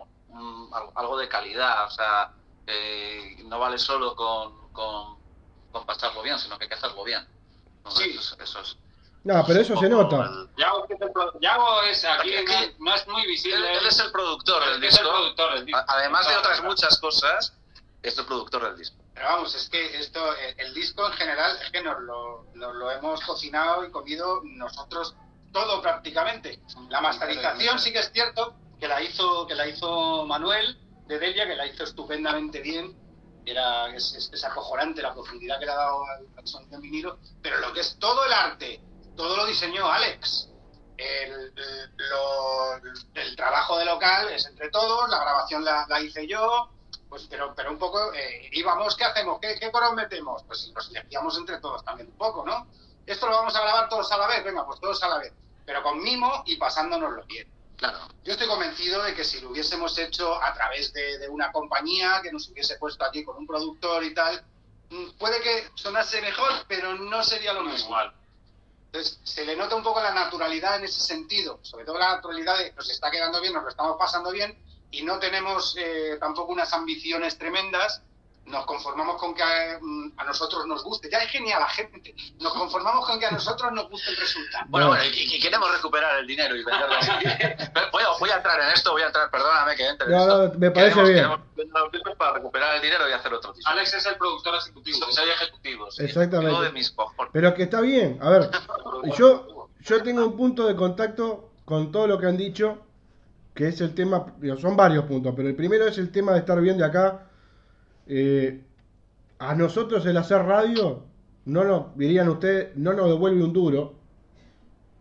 algo- 0.96 1.18
de 1.18 1.28
calidad, 1.28 1.86
o 1.86 1.90
sea, 1.92 2.32
eh, 2.68 3.38
no 3.46 3.60
vale 3.60 3.78
solo 3.78 4.16
con, 4.16 4.72
con, 4.72 5.18
con 5.72 5.86
pasarlo 5.86 6.22
bien, 6.22 6.38
sino 6.40 6.58
que 6.58 6.66
hay 6.66 6.70
que 6.70 6.76
hacerlo 6.76 7.04
bien. 7.04 7.28
¿no? 7.84 7.92
Sí. 7.92 8.12
Eso, 8.18 8.36
es- 8.36 8.42
eso 8.42 8.60
es- 8.62 8.78
No, 9.24 9.44
pero 9.46 9.60
eso 9.62 9.76
se 9.78 9.90
nota. 9.90 10.18
el- 10.26 10.50
Yago, 10.58 10.86
que 10.88 10.94
es 10.94 11.02
el 11.02 11.12
pro- 11.12 11.40
Yago 11.42 11.82
es 11.84 12.06
aquí, 12.06 12.36
Aquí- 12.36 12.76
no, 12.80 12.94
es 12.96 13.08
muy 13.08 13.22
él, 13.24 13.28
visible. 13.28 13.78
él 13.78 13.86
es 13.86 14.00
el 14.00 14.12
productor 14.12 14.64
del 14.66 14.76
Él 14.76 14.84
es 14.86 14.94
el 14.98 15.04
disco, 15.04 15.12
productor 15.18 15.54
del 15.56 15.66
disco. 15.66 15.82
Además 15.88 16.28
de 16.28 16.38
otras 16.38 16.64
muchas 16.64 17.00
cosas, 17.00 17.54
es 18.02 18.18
el 18.18 18.26
productor 18.26 18.64
del 18.64 18.78
disco. 18.78 18.98
Pero 19.14 19.28
vamos, 19.28 19.54
es 19.56 19.68
que 19.70 20.00
esto, 20.00 20.34
eh, 20.36 20.56
el 20.60 20.74
disco 20.74 21.06
en 21.06 21.14
general, 21.14 21.58
es 21.62 21.70
que 21.72 21.82
nos 21.84 22.00
lo, 22.02 22.46
lo- 22.54 22.74
lo 22.74 22.92
hemos 22.92 23.20
cocinado 23.22 23.84
y 23.86 23.92
comido 23.92 24.42
nosotros 24.46 25.16
todo 25.52 25.82
prácticamente. 25.82 26.62
La 26.90 27.02
masterización 27.02 27.80
sí 27.80 27.92
que 27.92 28.00
es 28.00 28.12
cierto 28.14 28.54
que 28.80 28.88
la 28.88 29.02
hizo, 29.02 29.46
que 29.48 29.56
la 29.56 29.68
hizo 29.68 30.26
Manuel 30.26 30.78
de 31.08 31.20
Delia, 31.20 31.48
que 31.48 31.56
la 31.56 31.68
hizo 31.68 31.84
estupendamente 31.84 32.62
bien. 32.62 32.96
Era, 33.46 33.94
es, 33.96 34.44
acojonante 34.44 35.02
la 35.02 35.14
profundidad 35.14 35.60
que 35.60 35.66
le 35.66 35.72
ha 35.72 35.76
dado 35.76 36.04
al, 36.38 36.48
sonido 36.48 36.76
en 36.76 36.82
vinilo, 36.82 37.20
pero 37.42 37.58
lo 37.60 37.74
que 37.74 37.80
es 37.80 37.98
todo 38.00 38.26
el 38.26 38.34
arte, 38.34 38.80
todo 39.16 39.36
lo 39.38 39.46
diseñó 39.46 39.90
Alex. 39.92 40.50
El, 40.98 41.32
el- 41.56 41.92
lo- 41.98 42.76
el 43.16 43.36
trabajo 43.36 43.78
de 43.78 43.86
local 43.86 44.30
es 44.30 44.46
entre 44.46 44.70
todos, 44.70 45.10
la 45.10 45.20
grabación 45.20 45.64
la, 45.64 45.86
la 45.88 46.02
hice 46.02 46.28
yo, 46.28 46.70
pues 47.08 47.26
pero, 47.30 47.54
pero 47.56 47.72
un 47.72 47.80
poco 47.80 48.14
eh, 48.14 48.50
íbamos, 48.52 48.96
¿qué 48.98 49.06
hacemos? 49.06 49.40
¿Qué, 49.42 49.58
qué 49.60 49.72
coros 49.72 49.94
metemos? 49.94 50.44
Pues 50.44 50.72
nos 50.76 50.90
elegíamos 50.90 51.38
entre 51.38 51.60
todos 51.60 51.84
también 51.86 52.10
un 52.10 52.18
poco, 52.18 52.46
¿no? 52.46 52.68
Esto 53.06 53.28
lo 53.28 53.34
vamos 53.38 53.56
a 53.56 53.62
grabar 53.62 53.90
todos 53.90 54.12
a 54.12 54.18
la 54.18 54.28
vez, 54.28 54.44
venga, 54.44 54.66
pues 54.66 54.80
todos 54.80 55.02
a 55.02 55.08
la 55.10 55.18
vez, 55.20 55.34
pero 55.66 55.82
con 55.82 56.04
mimo 56.04 56.44
y 56.46 56.58
pasándonoslo 56.58 57.24
bien. 57.26 57.48
Claro. 57.80 58.00
Yo 58.26 58.34
estoy 58.34 58.48
convencido 58.48 59.02
de 59.04 59.16
que 59.16 59.24
si 59.24 59.40
lo 59.40 59.52
hubiésemos 59.52 59.98
hecho 59.98 60.42
a 60.44 60.54
través 60.54 60.92
de, 60.92 61.18
de 61.18 61.30
una 61.30 61.50
compañía 61.52 62.20
que 62.22 62.32
nos 62.32 62.50
hubiese 62.50 62.76
puesto 62.78 63.06
aquí 63.06 63.24
con 63.24 63.38
un 63.38 63.48
productor 63.48 64.04
y 64.04 64.14
tal, 64.14 64.44
mm, 64.90 65.12
puede 65.18 65.42
que 65.42 65.70
sonase 65.76 66.22
mejor, 66.22 66.66
pero 66.68 66.96
no 66.96 67.24
sería 67.24 67.54
lo 67.54 67.64
mismo. 67.64 67.88
Igual. 67.88 68.14
Entonces, 68.88 69.20
se 69.24 69.46
le 69.46 69.56
nota 69.56 69.76
un 69.76 69.84
poco 69.84 70.02
la 70.02 70.14
naturalidad 70.14 70.78
en 70.78 70.86
ese 70.86 71.00
sentido, 71.00 71.60
sobre 71.62 71.86
todo 71.86 72.00
la 72.00 72.16
naturalidad 72.16 72.58
de 72.58 72.74
nos 72.74 72.90
está 72.90 73.10
quedando 73.12 73.40
bien, 73.40 73.54
nos 73.54 73.64
lo 73.64 73.70
estamos 73.70 73.96
pasando 73.98 74.32
bien 74.32 74.58
y 74.92 75.04
no 75.04 75.20
tenemos 75.20 75.76
eh, 75.78 76.18
tampoco 76.20 76.52
unas 76.52 76.74
ambiciones 76.74 77.38
tremendas. 77.38 78.02
Nos 78.50 78.66
conformamos 78.66 79.18
con 79.18 79.34
que 79.36 79.44
mm, 79.82 80.12
a 80.18 80.24
nosotros 80.26 80.66
nos 80.66 80.84
guste. 80.84 81.10
Ya 81.12 81.20
es 81.20 81.30
genial 81.32 81.60
la 81.60 81.70
gente. 81.70 82.16
Nos 82.40 82.54
conformamos 82.54 83.06
con 83.06 83.20
que 83.20 83.26
a 83.28 83.32
nosotros 83.32 83.72
nos 83.74 83.90
guste 83.90 84.10
el 84.12 84.18
resultado. 84.18 84.66
Bueno, 84.70 84.88
No. 84.88 84.94
bueno, 84.96 85.06
y, 85.16 85.36
y 85.36 85.40
queremos 85.40 85.72
recuperar 85.72 86.20
el 86.20 86.28
dinero 86.28 86.56
y 86.56 86.64
venderlo. 86.64 86.96
voy, 87.94 88.04
a, 88.04 88.08
voy 88.20 88.30
a 88.32 88.36
entrar 88.38 88.60
en 88.62 88.70
esto, 88.74 88.92
voy 88.92 89.02
a 89.04 89.08
entrar, 89.08 89.30
perdóname 89.30 89.76
que 89.76 89.88
entre 89.88 90.08
en 90.08 90.12
No, 90.14 90.52
me 90.58 90.72
parece 90.72 90.96
Queremos- 90.96 91.10
bien. 91.10 91.16
queremos 91.56 91.92
vender 91.92 92.18
para 92.18 92.34
recuperar 92.34 92.76
el 92.76 92.82
dinero 92.82 93.08
y 93.10 93.12
hacer 93.14 93.34
otro 93.34 93.54
disco. 93.54 93.70
Alex 93.72 93.94
es 93.94 94.06
el 94.06 94.16
productor 94.18 94.56
ejecutivo. 94.56 94.98
Soy 95.12 95.30
ejecutivo, 95.30 95.92
sí. 95.92 96.04
Exactamente. 96.04 96.62
De 96.62 96.72
mis. 96.72 96.96
Pero 97.32 97.54
que 97.54 97.64
está 97.64 97.82
bien. 97.82 98.18
A 98.22 98.30
ver, 98.30 98.50
yo, 99.18 99.68
yo 99.82 100.04
tengo 100.04 100.26
un 100.26 100.36
punto 100.36 100.66
de 100.68 100.76
contacto 100.76 101.52
con 101.66 101.92
todo 101.92 102.08
lo 102.08 102.18
que 102.20 102.26
han 102.26 102.38
dicho, 102.38 102.80
que 103.54 103.68
es 103.68 103.80
el 103.82 103.94
tema, 103.94 104.26
son 104.60 104.76
varios 104.76 105.06
puntos, 105.06 105.34
pero 105.36 105.48
el 105.50 105.56
primero 105.56 105.86
es 105.88 105.98
el 105.98 106.12
tema 106.12 106.32
de 106.34 106.40
estar 106.40 106.60
bien 106.62 106.78
de 106.78 106.86
acá. 106.86 107.26
Eh, 108.10 108.64
a 109.38 109.56
nosotros 109.56 110.06
el 110.08 110.18
hacer 110.18 110.42
radio, 110.42 111.04
no 111.46 111.64
nos, 111.64 111.96
dirían 111.96 112.28
ustedes, 112.28 112.76
no 112.76 112.94
nos 112.94 113.08
devuelve 113.08 113.44
un 113.44 113.54
duro, 113.54 113.94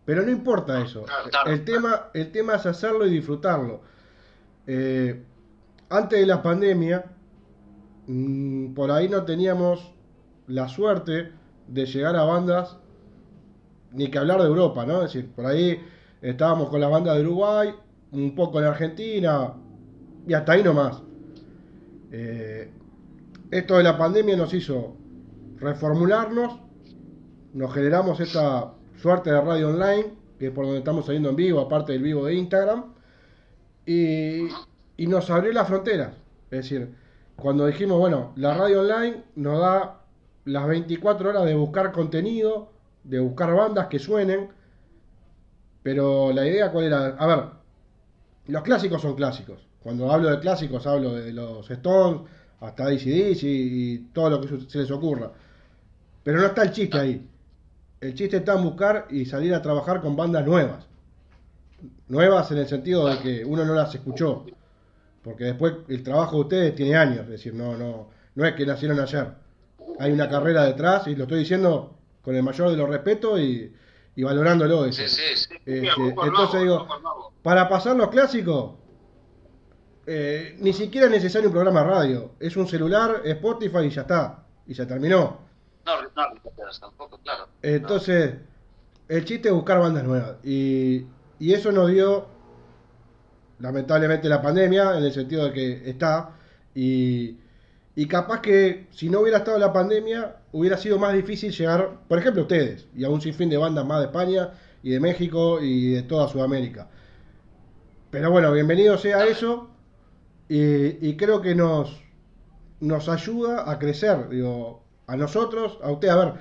pero 0.05 0.23
no 0.23 0.31
importa 0.31 0.81
eso. 0.81 1.05
Claro, 1.05 1.31
claro. 1.31 1.51
El 1.51 1.65
tema, 1.65 2.11
el 2.15 2.31
tema 2.31 2.55
es 2.55 2.67
hacerlo 2.67 3.07
y 3.07 3.11
disfrutarlo. 3.11 3.81
Eh, 4.67 5.25
antes 5.89 6.21
de 6.21 6.27
la 6.27 6.43
pandemia, 6.43 7.05
mm, 8.07 8.75
por 8.75 8.91
ahí 8.91 9.09
no 9.09 9.25
teníamos 9.25 9.93
la 10.47 10.69
suerte 10.69 11.33
de 11.67 11.87
llegar 11.87 12.15
a 12.15 12.25
bandas, 12.25 12.77
ni 13.93 14.11
que 14.11 14.19
hablar 14.19 14.41
de 14.43 14.49
Europa, 14.49 14.85
¿no? 14.85 15.03
Es 15.03 15.13
decir, 15.13 15.31
por 15.33 15.47
ahí 15.47 15.83
estábamos 16.21 16.69
con 16.69 16.81
las 16.81 16.91
bandas 16.91 17.17
de 17.17 17.23
Uruguay, 17.23 17.75
un 18.13 18.35
poco 18.35 18.59
en 18.59 18.67
Argentina, 18.67 19.55
y 20.27 20.35
hasta 20.35 20.53
ahí 20.53 20.63
nomás. 20.63 21.03
Eh, 22.13 22.71
esto 23.51 23.77
de 23.77 23.83
la 23.83 23.97
pandemia 23.97 24.37
nos 24.37 24.53
hizo 24.53 24.97
reformularnos, 25.57 26.61
nos 27.55 27.73
generamos 27.73 28.21
esta 28.21 28.75
suerte 28.97 29.31
de 29.31 29.41
radio 29.41 29.71
online, 29.71 30.15
que 30.39 30.49
es 30.49 30.53
por 30.53 30.65
donde 30.65 30.79
estamos 30.79 31.07
saliendo 31.07 31.31
en 31.31 31.37
vivo, 31.37 31.61
aparte 31.61 31.93
del 31.93 32.03
vivo 32.03 32.27
de 32.27 32.35
Instagram, 32.35 32.95
y, 33.87 34.49
y 34.97 35.07
nos 35.07 35.31
abrió 35.31 35.53
las 35.53 35.67
fronteras. 35.67 36.13
Es 36.51 36.63
decir, 36.63 36.95
cuando 37.37 37.67
dijimos, 37.67 37.99
bueno, 37.99 38.33
la 38.37 38.55
radio 38.55 38.83
online 38.83 39.25
nos 39.37 39.61
da 39.61 40.01
las 40.45 40.67
24 40.67 41.31
horas 41.31 41.45
de 41.45 41.55
buscar 41.55 41.93
contenido, 41.93 42.71
de 43.05 43.21
buscar 43.21 43.55
bandas 43.55 43.87
que 43.87 43.99
suenen, 43.99 44.49
pero 45.83 46.33
la 46.33 46.47
idea 46.47 46.71
cuál 46.71 46.85
era, 46.85 47.07
a 47.17 47.27
ver, 47.27 47.45
los 48.47 48.63
clásicos 48.63 49.01
son 49.01 49.15
clásicos. 49.15 49.67
Cuando 49.83 50.11
hablo 50.13 50.31
de 50.31 50.41
clásicos 50.41 50.87
hablo 50.87 51.15
de 51.15 51.33
los 51.33 51.71
Stones 51.71 52.23
hasta 52.61 52.85
ACDC 52.85 53.43
y 53.43 53.99
todo 54.13 54.31
lo 54.31 54.41
que 54.41 54.49
se 54.69 54.79
les 54.79 54.91
ocurra. 54.91 55.31
Pero 56.23 56.41
no 56.41 56.47
está 56.47 56.63
el 56.63 56.73
chiste 56.73 56.99
ahí. 56.99 57.27
El 58.01 58.15
chiste 58.15 58.39
está 58.39 58.55
en 58.55 58.65
buscar 58.65 59.07
y 59.11 59.25
salir 59.25 59.55
a 59.55 59.63
trabajar 59.63 60.01
con 60.01 60.17
bandas 60.17 60.45
nuevas. 60.45 60.87
Nuevas 62.09 62.51
en 62.51 62.59
el 62.59 62.69
sentido 62.69 63.07
de 63.07 63.19
que 63.19 63.45
uno 63.45 63.65
no 63.65 63.75
las 63.75 63.95
escuchó. 63.95 64.45
Porque 65.23 65.45
después 65.45 65.75
el 65.89 66.03
trabajo 66.03 66.37
de 66.37 66.43
ustedes 66.43 66.75
tiene 66.75 66.97
años. 66.97 67.21
Es 67.21 67.29
decir, 67.29 67.55
no, 67.55 67.77
no, 67.77 68.09
no 68.35 68.47
es 68.47 68.55
que 68.55 68.67
nacieron 68.67 68.99
ayer. 69.01 69.27
Hay 69.99 70.13
una 70.13 70.29
carrera 70.29 70.65
detrás 70.65 71.07
y 71.07 71.17
lo 71.17 71.25
estoy 71.25 71.41
diciendo 71.41 71.95
con 72.23 72.37
el 72.37 72.43
mayor 72.43 72.71
de 72.71 72.77
los 72.77 72.89
respetos 72.89 73.41
y, 73.41 73.73
y 74.17 74.23
valorándolo. 74.23 74.85
eso. 74.85 75.03
Sí, 75.03 75.09
sí, 75.09 75.37
sí. 75.37 75.55
Este, 75.65 76.09
entonces 76.09 76.61
digo, 76.61 76.87
para 77.43 77.69
pasar 77.69 77.97
los 77.97 78.09
clásicos, 78.09 78.75
eh, 80.11 80.57
ni 80.61 80.73
siquiera 80.73 81.07
es 81.07 81.13
necesario 81.13 81.51
un 81.51 81.53
programa 81.53 81.81
de 81.83 81.87
radio. 81.87 82.31
Es 82.41 82.57
un 82.57 82.67
celular, 82.67 83.21
Spotify 83.27 83.81
y 83.85 83.91
ya 83.91 84.01
está. 84.01 84.43
Y 84.67 84.75
se 84.75 84.87
terminó. 84.87 85.39
No, 85.85 86.03
no 86.03 86.09
tampoco, 86.09 87.19
claro. 87.23 87.49
Entonces, 87.61 88.37
el 89.07 89.25
chiste 89.27 89.49
es 89.49 89.55
buscar 89.55 89.79
bandas 89.81 90.05
nuevas. 90.05 90.37
Y, 90.43 91.05
y 91.39 91.53
eso 91.53 91.71
nos 91.73 91.91
dio, 91.91 92.27
lamentablemente, 93.59 94.31
la 94.31 94.41
pandemia, 94.41 94.97
en 94.97 95.05
el 95.05 95.13
sentido 95.13 95.45
de 95.45 95.53
que 95.53 95.91
está. 95.91 96.31
Y, 96.75 97.37
y 97.95 98.07
capaz 98.07 98.41
que 98.41 98.87
si 98.91 99.11
no 99.11 99.21
hubiera 99.21 99.39
estado 99.39 99.59
la 99.59 99.75
pandemia, 99.75 100.37
hubiera 100.53 100.79
sido 100.79 100.99
más 100.99 101.13
difícil 101.13 101.53
llegar, 101.53 101.99
por 102.09 102.19
ejemplo, 102.19 102.41
a 102.41 102.45
ustedes, 102.45 102.89
y 102.97 103.05
a 103.05 103.11
un 103.11 103.21
sinfín 103.21 103.51
de 103.51 103.59
bandas 103.59 103.85
más 103.85 103.99
de 104.01 104.07
España 104.07 104.53
y 104.83 104.89
de 104.89 105.01
México 105.01 105.61
y 105.61 105.91
de 105.91 106.03
toda 106.03 106.29
Sudamérica. 106.29 106.89
Pero 108.11 108.31
bueno, 108.31 108.51
bienvenido 108.53 108.97
sea 108.97 109.27
eso. 109.27 109.69
Y, 110.49 111.09
y 111.09 111.17
creo 111.17 111.43
que 111.43 111.55
nos, 111.55 112.03
nos 112.81 113.09
ayuda 113.09 113.71
a 113.71 113.79
crecer, 113.79 114.29
digo, 114.29 114.85
a 115.07 115.17
nosotros, 115.17 115.79
a 115.83 115.91
usted, 115.91 116.09
a 116.09 116.17
ver, 116.17 116.35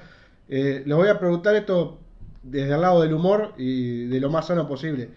eh, 0.50 0.84
le 0.86 0.94
voy 0.94 1.08
a 1.08 1.20
preguntar 1.20 1.56
esto 1.56 2.00
desde 2.44 2.74
el 2.74 2.82
lado 2.82 3.02
del 3.02 3.14
humor 3.14 3.54
y 3.58 4.06
de 4.08 4.20
lo 4.20 4.30
más 4.30 4.48
sano 4.48 4.68
posible. 4.68 5.10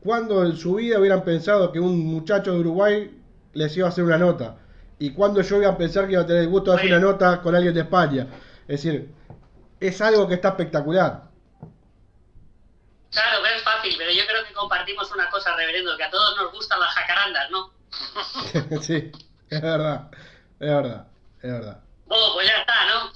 ¿Cuándo 0.00 0.44
en 0.44 0.56
su 0.56 0.76
vida 0.76 0.98
hubieran 0.98 1.24
pensado 1.24 1.72
que 1.72 1.80
un 1.80 1.98
muchacho 2.06 2.52
de 2.52 2.60
Uruguay 2.60 3.18
les 3.52 3.76
iba 3.76 3.86
a 3.86 3.90
hacer 3.90 4.04
una 4.04 4.18
nota? 4.18 4.58
¿Y 4.98 5.12
cuándo 5.12 5.42
yo 5.42 5.56
iba 5.56 5.70
a 5.70 5.76
pensar 5.76 6.06
que 6.06 6.12
iba 6.12 6.22
a 6.22 6.26
tener 6.26 6.42
el 6.42 6.48
gusto 6.48 6.70
de 6.70 6.78
hacer 6.78 6.90
una 6.90 7.00
nota 7.00 7.42
con 7.42 7.54
alguien 7.54 7.74
de 7.74 7.80
España? 7.80 8.26
Es 8.68 8.82
decir, 8.82 9.10
es 9.80 10.00
algo 10.00 10.28
que 10.28 10.34
está 10.34 10.50
espectacular. 10.50 11.24
Claro, 13.10 13.44
es 13.46 13.62
fácil, 13.62 13.94
pero 13.98 14.12
yo 14.12 14.22
creo 14.26 14.44
que 14.46 14.52
compartimos 14.54 15.10
una 15.12 15.28
cosa, 15.30 15.56
reverendo, 15.56 15.96
que 15.96 16.04
a 16.04 16.10
todos 16.10 16.36
nos 16.36 16.52
gustan 16.52 16.80
las 16.80 16.90
jacarandas, 16.90 17.50
¿no? 17.50 17.72
sí, 18.82 19.10
es 19.48 19.60
verdad, 19.62 20.10
es 20.12 20.68
verdad, 20.68 21.06
es 21.42 21.52
verdad. 21.52 21.84
Oh, 22.08 22.32
pues 22.34 22.48
ya 22.48 22.56
está, 22.58 22.74
¿no? 22.86 23.12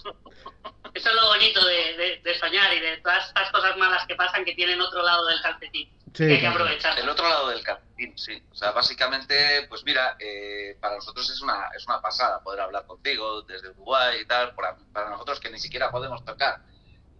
Eso 0.94 1.08
es 1.08 1.14
lo 1.16 1.26
bonito 1.26 1.64
de, 1.66 1.96
de- 1.96 2.20
de 2.22 2.38
soñar 2.38 2.72
y 2.74 2.80
de 2.80 2.96
todas 2.98 3.26
estas 3.26 3.50
cosas 3.50 3.76
malas 3.76 4.06
que 4.06 4.14
pasan 4.14 4.44
que 4.44 4.54
tienen 4.54 4.80
otro 4.80 5.02
lado 5.02 5.26
del 5.26 5.40
calcetín. 5.42 5.88
Sí, 6.14 6.26
que 6.28 6.34
hay 6.34 6.40
que 6.40 6.46
aprovechar. 6.46 6.96
El 6.98 7.08
otro 7.08 7.28
lado 7.28 7.48
del 7.48 7.64
calcetín, 7.64 8.16
sí. 8.16 8.40
O 8.52 8.54
sea, 8.54 8.70
básicamente, 8.70 9.66
pues 9.68 9.82
mira, 9.84 10.16
eh, 10.20 10.78
para 10.80 10.94
nosotros 10.94 11.28
es 11.28 11.40
una, 11.40 11.68
es 11.76 11.84
una 11.88 12.00
pasada 12.00 12.40
poder 12.40 12.60
hablar 12.60 12.86
contigo 12.86 13.42
desde 13.42 13.70
Uruguay 13.70 14.20
y 14.22 14.26
tal. 14.26 14.54
Para, 14.54 14.76
para 14.92 15.10
nosotros 15.10 15.40
que 15.40 15.50
ni 15.50 15.58
siquiera 15.58 15.90
podemos 15.90 16.24
tocar 16.24 16.64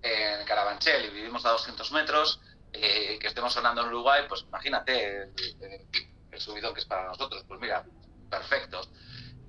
en 0.02 0.44
Carabanchel 0.46 1.06
y 1.06 1.10
vivimos 1.10 1.44
a 1.44 1.50
200 1.50 1.90
metros, 1.90 2.40
eh, 2.72 3.18
que 3.18 3.26
estemos 3.26 3.52
sonando 3.52 3.80
en 3.82 3.88
Uruguay, 3.88 4.22
pues 4.28 4.42
imagínate 4.42 5.22
el, 5.22 5.32
el- 6.34 6.40
subidón 6.40 6.74
que 6.74 6.80
es 6.80 6.86
para 6.86 7.06
nosotros. 7.06 7.44
Pues 7.48 7.60
mira, 7.60 7.84
perfecto. 8.30 8.80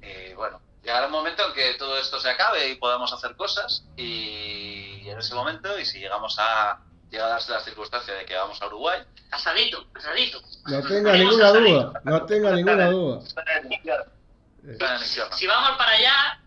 Eh, 0.02 0.34
bueno, 0.36 0.62
llegará 0.84 1.08
un 1.08 1.12
momento 1.12 1.48
en 1.48 1.54
que 1.54 1.74
todo 1.76 1.98
esto 1.98 2.20
se 2.20 2.30
acabe 2.30 2.70
y 2.70 2.76
podamos 2.76 3.12
hacer 3.14 3.36
cosas 3.36 3.86
y 3.98 5.08
en 5.10 5.18
ese 5.20 5.34
momento, 5.34 5.78
y 5.80 5.86
si 5.86 6.00
llegamos 6.00 6.38
a 6.40 6.80
llega 7.12 7.26
a 7.28 7.30
darse 7.30 7.52
la 7.52 7.60
circunstancia 7.62 8.14
de 8.14 8.26
que 8.26 8.36
vamos 8.36 8.62
a 8.62 8.68
Uruguay, 8.68 9.00
Asadito, 9.32 9.86
asadito. 9.96 10.42
No 10.66 10.82
tenga 10.88 11.14
ninguna 11.14 11.52
duda, 11.52 12.02
no 12.04 12.26
tenga 12.26 12.52
ninguna 12.52 12.88
duda. 12.88 13.22
Si 15.32 15.46
vamos 15.48 15.78
para 15.78 15.92
allá, 15.92 16.40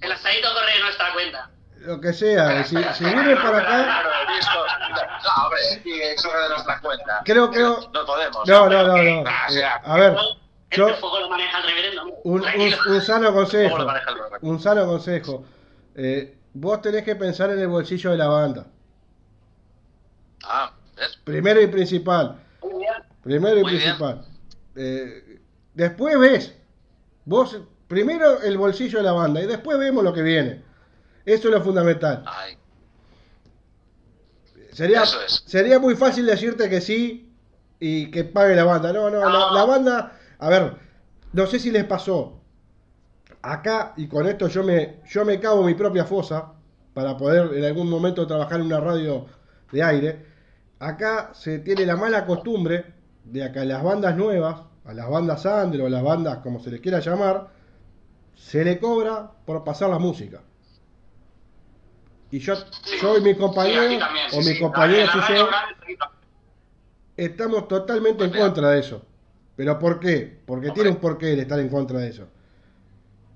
el 0.00 0.12
asadito 0.12 0.52
corre 0.54 0.72
de 0.74 0.80
nuestra 0.80 1.12
cuenta. 1.12 1.50
Lo 1.84 2.00
que 2.00 2.12
sea, 2.12 2.64
si, 2.64 2.76
si 2.94 3.04
viene 3.04 3.36
para 3.36 3.58
acá, 3.58 3.84
Claro, 3.84 4.08
el 4.28 4.36
disco. 4.36 4.58
No, 5.24 5.44
hombre, 5.44 6.12
eso 6.14 6.28
es 6.28 6.42
de 6.42 6.48
nuestra 6.50 6.80
cuenta. 6.80 7.22
Creo 7.24 7.50
que 7.50 7.58
no- 7.60 7.80
podemos. 8.06 8.48
no, 8.48 8.68
no, 8.68 8.82
no, 8.84 9.02
no. 9.02 9.24
Ah, 9.26 9.46
o 9.48 9.52
Eh, 9.52 9.54
sea, 9.54 9.74
a 9.76 9.96
ver, 9.96 10.16
El 10.70 10.76
yo, 10.78 10.88
fuego 10.96 11.20
lo 11.20 11.28
maneja 11.30 11.58
el 11.58 11.64
reverendo. 11.68 12.04
un, 12.24 12.40
un- 12.42 12.94
un 12.94 13.00
sano 13.00 13.26
¿Cómo 13.26 13.38
consejo, 13.38 13.76
un 14.42 14.60
sano 14.60 14.86
consejo. 14.86 15.44
Eh, 15.94 16.38
vos 16.54 16.80
tenés 16.82 17.04
que 17.04 17.16
pensar 17.16 17.50
en 17.50 17.58
el 17.60 17.68
bolsillo 17.68 18.10
de 18.10 18.16
la 18.18 18.28
banda. 18.28 18.66
Ah, 20.44 20.72
¿ves? 20.96 21.18
Primero 21.24 21.60
y 21.60 21.66
principal. 21.68 22.36
Muy 22.62 22.80
bien. 22.80 22.94
Primero 23.22 23.58
y 23.58 23.62
Muy 23.62 23.72
bien. 23.72 23.82
principal. 23.82 24.24
eh, 24.76 25.40
después 25.74 26.18
ves, 26.18 26.54
vos 27.24 27.56
primero 27.88 28.40
el 28.42 28.58
bolsillo 28.58 28.98
de 28.98 29.04
la 29.04 29.12
banda 29.12 29.40
y 29.40 29.46
después 29.46 29.78
vemos 29.78 30.02
lo 30.02 30.12
que 30.12 30.22
viene. 30.22 30.63
Eso 31.24 31.48
es 31.48 31.54
lo 31.54 31.60
fundamental. 31.62 32.22
Ay, 32.26 32.56
Sería, 34.72 35.02
Eso 35.04 35.20
es. 35.22 35.42
sería 35.46 35.78
muy 35.78 35.94
fácil 35.94 36.26
decirte 36.26 36.68
que 36.68 36.80
sí 36.80 37.32
y 37.78 38.10
que 38.10 38.24
pague 38.24 38.56
la 38.56 38.64
banda. 38.64 38.92
No, 38.92 39.08
no, 39.08 39.20
la, 39.20 39.28
No. 39.28 39.54
la 39.54 39.64
banda, 39.64 40.12
a 40.38 40.48
ver, 40.48 40.74
no 41.32 41.46
sé 41.46 41.58
si 41.60 41.70
les 41.70 41.84
pasó. 41.84 42.40
Acá, 43.42 43.92
y 43.96 44.08
con 44.08 44.26
esto 44.26 44.48
yo 44.48 44.64
me, 44.64 45.00
yo 45.08 45.24
me 45.24 45.38
cavo 45.38 45.62
mi 45.62 45.74
propia 45.74 46.04
fosa 46.04 46.52
para 46.92 47.16
poder 47.16 47.54
en 47.56 47.64
algún 47.64 47.88
momento 47.88 48.26
trabajar 48.26 48.58
en 48.60 48.66
una 48.66 48.80
radio 48.80 49.26
de 49.70 49.82
aire. 49.82 50.26
Acá 50.80 51.30
se 51.34 51.60
tiene 51.60 51.86
la 51.86 51.96
mala 51.96 52.26
costumbre 52.26 52.84
de 53.24 53.52
que 53.52 53.60
a 53.60 53.64
las 53.64 53.82
bandas 53.82 54.16
nuevas, 54.16 54.60
a 54.84 54.92
las 54.92 55.08
bandas 55.08 55.44
under 55.44 55.82
o 55.82 55.86
a 55.86 55.90
las 55.90 56.02
bandas 56.02 56.38
como 56.38 56.58
se 56.60 56.70
les 56.70 56.80
quiera 56.80 56.98
llamar, 57.00 57.48
se 58.34 58.64
le 58.64 58.78
cobra 58.80 59.30
por 59.44 59.62
pasar 59.62 59.90
la 59.90 59.98
música. 59.98 60.40
Y 62.34 62.40
yo, 62.40 62.56
Sí. 62.56 62.96
yo 63.00 63.16
y 63.16 63.22
Sí, 63.92 63.98
también, 64.00 64.28
sí, 64.28 64.36
o 64.36 64.40
y 64.40 64.44
yo, 65.36 65.44
aquí 65.44 65.96
también. 65.96 66.20
estamos 67.16 67.68
totalmente 67.68 68.24
en 68.24 68.30
contra 68.32 68.70
de 68.70 68.80
eso. 68.80 69.02
¿Pero 69.54 69.78
por 69.78 70.00
qué? 70.00 70.40
Porque 70.44 70.66
Hombre. 70.70 70.82
tiene 70.82 70.90
un 70.90 70.96
porqué 70.96 71.32
el 71.32 71.38
estar 71.38 71.60
en 71.60 71.68
contra 71.68 72.00
de 72.00 72.08
eso. 72.08 72.26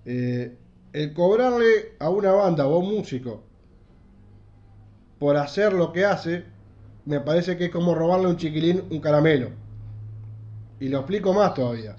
Eh, 0.04 0.56
el 0.92 1.12
cobrarle 1.12 1.92
a 2.00 2.08
una 2.08 2.32
banda 2.32 2.66
o 2.66 2.74
a 2.74 2.78
un 2.78 2.92
músico 2.96 3.44
por 5.20 5.36
hacer 5.36 5.72
lo 5.74 5.92
que 5.92 6.04
hace, 6.04 6.44
me 7.04 7.20
parece 7.20 7.56
que 7.56 7.66
es 7.66 7.70
como 7.70 7.94
robarle 7.94 8.26
a 8.26 8.30
un 8.30 8.36
chiquilín 8.36 8.82
un 8.90 9.00
caramelo. 9.00 9.50
Y 10.80 10.88
lo 10.88 10.98
explico 10.98 11.32
más 11.32 11.54
todavía. 11.54 11.94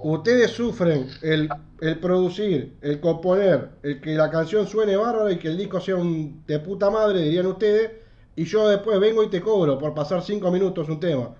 Ustedes 0.00 0.52
sufren 0.52 1.18
el, 1.22 1.48
el 1.80 1.98
producir, 2.00 2.78
el 2.82 3.00
componer, 3.00 3.70
el 3.82 4.00
que 4.00 4.14
la 4.14 4.30
canción 4.30 4.66
suene 4.66 4.96
bárbara 4.96 5.32
y 5.32 5.38
que 5.38 5.48
el 5.48 5.56
disco 5.58 5.80
sea 5.80 5.96
un 5.96 6.44
de 6.46 6.60
puta 6.60 6.88
madre, 6.90 7.20
dirían 7.22 7.46
ustedes, 7.46 7.92
y 8.36 8.44
yo 8.44 8.68
después 8.68 9.00
vengo 9.00 9.22
y 9.24 9.30
te 9.30 9.40
cobro 9.40 9.76
por 9.78 9.94
pasar 9.94 10.22
cinco 10.22 10.50
minutos 10.52 10.88
un 10.88 11.00
tema. 11.00 11.34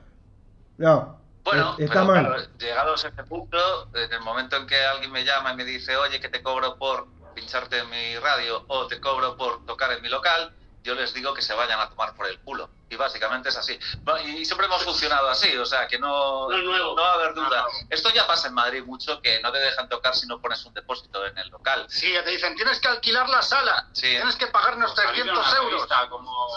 No, 0.78 1.20
Bueno, 1.44 1.74
es- 1.78 1.84
está 1.86 2.00
pero 2.00 2.06
mal. 2.06 2.26
claro, 2.26 2.42
llegados 2.58 3.04
a 3.04 3.08
este 3.08 3.24
punto, 3.24 3.58
en 3.94 4.12
el 4.12 4.20
momento 4.20 4.56
en 4.56 4.66
que 4.66 4.76
alguien 4.84 5.12
me 5.12 5.24
llama 5.24 5.52
y 5.52 5.56
me 5.56 5.64
dice, 5.64 5.96
oye, 5.96 6.20
que 6.20 6.28
te 6.28 6.42
cobro 6.42 6.76
por 6.78 7.08
pincharte 7.34 7.78
en 7.78 7.90
mi 7.90 8.16
radio 8.18 8.64
o 8.68 8.86
te 8.86 9.00
cobro 9.00 9.36
por 9.36 9.64
tocar 9.66 9.92
en 9.92 10.02
mi 10.02 10.08
local, 10.08 10.52
yo 10.82 10.94
les 10.94 11.12
digo 11.14 11.34
que 11.34 11.42
se 11.42 11.54
vayan 11.54 11.78
a 11.80 11.88
tomar 11.90 12.14
por 12.14 12.26
el 12.26 12.38
culo. 12.40 12.70
Y 12.90 12.96
básicamente 12.96 13.50
es 13.50 13.56
así. 13.56 13.78
Y 14.24 14.44
siempre 14.46 14.66
hemos 14.66 14.82
funcionado 14.82 15.28
así, 15.28 15.54
o 15.58 15.66
sea, 15.66 15.86
que 15.86 15.98
no, 15.98 16.48
No 16.48 16.56
no 16.58 16.94
va 16.94 17.10
a 17.10 17.14
haber 17.14 17.34
duda. 17.34 17.48
No, 17.62 17.66
no. 17.66 17.86
Esto 17.90 18.10
ya 18.10 18.26
pasa 18.26 18.48
en 18.48 18.54
Madrid 18.54 18.82
mucho, 18.84 19.20
que 19.20 19.40
no 19.40 19.52
te 19.52 19.58
dejan 19.58 19.88
tocar 19.88 20.14
si 20.14 20.26
no 20.26 20.40
pones 20.40 20.64
un 20.64 20.72
depósito 20.72 21.26
en 21.26 21.36
el 21.36 21.48
local. 21.50 21.86
Sí, 21.90 22.10
ya 22.12 22.24
te 22.24 22.30
dicen, 22.30 22.54
tienes 22.56 22.80
que 22.80 22.88
alquilar 22.88 23.28
la 23.28 23.42
sala, 23.42 23.88
Sí. 23.92 24.02
tienes 24.08 24.36
que 24.36 24.46
pagarnos 24.46 24.92
Pues 24.94 25.06
salir 25.06 25.20
en 25.20 25.34
300 25.34 25.46
una 25.52 25.58
euros. 25.58 25.72
revista 25.88 26.08
Como, 26.08 26.48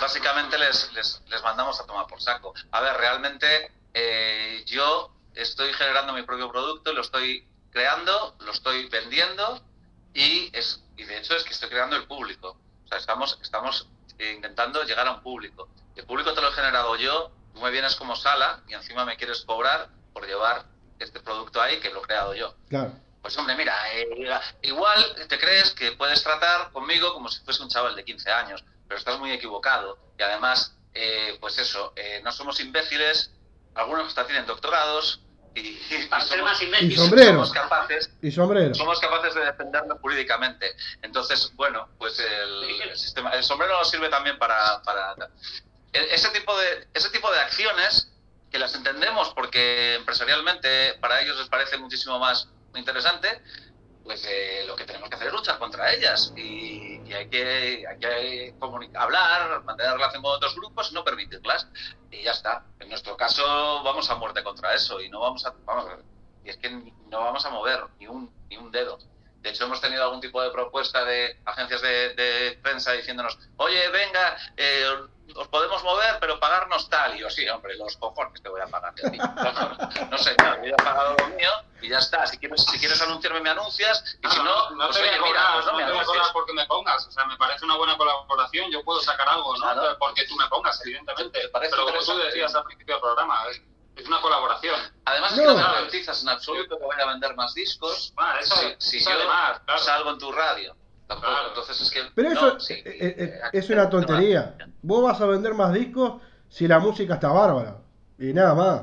básicamente 0.00 0.58
les, 0.58 0.92
les, 0.92 1.22
les 1.26 1.42
mandamos 1.42 1.78
a 1.80 1.86
tomar 1.86 2.06
por 2.06 2.20
saco. 2.20 2.54
A 2.72 2.80
ver, 2.80 2.96
realmente 2.96 3.70
eh, 3.94 4.62
yo 4.66 5.10
estoy 5.34 5.72
generando 5.74 6.12
mi 6.12 6.22
propio 6.22 6.50
producto, 6.50 6.92
lo 6.92 7.02
estoy 7.02 7.46
creando, 7.70 8.34
lo 8.40 8.52
estoy 8.52 8.88
vendiendo 8.88 9.60
y, 10.14 10.50
es, 10.56 10.82
y 10.98 11.04
de 11.04 11.18
hecho 11.18 11.34
es 11.34 11.44
que 11.44 11.54
estoy 11.54 11.70
creando 11.70 11.96
el 11.96 12.06
público. 12.06 12.58
O 12.84 12.88
sea, 12.88 12.98
estamos, 12.98 13.38
estamos 13.40 13.88
eh, 14.18 14.32
intentando 14.32 14.82
llegar 14.82 15.06
a 15.06 15.12
un 15.12 15.22
público. 15.22 15.68
El 15.94 16.04
público 16.04 16.34
te 16.34 16.42
lo 16.42 16.48
he 16.48 16.52
generado 16.52 16.96
yo, 16.96 17.30
tú 17.54 17.60
me 17.60 17.70
vienes 17.70 17.94
como 17.96 18.16
sala 18.16 18.62
y 18.66 18.74
encima 18.74 19.04
me 19.04 19.16
quieres 19.16 19.42
cobrar 19.42 19.88
por 20.12 20.26
llevar 20.26 20.66
este 20.98 21.20
producto 21.20 21.62
ahí 21.62 21.78
que 21.80 21.90
lo 21.90 22.00
he 22.00 22.06
creado 22.06 22.34
yo. 22.34 22.54
Claro. 22.68 22.92
Pues 23.22 23.36
hombre, 23.38 23.56
mira, 23.56 23.74
eh, 23.94 24.08
igual 24.62 25.28
te 25.28 25.38
crees 25.38 25.72
que 25.72 25.92
puedes 25.92 26.22
tratar 26.22 26.72
conmigo 26.72 27.12
como 27.12 27.28
si 27.28 27.44
fuese 27.44 27.62
un 27.62 27.68
chaval 27.68 27.94
de 27.94 28.04
15 28.04 28.30
años, 28.30 28.64
pero 28.86 28.98
estás 28.98 29.18
muy 29.18 29.30
equivocado. 29.30 29.98
Y 30.18 30.22
además, 30.22 30.76
eh, 30.94 31.36
pues 31.40 31.58
eso, 31.58 31.92
eh, 31.94 32.20
no 32.24 32.32
somos 32.32 32.58
imbéciles, 32.60 33.32
algunos 33.74 34.08
hasta 34.08 34.26
tienen 34.26 34.46
doctorados 34.46 35.20
y, 35.58 35.94
y 35.94 36.06
Para 36.06 36.24
ser 36.24 36.38
somos, 36.38 36.62
Y 36.82 36.96
sombrero. 36.96 37.30
somos 37.32 37.52
capaces 37.52 38.10
Y 38.22 38.30
sombrero. 38.30 38.74
somos 38.74 38.98
capaces 39.00 39.34
de 39.34 39.44
defendernos 39.44 39.98
jurídicamente. 40.00 40.74
Entonces, 41.02 41.50
bueno, 41.54 41.88
pues 41.98 42.18
el, 42.20 42.80
el 42.82 42.96
sistema, 42.96 43.30
el 43.30 43.42
sombrero 43.44 43.78
nos 43.78 43.90
sirve 43.90 44.08
también 44.08 44.38
para, 44.38 44.80
para 44.82 45.14
e- 45.92 46.08
ese 46.14 46.28
tipo 46.30 46.56
de 46.58 46.86
ese 46.94 47.10
tipo 47.10 47.30
de 47.32 47.40
acciones 47.40 48.10
que 48.50 48.58
las 48.58 48.74
entendemos 48.74 49.28
porque 49.34 49.94
empresarialmente 49.96 50.94
para 51.00 51.20
ellos 51.20 51.36
les 51.38 51.48
parece 51.48 51.76
muchísimo 51.78 52.18
más 52.18 52.48
interesante. 52.74 53.42
Pues 54.08 54.24
eh, 54.26 54.64
lo 54.66 54.74
que 54.74 54.86
tenemos 54.86 55.10
que 55.10 55.16
hacer 55.16 55.28
es 55.28 55.34
luchar 55.34 55.58
contra 55.58 55.92
ellas 55.92 56.32
y, 56.34 56.98
y 57.04 57.12
hay 57.12 57.28
que, 57.28 57.84
hay 57.86 57.98
que 57.98 58.54
hablar, 58.94 59.62
mantener 59.64 59.92
relación 59.92 60.22
con 60.22 60.34
otros 60.34 60.54
grupos 60.54 60.90
y 60.90 60.94
no 60.94 61.04
permitirlas. 61.04 61.68
Y 62.10 62.22
ya 62.22 62.30
está. 62.30 62.64
En 62.80 62.88
nuestro 62.88 63.18
caso 63.18 63.42
vamos 63.82 64.08
a 64.08 64.14
muerte 64.14 64.42
contra 64.42 64.72
eso 64.72 64.98
y 65.02 65.10
no 65.10 65.20
vamos 65.20 65.44
a, 65.44 65.52
vamos, 65.66 65.84
y 66.42 66.48
es 66.48 66.56
que 66.56 66.70
no 66.70 67.20
vamos 67.20 67.44
a 67.44 67.50
mover 67.50 67.84
ni 67.98 68.06
un, 68.06 68.32
ni 68.48 68.56
un 68.56 68.72
dedo. 68.72 68.98
De 69.40 69.50
hecho, 69.50 69.64
hemos 69.64 69.80
tenido 69.80 70.02
algún 70.04 70.20
tipo 70.20 70.42
de 70.42 70.50
propuesta 70.50 71.04
de 71.04 71.40
agencias 71.44 71.80
de, 71.80 72.14
de 72.14 72.58
prensa 72.62 72.92
diciéndonos, 72.92 73.38
oye, 73.56 73.88
venga, 73.90 74.36
eh, 74.56 74.86
os 75.34 75.48
podemos 75.48 75.82
mover, 75.84 76.18
pero 76.20 76.40
pagarnos 76.40 76.88
tal. 76.88 77.14
Y 77.16 77.20
yo, 77.20 77.30
sí, 77.30 77.48
hombre, 77.48 77.76
los 77.76 77.96
cojones 77.96 78.42
te 78.42 78.48
voy 78.48 78.60
a 78.60 78.66
pagar. 78.66 78.92
a 78.92 78.94
ti". 78.94 79.18
No, 79.18 80.06
no, 80.10 80.18
señor, 80.18 80.58
yo 80.58 80.64
ya 80.64 80.74
he 80.78 80.82
pagado 80.84 81.16
lo 81.18 81.28
mío 81.36 81.50
y 81.80 81.88
ya 81.88 81.98
está. 81.98 82.26
Si 82.26 82.38
quieres, 82.38 82.64
si 82.64 82.78
quieres 82.78 83.00
anunciarme, 83.02 83.40
me 83.40 83.50
anuncias. 83.50 84.18
Y 84.22 84.28
si 84.28 84.38
no, 84.38 84.70
no 84.70 84.86
pues 84.86 84.96
te 84.96 85.02
voy 85.02 85.08
oye, 85.10 85.18
a 85.18 85.22
mira, 85.22 85.26
cobrar, 85.28 85.52
pues 85.54 85.66
no 85.66 85.72
no 85.72 85.78
me 85.78 85.84
te 85.84 85.92
voy 85.92 86.00
a 86.00 86.04
cobrar 86.04 86.32
porque 86.32 86.52
me 86.52 86.66
pongas. 86.66 87.06
O 87.06 87.10
sea, 87.12 87.24
me 87.26 87.36
parece 87.36 87.64
una 87.64 87.76
buena 87.76 87.96
colaboración. 87.96 88.70
Yo 88.70 88.82
puedo 88.82 89.00
sacar 89.00 89.28
algo, 89.28 89.56
¿no? 89.56 89.60
Claro. 89.60 89.96
Porque 89.98 90.26
tú 90.26 90.34
me 90.36 90.48
pongas, 90.48 90.80
evidentemente. 90.84 91.48
Pero 91.52 91.84
como 91.86 91.98
tú 92.00 92.18
decías 92.18 92.54
al 92.54 92.64
principio 92.64 92.94
del 92.94 93.02
programa, 93.02 93.38
es, 93.98 94.06
una 94.08 94.20
colaboración. 94.20 94.80
Además, 95.04 95.32
es 95.32 95.38
No. 95.38 95.42
que 95.42 95.48
no 95.48 95.56
me 95.56 95.62
garantizas 95.62 96.22
en 96.22 96.28
absoluto 96.28 96.78
que 96.78 96.84
voy 96.84 96.96
a 97.00 97.06
vender 97.06 97.34
más 97.36 97.54
discos 97.54 98.12
Ah, 98.16 98.36
eso, 98.40 98.54
si, 98.56 98.74
si 98.78 98.96
eso 98.98 99.10
yo 99.10 99.16
además, 99.16 99.60
claro. 99.64 99.80
salgo 99.80 100.10
en 100.10 100.18
tu 100.18 100.32
radio. 100.32 100.76
Tampoco. 101.06 101.30
Claro. 101.32 101.48
Entonces 101.48 101.80
es 101.80 101.90
que. 101.90 102.02
Pero 102.14 102.30
no, 102.30 102.34
eso 102.34 102.60
sí, 102.60 102.74
eh, 102.74 102.82
eh, 102.84 103.14
eh, 103.18 103.40
es 103.52 103.68
una 103.70 103.84
no, 103.84 103.90
tontería. 103.90 104.56
Vos 104.82 105.02
vas 105.02 105.20
a 105.20 105.26
vender 105.26 105.54
más 105.54 105.72
discos 105.72 106.20
si 106.48 106.68
la 106.68 106.78
música 106.78 107.14
está 107.14 107.28
bárbara. 107.28 107.78
Y 108.18 108.32
nada 108.32 108.54
más. 108.54 108.82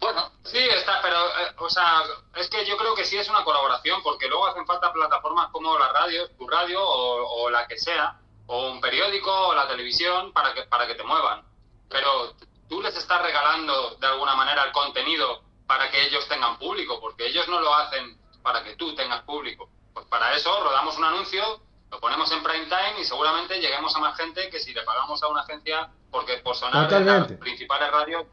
Bueno, 0.00 0.34
Sí, 0.44 0.58
está, 0.58 1.00
pero, 1.00 1.16
eh, 1.16 1.54
o 1.58 1.70
sea, 1.70 2.02
es 2.36 2.50
que 2.50 2.66
yo 2.66 2.76
creo 2.76 2.94
que 2.94 3.04
sí 3.06 3.16
es 3.16 3.28
una 3.30 3.42
colaboración, 3.44 4.02
porque 4.02 4.28
luego 4.28 4.46
hacen 4.46 4.66
falta 4.66 4.92
plataformas 4.92 5.48
como 5.50 5.78
la 5.78 5.90
radio, 5.90 6.28
tu 6.36 6.46
radio 6.46 6.86
o, 6.86 7.44
o 7.44 7.50
la 7.50 7.66
que 7.66 7.78
sea, 7.78 8.20
o 8.46 8.70
un 8.70 8.80
periódico 8.80 9.32
o 9.32 9.54
la 9.54 9.66
televisión 9.66 10.32
para 10.34 10.52
que, 10.52 10.64
para 10.64 10.86
que 10.86 10.94
te 10.96 11.02
muevan. 11.02 11.42
Pero 11.88 12.34
tú 12.68 12.80
les 12.80 12.96
estás 12.96 13.22
regalando 13.22 13.96
de 13.96 14.06
alguna 14.06 14.34
manera 14.34 14.64
el 14.64 14.72
contenido 14.72 15.42
para 15.66 15.90
que 15.90 16.06
ellos 16.06 16.26
tengan 16.28 16.58
público, 16.58 17.00
porque 17.00 17.26
ellos 17.26 17.48
no 17.48 17.60
lo 17.60 17.74
hacen 17.74 18.18
para 18.42 18.62
que 18.62 18.76
tú 18.76 18.94
tengas 18.94 19.22
público. 19.22 19.68
Pues 19.92 20.06
para 20.06 20.34
eso 20.34 20.50
rodamos 20.62 20.96
un 20.98 21.04
anuncio, 21.04 21.60
lo 21.90 22.00
ponemos 22.00 22.30
en 22.32 22.42
prime 22.42 22.66
time 22.66 23.00
y 23.00 23.04
seguramente 23.04 23.60
lleguemos 23.60 23.94
a 23.96 24.00
más 24.00 24.16
gente 24.16 24.50
que 24.50 24.60
si 24.60 24.74
le 24.74 24.82
pagamos 24.82 25.22
a 25.22 25.28
una 25.28 25.42
agencia, 25.42 25.90
porque 26.10 26.38
por 26.38 26.56
sonar 26.56 26.92
en 26.92 27.06
las 27.06 27.32
principales 27.32 27.90
radios 27.90 28.26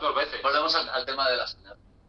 dos 0.00 0.14
veces. 0.14 0.42
volvemos 0.42 0.74
al, 0.74 0.88
al 0.90 1.04
tema 1.06 1.28
de 1.28 1.36
la 1.36 1.46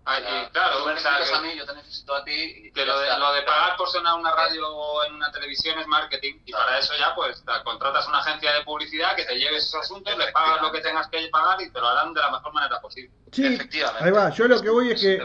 Ah, 0.10 0.20
y 0.20 0.24
O 0.24 0.26
sea, 0.26 0.50
claro, 0.52 0.78
tú 0.80 0.86
me 0.86 0.94
o 0.94 0.98
sea, 0.98 1.12
necesitas 1.12 1.30
que- 1.30 1.36
a 1.36 1.42
mí, 1.52 1.58
yo 1.60 1.66
te 1.66 1.74
necesito 1.76 2.16
a 2.16 2.24
ti. 2.24 2.32
y 2.32 2.72
Que 2.72 2.86
lo 2.86 2.98
de, 2.98 3.08
lo 3.20 3.34
de 3.34 3.42
pagar 3.42 3.76
por 3.78 3.90
sonar 3.90 4.16
una 4.18 4.32
radio 4.32 4.68
o 4.74 5.04
en 5.04 5.16
una 5.16 5.30
televisión 5.32 5.78
es 5.80 5.88
marketing 5.88 6.36
y 6.46 6.52
Claro. 6.52 6.66
para 6.66 6.80
eso 6.80 6.94
ya 6.98 7.14
pues 7.14 7.44
te 7.44 7.52
contratas 7.66 8.08
una 8.08 8.20
agencia 8.20 8.54
de 8.54 8.64
publicidad 8.64 9.16
que 9.18 9.26
te 9.26 9.36
lleve 9.38 9.58
esos 9.58 9.76
asuntos, 9.76 10.18
le 10.18 10.32
pagas 10.32 10.62
lo 10.62 10.72
que 10.72 10.80
tengas 10.80 11.08
que 11.10 11.28
pagar 11.30 11.62
y 11.62 11.70
te 11.72 11.80
lo 11.80 11.88
harán 11.90 12.14
de 12.14 12.22
la 12.22 12.32
mejor 12.32 12.54
manera 12.54 12.80
posible. 12.80 13.12
Sí, 13.34 13.46
Efectivamente. 13.56 14.04
ahí 14.06 14.12
va. 14.12 14.30
Yo 14.30 14.48
lo 14.48 14.62
que 14.62 14.70
voy 14.70 14.92
es 14.92 15.02
que 15.02 15.20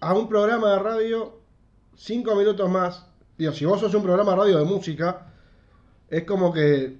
a 0.00 0.12
un 0.12 0.28
programa 0.28 0.72
de 0.72 0.78
radio, 0.80 1.40
cinco 1.96 2.34
minutos 2.34 2.68
más. 2.68 3.06
Digo, 3.38 3.52
si 3.52 3.64
vos 3.64 3.80
sos 3.80 3.94
un 3.94 4.02
programa 4.02 4.32
de 4.32 4.36
radio 4.38 4.58
de 4.58 4.64
música, 4.64 5.26
es 6.10 6.24
como 6.24 6.52
que 6.52 6.98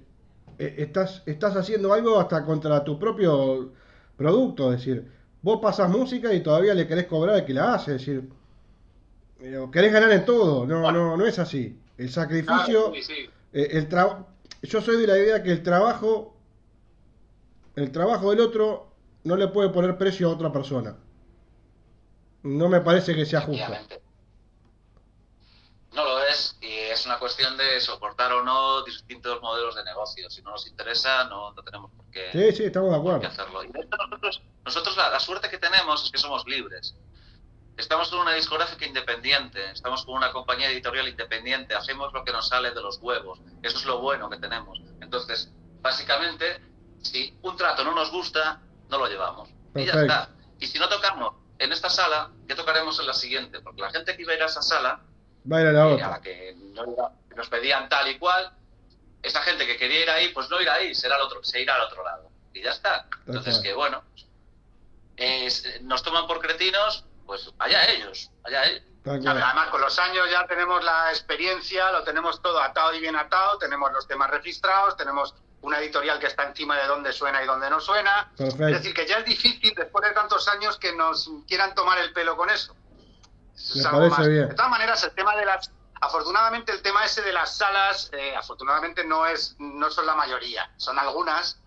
eh, 0.57 0.75
estás, 0.79 1.21
estás 1.25 1.55
haciendo 1.55 1.93
algo 1.93 2.19
hasta 2.19 2.43
contra 2.43 2.83
tu 2.83 2.97
propio 2.99 3.71
producto. 4.17 4.73
Es 4.73 4.79
decir, 4.79 5.18
vos 5.41 5.59
pasas 5.61 5.89
música 5.89 6.33
y 6.33 6.41
todavía 6.41 6.73
le 6.73 6.87
querés 6.87 7.05
cobrar 7.07 7.35
al 7.35 7.45
que 7.45 7.53
la 7.53 7.73
hace. 7.75 7.95
Es 7.95 8.05
decir, 8.05 8.29
eh, 9.41 9.67
querés 9.71 9.93
ganar 9.93 10.11
en 10.11 10.25
todo. 10.25 10.65
No, 10.65 10.91
no, 10.91 11.15
no 11.17 11.25
es 11.25 11.39
así. 11.39 11.77
El 11.97 12.09
sacrificio. 12.11 12.91
Claro, 12.91 12.93
sí, 12.95 13.03
sí. 13.03 13.29
Eh, 13.53 13.69
el 13.71 13.89
tra- 13.89 14.25
yo 14.61 14.81
soy 14.81 14.97
de 15.01 15.07
la 15.07 15.17
idea 15.17 15.41
que 15.43 15.51
el 15.51 15.63
trabajo 15.63 16.35
el 17.75 17.91
trabajo 17.91 18.31
del 18.31 18.41
otro 18.41 18.91
no 19.23 19.35
le 19.37 19.47
puede 19.47 19.69
poner 19.69 19.97
precio 19.97 20.29
a 20.29 20.33
otra 20.33 20.51
persona 20.51 20.97
no 22.43 22.69
me 22.69 22.79
parece 22.81 23.13
que 23.15 23.25
sea 23.25 23.41
justo. 23.41 23.65
No 25.93 26.03
lo 26.05 26.23
es 26.23 26.57
y 26.61 26.67
es 26.67 27.05
una 27.05 27.17
cuestión 27.19 27.57
de 27.57 27.79
soportar 27.81 28.31
o 28.31 28.43
no 28.43 28.83
distintos 28.83 29.41
modelos 29.41 29.75
de 29.75 29.83
negocio. 29.83 30.29
Si 30.29 30.41
no 30.41 30.51
nos 30.51 30.67
interesa, 30.67 31.25
no, 31.25 31.51
no 31.53 31.63
tenemos 31.63 31.91
qué, 32.11 32.31
Sí, 32.31 32.57
sí, 32.57 32.63
estamos 32.65 32.91
de 32.91 32.97
acuerdo. 32.97 33.21
qué 33.21 33.27
hacerlo. 33.27 33.63
Y 33.63 33.67
de 33.67 33.79
hecho 33.79 33.97
nosotros, 33.97 34.41
nosotros 34.65 34.97
la, 34.97 35.09
la 35.09 35.19
suerte 35.19 35.49
que 35.49 35.57
tenemos 35.57 36.03
es 36.05 36.11
que 36.11 36.17
somos 36.17 36.45
libres. 36.47 36.95
Estamos 37.77 38.09
con 38.09 38.19
una 38.19 38.33
discográfica 38.33 38.85
independiente, 38.85 39.71
estamos 39.71 40.03
con 40.05 40.15
una 40.15 40.31
compañía 40.33 40.69
editorial 40.69 41.07
independiente, 41.07 41.73
hacemos 41.75 42.11
lo 42.13 42.25
que 42.25 42.33
nos 42.33 42.49
sale 42.49 42.71
de 42.71 42.81
los 42.81 42.97
huevos. 43.01 43.39
Eso 43.63 43.77
es 43.77 43.85
lo 43.85 43.99
bueno 44.01 44.29
que 44.29 44.37
tenemos. 44.37 44.81
Entonces, 44.99 45.49
básicamente, 45.81 46.59
si 47.01 47.37
un 47.41 47.55
trato 47.55 47.83
no 47.85 47.93
nos 47.95 48.11
gusta, 48.11 48.61
no 48.89 48.97
lo 48.97 49.07
llevamos. 49.07 49.49
Y 49.75 49.85
ya 49.85 49.93
está. 49.93 50.29
Y 50.59 50.67
si 50.67 50.77
no 50.77 50.89
tocamos 50.89 51.35
en 51.57 51.71
esta 51.71 51.89
sala, 51.89 52.31
¿qué 52.49 52.55
tocaremos 52.55 52.99
en 52.99 53.07
la 53.07 53.13
siguiente? 53.13 53.61
Porque 53.61 53.81
la 53.81 53.91
gente 53.91 54.13
que 54.15 54.23
iba 54.23 54.33
a 54.33 54.35
ir 54.35 54.43
a 54.43 54.47
esa 54.47 54.61
sala, 54.61 54.99
Va 55.49 55.57
a 55.57 55.61
ir 55.61 55.67
a 55.67 55.71
la 55.71 55.83
a 55.83 55.87
otra. 55.87 56.09
la 56.09 56.21
que 56.21 56.53
no 56.57 56.83
iba- 56.91 57.13
que 57.29 57.35
nos 57.35 57.47
pedían 57.47 57.87
tal 57.87 58.09
y 58.09 58.17
cual, 58.19 58.51
esa 59.21 59.41
gente 59.41 59.65
que 59.67 59.77
quería 59.77 60.01
ir 60.01 60.09
ahí, 60.09 60.29
pues 60.29 60.49
no 60.49 60.61
irá 60.61 60.75
ahí, 60.75 60.95
será 60.95 61.15
al 61.15 61.21
otro, 61.21 61.43
se 61.43 61.61
irá 61.61 61.75
al 61.75 61.81
otro 61.81 62.03
lado. 62.03 62.29
Y 62.53 62.61
ya 62.61 62.71
está. 62.71 63.05
Entonces, 63.27 63.59
que 63.59 63.73
bueno, 63.73 64.03
nos 65.81 66.03
toman 66.03 66.27
por 66.27 66.39
cretinos, 66.39 67.05
pues 67.25 67.51
allá 67.59 67.85
ellos, 67.91 68.31
allá 68.43 68.65
ellos. 68.65 68.83
Además, 69.05 69.69
con 69.69 69.81
los 69.81 69.97
años 69.99 70.29
ya 70.29 70.45
tenemos 70.45 70.83
la 70.83 71.09
experiencia, 71.09 71.91
lo 71.91 72.03
tenemos 72.03 72.41
todo 72.41 72.61
atado 72.61 72.93
y 72.93 72.99
bien 72.99 73.15
atado, 73.15 73.57
tenemos 73.57 73.91
los 73.91 74.07
temas 74.07 74.29
registrados, 74.29 74.97
tenemos 74.97 75.33
una 75.61 75.79
editorial 75.79 76.19
que 76.19 76.27
está 76.27 76.43
encima 76.43 76.77
de 76.77 76.87
dónde 76.87 77.11
suena 77.11 77.43
y 77.43 77.45
dónde 77.47 77.69
no 77.69 77.79
suena. 77.81 78.31
Perfecto. 78.37 78.67
Es 78.67 78.73
decir, 78.73 78.93
que 78.93 79.05
ya 79.07 79.17
es 79.17 79.25
difícil, 79.25 79.73
después 79.75 80.07
de 80.07 80.13
tantos 80.13 80.47
años, 80.47 80.77
que 80.77 80.95
nos 80.95 81.29
quieran 81.47 81.73
tomar 81.75 81.97
el 81.99 82.13
pelo 82.13 82.37
con 82.37 82.49
eso. 82.49 82.75
Eso 83.55 83.75
Me 83.75 83.81
es 83.81 83.85
algo 83.87 83.99
parece 83.99 84.19
más. 84.19 84.27
bien. 84.29 84.49
De 84.49 84.55
todas 84.55 84.71
maneras, 84.71 85.03
el 85.03 85.11
tema 85.11 85.35
de 85.35 85.45
las... 85.45 85.71
Afortunadamente, 86.01 86.71
el 86.71 86.81
tema 86.81 87.03
ese 87.05 87.21
de 87.21 87.33
las 87.33 87.55
salas, 87.57 88.09
eh, 88.13 88.35
afortunadamente 88.35 89.03
no 89.03 89.25
es 89.25 89.55
no 89.59 89.89
son 89.91 90.05
la 90.05 90.15
mayoría, 90.15 90.71
son 90.77 90.97
algunas, 90.99 91.57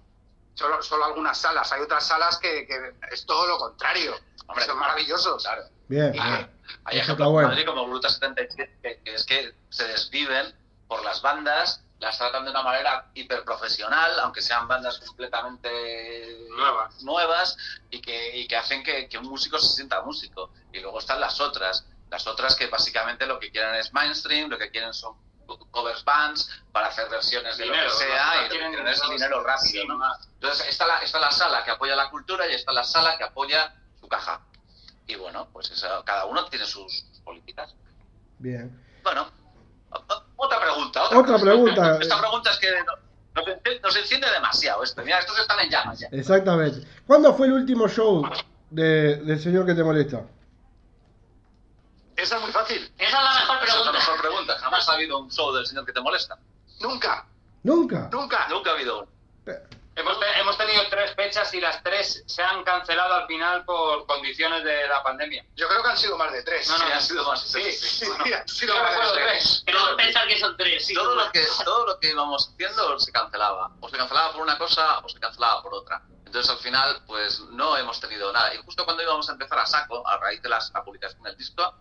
solo, 0.54 0.82
solo 0.82 1.04
algunas 1.04 1.38
salas. 1.38 1.70
Hay 1.72 1.80
otras 1.82 2.06
salas 2.06 2.38
que, 2.38 2.66
que 2.66 2.94
es 3.10 3.26
todo 3.26 3.46
lo 3.46 3.58
contrario. 3.58 4.14
Hombre, 4.46 4.64
son 4.64 4.78
maravillosos. 4.78 5.42
Claro. 5.42 5.62
Bien. 5.88 6.14
Y 6.14 6.18
Ah, 6.18 6.48
hay 6.84 6.98
ejemplos 6.98 7.28
bueno. 7.30 7.48
en 7.48 7.54
Madrid 7.54 7.66
como 7.66 7.86
Bruta 7.86 8.08
77 8.08 8.78
que, 8.82 9.00
que 9.02 9.14
es 9.14 9.24
que 9.26 9.54
se 9.70 9.86
desviven 9.88 10.54
por 10.88 11.02
las 11.04 11.20
bandas, 11.22 11.82
las 11.98 12.18
tratan 12.18 12.44
de 12.44 12.50
una 12.50 12.62
manera 12.62 13.06
hiperprofesional, 13.14 14.18
aunque 14.20 14.40
sean 14.42 14.66
bandas 14.68 14.98
completamente 14.98 16.46
Nuevas. 16.50 17.02
nuevas 17.02 17.56
y 17.90 18.00
que, 18.00 18.36
y 18.38 18.48
que 18.48 18.56
hacen 18.56 18.82
que, 18.82 19.08
que 19.08 19.18
un 19.18 19.24
músico 19.28 19.58
se 19.58 19.68
sienta 19.74 20.02
músico. 20.02 20.50
Y 20.72 20.80
luego 20.80 20.98
están 20.98 21.20
las 21.20 21.40
otras, 21.40 21.86
las 22.12 22.26
otras 22.26 22.54
que 22.54 22.66
básicamente 22.66 23.26
lo 23.26 23.38
que 23.40 23.50
quieren 23.50 23.74
es 23.74 23.92
mainstream, 23.94 24.50
lo 24.50 24.58
que 24.58 24.70
quieren 24.70 24.92
son 24.92 25.16
covers 25.70 26.04
bands 26.04 26.48
para 26.70 26.88
hacer 26.88 27.08
versiones 27.08 27.56
de 27.56 27.64
Dinero, 27.64 27.84
lo 27.84 27.90
que 27.90 27.96
sea 28.04 28.26
no 28.26 28.32
y 28.32 28.36
lo 28.36 28.42
que 28.42 28.48
quieren 28.50 28.70
quieren 28.72 28.86
es 28.92 29.02
el 29.02 29.10
dinero, 29.10 29.42
rápido. 29.42 29.82
sí. 29.82 29.88
Entonces 30.34 30.68
está 30.68 30.86
la, 30.86 30.98
está 30.98 31.18
la 31.18 31.30
sala 31.30 31.64
que 31.64 31.70
apoya 31.70 31.96
la 31.96 32.10
cultura 32.10 32.46
y 32.48 32.54
está 32.54 32.72
la 32.72 32.84
sala 32.84 33.16
que 33.16 33.24
apoya 33.24 33.74
su 33.98 34.08
caja. 34.08 34.40
Y 35.06 35.14
bueno, 35.16 35.48
pues 35.52 35.70
eso, 35.70 35.86
cada 36.04 36.26
uno 36.26 36.44
tiene 36.46 36.66
sus, 36.66 37.06
políticas. 37.24 37.74
Bien. 38.38 38.78
Bueno, 39.02 39.28
otra 40.36 40.60
pregunta. 40.60 41.04
Otra, 41.04 41.18
Otra 41.18 41.38
pregunta. 41.38 41.98
Esta 42.00 42.18
pregunta 42.20 42.50
es 42.50 42.58
que 42.58 42.70
no- 42.70 42.96
nos, 43.34 43.46
enciende- 43.48 43.80
nos 43.80 43.96
enciende 43.96 44.30
demasiado 44.30 44.82
esto. 44.82 45.02
Mira, 45.02 45.18
estos 45.18 45.38
están 45.38 45.60
en 45.60 45.70
llamas 45.70 45.98
ya. 46.00 46.08
Exactamente. 46.12 46.86
¿Cuándo 47.06 47.32
fue 47.34 47.46
el 47.46 47.54
último 47.54 47.88
show 47.88 48.22
de- 48.70 49.16
del 49.16 49.40
señor 49.40 49.64
que 49.66 49.74
te 49.74 49.82
molesta? 49.82 50.22
Esa 52.22 52.36
es 52.36 52.42
muy 52.42 52.52
fácil. 52.52 52.92
Esa 52.98 53.18
es 53.18 53.24
la 53.24 53.34
mejor 53.40 53.56
Esa 53.56 53.64
es 53.64 53.68
la 53.68 53.74
pregunta. 53.74 53.92
mejor 53.98 54.20
pregunta. 54.20 54.58
Jamás 54.58 54.88
ha 54.88 54.92
habido 54.92 55.18
un 55.18 55.30
show 55.30 55.52
del 55.52 55.66
señor 55.66 55.84
que 55.84 55.92
te 55.92 56.00
molesta. 56.00 56.38
Nunca, 56.80 57.26
¿Nunca? 57.62 58.08
nunca. 58.12 58.46
Nunca 58.48 58.70
ha 58.70 58.74
habido 58.74 59.00
uno. 59.00 59.12
Hemos, 59.94 60.18
te- 60.18 60.40
hemos 60.40 60.56
tenido 60.56 60.82
tres 60.88 61.14
fechas 61.14 61.52
y 61.52 61.60
las 61.60 61.82
tres 61.82 62.24
se 62.26 62.42
han 62.42 62.64
cancelado 62.64 63.12
al 63.12 63.26
final 63.26 63.62
por 63.66 64.06
condiciones 64.06 64.64
de 64.64 64.88
la 64.88 65.02
pandemia. 65.02 65.44
Yo 65.54 65.68
creo 65.68 65.82
que 65.82 65.88
han 65.90 65.98
sido 65.98 66.16
más 66.16 66.32
de 66.32 66.42
tres. 66.42 66.66
No, 66.68 66.78
no, 66.78 66.84
han 66.86 67.02
sido 67.02 67.24
más. 67.26 67.42
Sí, 67.42 67.72
sí, 67.72 68.06
Bueno, 68.06 68.24
sí, 68.24 68.32
han 68.32 68.48
sido 68.48 68.74
más 68.74 68.84
de 68.84 68.88
recuerdo 68.90 69.12
tres. 69.12 69.26
tres. 69.26 69.62
Quiero 69.66 69.96
pensar 69.96 70.26
que 70.28 70.40
son 70.40 70.56
tres. 70.56 70.86
sí. 70.86 70.94
todo 70.94 71.14
lo 71.14 71.30
que 71.30 71.46
todo 71.64 71.86
lo 71.86 72.00
que 72.00 72.08
íbamos 72.08 72.48
haciendo 72.54 72.98
se 73.00 73.12
cancelaba 73.12 73.70
o 73.80 73.88
se 73.90 73.96
cancelaba 73.98 74.32
por 74.32 74.40
una 74.40 74.56
cosa 74.56 74.98
o 75.00 75.08
se 75.10 75.20
cancelaba 75.20 75.62
por 75.62 75.74
otra 75.74 76.00
entonces 76.24 76.50
al 76.50 76.58
final 76.60 77.02
pues 77.06 77.40
no 77.50 77.76
hemos 77.76 78.00
tenido 78.00 78.32
nada 78.32 78.54
y 78.54 78.62
justo 78.64 78.86
cuando 78.86 79.02
íbamos 79.02 79.28
a 79.28 79.32
empezar 79.32 79.58
a 79.58 79.66
saco 79.66 80.08
a 80.08 80.16
raíz 80.16 80.40
de 80.40 80.48
las, 80.48 80.72
la 80.72 80.82
publicación 80.82 81.22
del 81.22 81.36
disco 81.36 81.74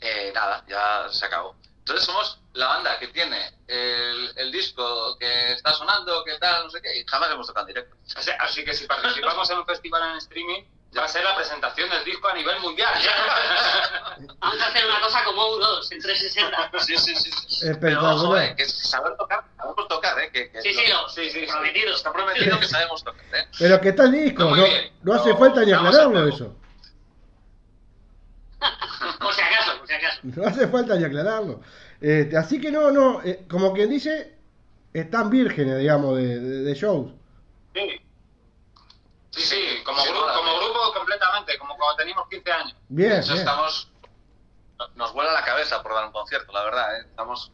eh, 0.00 0.32
nada 0.34 0.64
ya 0.68 1.06
se 1.10 1.26
acabó 1.26 1.56
entonces 1.78 2.04
somos 2.06 2.38
la 2.52 2.66
banda 2.66 2.98
que 2.98 3.08
tiene 3.08 3.52
el, 3.66 4.32
el 4.36 4.52
disco 4.52 5.16
que 5.18 5.52
está 5.52 5.72
sonando 5.72 6.24
que 6.24 6.38
tal 6.38 6.64
no 6.64 6.70
sé 6.70 6.80
qué 6.82 6.98
y 6.98 7.04
jamás 7.06 7.30
hemos 7.30 7.46
tocado 7.46 7.66
en 7.66 7.74
directo 7.74 7.96
Así, 8.16 8.30
así 8.38 8.64
que 8.64 8.74
si 8.74 8.86
participamos 8.86 9.48
en 9.50 9.58
un 9.58 9.66
festival 9.66 10.10
en 10.10 10.16
streaming, 10.18 10.62
va 10.98 11.04
a 11.04 11.08
ser 11.08 11.22
la 11.24 11.36
presentación 11.36 11.88
del 11.90 12.04
disco 12.04 12.28
a 12.28 12.34
nivel 12.34 12.58
mundial. 12.60 12.92
Vamos 14.40 14.60
a 14.60 14.66
hacer 14.66 14.84
una 14.86 15.00
cosa 15.00 15.24
como 15.24 15.42
U2 15.42 15.92
en 15.92 16.00
360. 16.02 16.70
sí 16.80 16.96
sí 16.98 17.14
sí, 17.14 17.30
sí. 17.30 17.68
Espectacular. 17.68 17.78
pero 17.80 18.14
ojo 18.16 18.36
eh, 18.36 18.54
que 18.56 18.64
saber 18.66 19.16
tocar 19.16 19.44
sabemos 19.56 19.88
tocar 19.88 20.18
eh 20.18 20.30
que, 20.32 20.50
que 20.50 20.62
Sí, 20.62 20.74
sí, 20.74 20.82
no. 20.90 21.08
Sí, 21.08 21.30
sí. 21.30 21.46
Prometido. 21.46 21.94
está 21.94 22.12
prometido 22.12 22.58
que 22.58 22.66
sabemos 22.66 23.04
tocar 23.04 23.24
eh 23.32 23.46
Pero 23.58 23.80
que 23.80 23.88
está 23.90 24.04
el 24.04 24.12
disco, 24.12 24.44
no, 24.44 24.64
no 25.02 25.14
hace 25.14 25.30
No, 25.30 25.38
falta 25.38 25.64
ni 25.64 25.72
vamos 25.72 25.94
aclararlo 25.94 26.28
eso. 26.28 26.56
Acaso, 28.60 29.18
por 29.18 29.32
si 29.90 30.04
acaso. 30.04 30.20
No 30.22 30.46
hace 30.46 30.68
falta 30.68 30.96
ni 30.96 31.04
aclararlo. 31.04 31.60
Este, 32.00 32.36
así 32.36 32.60
que 32.60 32.70
no, 32.70 32.90
no, 32.90 33.22
eh, 33.22 33.44
como 33.48 33.72
quien 33.74 33.90
dice, 33.90 34.38
están 34.92 35.30
vírgenes, 35.30 35.78
digamos, 35.78 36.16
de, 36.16 36.38
de- 36.40 36.62
de 36.62 36.74
shows. 36.74 37.12
Sí. 37.74 38.00
Sí, 39.30 39.42
sí, 39.42 39.62
como, 39.84 40.00
Sí, 40.00 40.08
grupo, 40.08 40.26
como 40.26 40.52
no. 40.52 40.58
grupo 40.58 40.78
completamente, 40.96 41.56
como 41.58 41.76
cuando 41.76 41.96
teníamos 41.96 42.28
15 42.28 42.50
años. 42.52 42.76
Bien, 42.88 43.10
De 43.10 43.18
hecho, 43.18 43.28
bien. 43.34 43.38
estamos. 43.40 43.92
Nos 44.96 45.12
vuela 45.12 45.32
la 45.32 45.44
cabeza 45.44 45.82
por 45.82 45.92
dar 45.94 46.06
un 46.06 46.12
concierto, 46.12 46.50
la 46.52 46.64
verdad. 46.64 46.96
¿eh? 46.98 47.04
Estamos. 47.08 47.52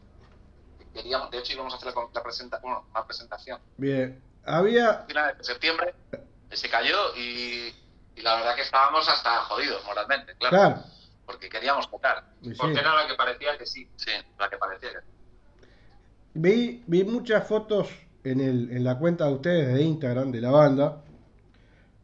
Queríamos, 0.93 1.29
de 1.29 1.37
hecho, 1.39 1.53
íbamos 1.53 1.73
a 1.73 1.77
hacer 1.77 1.93
la, 1.93 2.01
la 2.13 2.23
presenta, 2.23 2.57
bueno, 2.59 2.85
una 2.89 3.05
presentación 3.05 3.59
Bien. 3.77 4.19
Había, 4.45 4.89
a 4.89 5.05
finales 5.05 5.37
de 5.37 5.43
septiembre. 5.43 5.93
Se 6.51 6.69
cayó 6.69 7.13
y, 7.15 7.75
y 8.15 8.21
la 8.21 8.35
verdad 8.37 8.55
que 8.55 8.61
estábamos 8.63 9.07
hasta 9.09 9.41
jodidos 9.43 9.83
moralmente, 9.85 10.33
claro. 10.37 10.55
claro, 10.57 10.83
Porque 11.27 11.49
queríamos 11.49 11.91
tocar. 11.91 12.23
sí. 12.41 12.53
Porque 12.57 12.79
era 12.79 12.95
la 12.95 13.07
que 13.07 13.13
parecía 13.13 13.55
que 13.57 13.67
sí. 13.67 13.87
Sí, 13.97 14.11
la 14.39 14.49
que 14.49 14.57
parecía 14.57 14.89
que. 14.89 15.67
vi, 16.33 16.83
vi 16.87 17.03
muchas 17.03 17.47
fotos 17.47 17.89
en, 18.23 18.39
el, 18.39 18.71
en 18.71 18.83
la 18.83 18.97
cuenta 18.97 19.25
de 19.27 19.33
ustedes 19.33 19.73
de 19.75 19.83
Instagram 19.83 20.31
de 20.31 20.41
la 20.41 20.51
banda, 20.51 21.03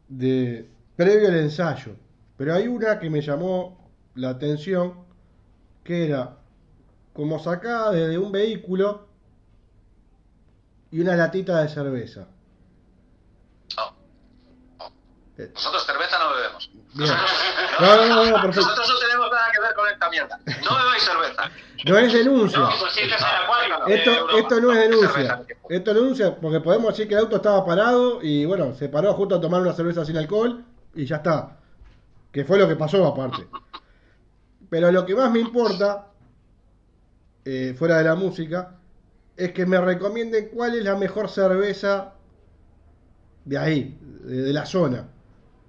de 0.06 0.70
previo 0.94 1.28
al 1.28 1.36
ensayo. 1.38 1.96
Pero 2.36 2.54
hay 2.54 2.68
una 2.68 3.00
que 3.00 3.10
me 3.10 3.20
llamó 3.20 3.90
la 4.14 4.30
atención, 4.30 5.04
que 5.82 6.06
era 6.06 6.38
como 7.12 7.38
sacada 7.38 7.92
desde 7.92 8.18
un 8.18 8.30
vehículo 8.30 9.08
y 10.90 11.00
una 11.00 11.16
latita 11.16 11.62
de 11.62 11.68
cerveza. 11.68 12.28
No. 13.76 13.96
Nosotros 15.36 15.86
cerveza 15.86 16.18
no 16.18 16.34
bebemos. 16.36 16.70
Bien. 16.94 17.10
No, 17.80 17.96
no, 17.96 18.06
no, 18.06 18.24
no, 18.26 18.34
perfecto. 18.42 18.60
Nosotros 18.60 18.88
no 18.88 18.98
tenemos 19.00 19.30
nada 19.32 19.46
que 19.52 19.60
ver 19.60 19.74
con 19.74 19.88
esta 19.88 20.08
mierda. 20.08 20.38
No 20.46 20.76
bebáis 20.76 21.02
cerveza. 21.02 21.50
No 21.86 21.98
es 21.98 22.12
denuncia. 22.12 22.58
No, 22.60 22.70
pues 22.78 22.96
Esto, 23.88 24.38
esto 24.38 24.60
no 24.60 24.72
es 24.72 24.78
denuncia. 24.78 25.42
Esto 25.68 25.90
es 25.90 25.96
denuncia 25.96 26.36
porque 26.36 26.60
podemos 26.60 26.92
decir 26.92 27.08
que 27.08 27.14
el 27.14 27.20
auto 27.20 27.36
estaba 27.36 27.66
parado 27.66 28.22
y 28.22 28.44
bueno, 28.44 28.74
se 28.74 28.88
paró 28.88 29.12
justo 29.14 29.34
a 29.34 29.40
tomar 29.40 29.60
una 29.60 29.72
cerveza 29.72 30.04
sin 30.04 30.16
alcohol 30.16 30.64
y 30.94 31.04
ya 31.04 31.16
está. 31.16 31.56
Que 32.30 32.44
fue 32.44 32.58
lo 32.58 32.68
que 32.68 32.76
pasó 32.76 33.04
aparte. 33.06 33.46
Pero 34.70 34.92
lo 34.92 35.04
que 35.04 35.16
más 35.16 35.30
me 35.32 35.40
importa, 35.40 36.06
eh, 37.44 37.74
fuera 37.76 37.98
de 37.98 38.04
la 38.04 38.14
música, 38.14 38.76
es 39.36 39.52
que 39.52 39.66
me 39.66 39.80
recomienden 39.80 40.48
cuál 40.54 40.76
es 40.76 40.84
la 40.84 40.94
mejor 40.94 41.28
cerveza 41.28 42.14
de 43.44 43.58
ahí, 43.58 43.98
de, 44.00 44.42
de 44.42 44.52
la 44.52 44.64
zona. 44.64 45.08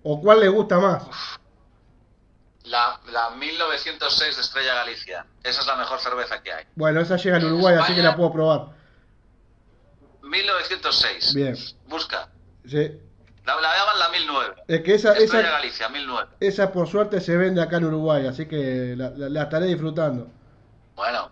O 0.08 0.22
cuál 0.22 0.40
les 0.40 0.52
gusta 0.52 0.78
más. 0.78 1.04
La, 2.66 3.00
la 3.12 3.32
1906 3.32 4.36
de 4.36 4.42
Estrella 4.42 4.76
Galicia. 4.76 5.26
Esa 5.44 5.62
es 5.62 5.68
la 5.68 5.76
mejor 5.76 6.00
cerveza 6.00 6.42
que 6.44 6.54
hay. 6.54 6.66
Bueno, 6.76 7.02
esa 7.02 7.18
llega 7.18 7.38
en 7.38 7.46
Uruguay, 7.46 7.76
así 7.80 7.96
que 7.96 8.02
la 8.04 8.16
puedo 8.16 8.32
probar. 8.32 8.68
1906. 10.24 11.34
Bien. 11.34 11.56
Busca. 11.88 12.30
Sí. 12.68 13.00
La, 13.46 13.62
la 13.62 13.78
llaman 13.78 14.00
la 14.00 14.10
1009. 14.10 14.56
Es 14.68 14.82
que 14.82 14.94
esa, 14.96 15.14
Estrella 15.14 15.48
esa, 15.48 15.58
Galicia, 15.58 15.90
1009. 15.90 16.30
esa 16.40 16.72
por 16.72 16.88
suerte 16.88 17.22
se 17.22 17.38
vende 17.38 17.62
acá 17.62 17.78
en 17.78 17.86
Uruguay, 17.86 18.26
así 18.26 18.48
que 18.48 18.96
la, 18.98 19.10
la- 19.12 19.30
la 19.30 19.44
estaré 19.44 19.68
disfrutando. 19.68 20.28
Bueno. 20.96 21.32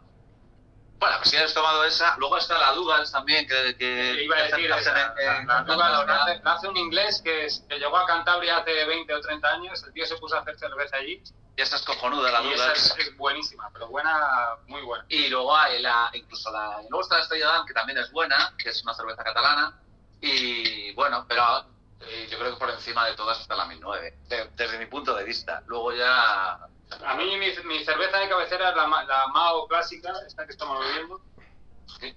Bueno, 1.04 1.18
pues 1.18 1.32
si 1.32 1.38
has 1.38 1.54
tomado 1.54 1.84
esa, 1.84 2.16
luego 2.18 2.38
está 2.38 2.58
la 2.58 2.72
Dugal 2.72 3.10
también, 3.12 3.46
que, 3.46 3.76
que 3.78 4.24
iba 4.24 4.38
a 4.38 4.44
decir, 4.44 4.72
esa, 4.72 5.14
en- 5.18 5.42
en- 5.42 5.48
la, 5.48 5.64
la 6.06 6.40
la 6.44 6.54
hace 6.54 6.68
un 6.70 6.78
inglés 6.78 7.22
que, 7.22 7.46
es- 7.46 7.66
que 7.68 7.78
llegó 7.78 7.98
a 7.98 8.06
Cantabria 8.06 8.58
hace 8.60 8.86
20 8.86 9.14
o 9.14 9.20
30 9.20 9.50
años, 9.50 9.84
el 9.84 9.92
tío 9.92 10.06
se 10.06 10.16
puso 10.16 10.38
a 10.38 10.40
hacer 10.40 10.58
cerveza 10.58 10.96
allí 10.96 11.22
y 11.58 11.62
esa 11.62 11.76
es 11.76 11.82
cojonuda, 11.82 12.32
la 12.32 12.40
Dugal. 12.40 12.72
es, 12.72 12.96
es 12.98 13.18
buenísima, 13.18 13.70
pero 13.74 13.88
buena, 13.90 14.56
muy 14.68 14.82
buena. 14.84 15.06
Y 15.10 15.28
luego 15.28 15.54
hay 15.56 15.82
la, 15.82 16.10
incluso 16.14 16.50
la, 16.52 16.78
luego 16.90 17.02
está 17.02 17.16
la 17.18 17.22
Estrella 17.24 17.48
Damm, 17.48 17.66
que 17.66 17.74
también 17.74 17.98
es 17.98 18.10
buena, 18.12 18.54
que 18.58 18.70
es 18.70 18.82
una 18.84 18.94
cerveza 18.94 19.24
catalana. 19.26 19.78
Y 20.22 20.94
bueno, 20.94 21.26
pero 21.28 21.66
eh, 22.00 22.28
yo 22.32 22.40
creo 22.40 22.54
que 22.54 22.58
por 22.60 22.70
encima 22.70 23.06
de 23.08 23.16
todas 23.16 23.40
está 23.42 23.56
la 23.56 23.66
1009, 23.66 24.20
de- 24.30 24.50
desde 24.56 24.78
mi 24.80 24.86
punto 24.86 25.14
de 25.14 25.24
vista. 25.26 25.62
Luego 25.68 25.92
ya... 25.92 26.60
A 27.06 27.16
mí 27.16 27.38
mi, 27.38 27.48
mi 27.66 27.84
cerveza 27.86 28.18
de 28.18 28.30
cabecera 28.30 28.70
es 28.70 28.76
la, 28.76 28.88
ma- 28.88 29.04
la 29.04 29.28
Mao 29.28 29.68
clásica, 29.68 30.12
esta 30.28 30.46
que 30.46 30.52
estamos 30.52 30.80
bebiendo. 30.80 31.20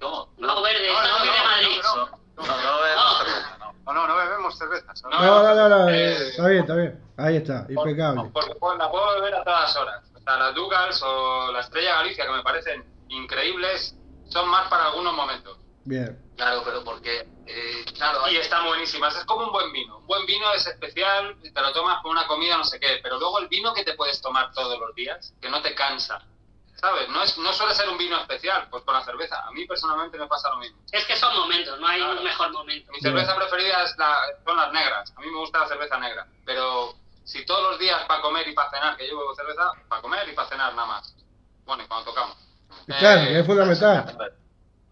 ¿Cómo? 0.00 0.28
No, 0.38 0.62
verde, 0.62 0.88
No, 0.88 1.02
no, 1.02 1.18
muy 1.18 1.28
de 1.28 1.36
no, 1.36 1.44
Madrid. 1.44 1.80
No, 1.82 1.96
no, 2.46 2.62
no, 2.62 2.82
bebemos 2.82 2.96
No. 2.96 3.24
cerveza, 3.24 3.58
no. 3.58 3.72
No, 3.84 3.92
no, 3.94 4.06
no 4.08 4.16
bebemos 4.16 4.58
cervezas. 4.58 5.02
¿no? 5.04 5.10
No, 5.10 5.18
No, 5.20 5.42
no, 5.42 5.54
no, 5.54 5.68
no, 5.68 5.88
eh, 5.88 6.12
eh, 6.12 6.28
está 6.30 6.46
bien, 6.48 6.60
está 6.62 6.74
bien. 6.74 7.00
Ahí 7.18 7.36
está, 7.36 7.66
impecable. 7.68 8.30
Porque 8.32 8.54
pues, 8.56 8.78
la 8.78 8.90
puedo 8.90 9.14
beber 9.14 9.34
a 9.36 9.44
todas 9.44 9.76
horas. 9.76 10.02
O 10.14 10.18
sea, 10.20 10.36
las 10.36 10.54
Dugals 10.54 11.02
o 11.04 11.52
la 11.52 11.60
Estrella 11.60 11.94
Galicia, 11.96 12.26
que 12.26 12.32
me 12.32 12.42
parecen 12.42 12.84
increíbles, 13.08 13.94
son 14.28 14.48
más 14.48 14.68
para 14.68 14.86
algunos 14.86 15.14
momentos. 15.14 15.56
Bien. 15.86 16.18
Claro, 16.36 16.62
pero 16.64 16.82
porque... 16.84 17.28
eh, 17.46 17.84
claro, 17.96 18.24
hay- 18.24 18.34
Y 18.34 18.38
están 18.38 18.64
buenísimas. 18.66 19.16
Es 19.16 19.24
como 19.24 19.46
un 19.46 19.52
buen 19.52 19.72
vino. 19.72 19.98
Un 19.98 20.06
buen 20.06 20.26
vino 20.26 20.52
es 20.52 20.66
especial, 20.66 21.36
te 21.42 21.60
lo 21.60 21.72
tomas 21.72 22.02
con 22.02 22.10
una 22.10 22.26
comida, 22.26 22.56
no 22.58 22.64
sé 22.64 22.78
qué. 22.80 22.98
Pero 23.02 23.18
luego 23.18 23.38
el 23.38 23.48
vino 23.48 23.72
que 23.72 23.84
te 23.84 23.94
puedes 23.94 24.20
tomar 24.20 24.52
todos 24.52 24.78
los 24.78 24.94
días, 24.94 25.32
que 25.40 25.48
no 25.48 25.62
te 25.62 25.74
cansa. 25.74 26.20
¿Sabes? 26.74 27.08
No, 27.08 27.22
es, 27.22 27.38
no 27.38 27.52
suele 27.54 27.72
ser 27.74 27.88
un 27.88 27.96
vino 27.96 28.18
especial, 28.20 28.68
pues 28.68 28.82
con 28.84 28.92
la 28.94 29.02
cerveza. 29.04 29.40
A 29.46 29.50
mí 29.52 29.64
personalmente 29.64 30.18
me 30.18 30.26
pasa 30.26 30.50
lo 30.50 30.58
mismo. 30.58 30.76
Es 30.92 31.06
que 31.06 31.16
son 31.16 31.34
momentos, 31.34 31.80
no 31.80 31.86
hay 31.86 32.00
Claro. 32.00 32.18
un 32.18 32.24
mejor 32.24 32.52
momento. 32.52 32.92
Mi 32.92 33.00
cerveza 33.00 33.34
preferida 33.34 33.82
es 33.84 33.96
la, 33.96 34.14
son 34.44 34.56
las 34.58 34.72
negras. 34.72 35.10
A 35.16 35.20
mí 35.20 35.30
me 35.30 35.38
gusta 35.38 35.60
la 35.60 35.68
cerveza 35.68 35.98
negra. 35.98 36.26
Pero 36.44 36.94
si 37.24 37.46
todos 37.46 37.70
los 37.70 37.78
días 37.80 38.04
para 38.06 38.20
comer 38.20 38.46
y 38.48 38.52
para 38.54 38.68
cenar, 38.70 38.96
que 38.96 39.08
yo 39.08 39.16
bebo 39.18 39.34
cerveza, 39.34 39.70
para 39.88 40.02
comer 40.02 40.28
y 40.28 40.32
para 40.32 40.48
cenar 40.48 40.74
nada 40.74 40.86
más. 40.86 41.14
Bueno, 41.64 41.82
y 41.84 41.86
cuando 41.86 42.10
tocamos. 42.10 42.36
Claro, 42.86 43.20
Eh, 43.22 43.40
es 43.40 43.46
fundamental. 43.46 44.34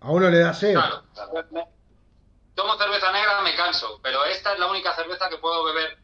A 0.05 0.11
uno 0.11 0.29
le 0.29 0.39
da 0.39 0.53
sed. 0.53 0.75
Claro. 0.75 1.03
Tomo 2.55 2.77
cerveza 2.79 3.11
negra, 3.13 3.41
me 3.43 3.55
canso. 3.57 3.99
Pero 4.03 4.25
esta 4.27 4.53
es 4.53 4.59
la 4.59 4.67
única 4.67 4.95
cerveza 4.95 5.29
que 5.29 5.39
puedo 5.39 5.65
beber 5.65 5.99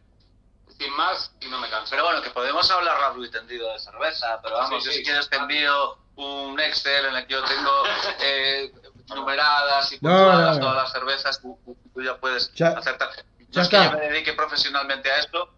sin 0.76 0.90
más 0.96 1.32
y 1.40 1.46
no 1.48 1.58
me 1.58 1.68
canso. 1.68 1.90
Pero 1.90 2.04
bueno, 2.04 2.22
que 2.22 2.30
podemos 2.30 2.68
hablar 2.70 2.98
largo 3.00 3.24
y 3.24 3.30
tendido 3.30 3.70
de 3.72 3.78
cerveza, 3.78 4.40
pero 4.42 4.56
vamos, 4.56 4.82
Sí, 4.82 4.86
yo 4.88 4.92
sí. 4.92 4.98
si 4.98 5.04
quieres 5.04 5.28
te 5.28 5.36
envío 5.36 5.98
un 6.16 6.58
Excel 6.58 7.06
en 7.06 7.16
el 7.16 7.26
que 7.26 7.32
yo 7.34 7.44
tengo 7.44 7.70
eh, 8.22 8.72
numeradas 9.14 9.92
y 9.92 9.96
No, 9.96 10.00
puntuadas 10.10 10.56
no, 10.58 10.62
no. 10.64 10.70
todas 10.70 10.76
las 10.84 10.92
cervezas, 10.92 11.40
tú, 11.40 11.58
ya 12.02 12.16
puedes 12.16 12.52
Ya- 12.54 12.68
acertar. 12.70 13.10
No 13.38 13.46
ya 13.50 13.62
es 13.62 13.68
que 13.68 13.76
yo 13.84 13.92
me 13.92 14.00
dedique 14.00 14.32
profesionalmente 14.32 15.10
a 15.10 15.18
esto, 15.18 15.54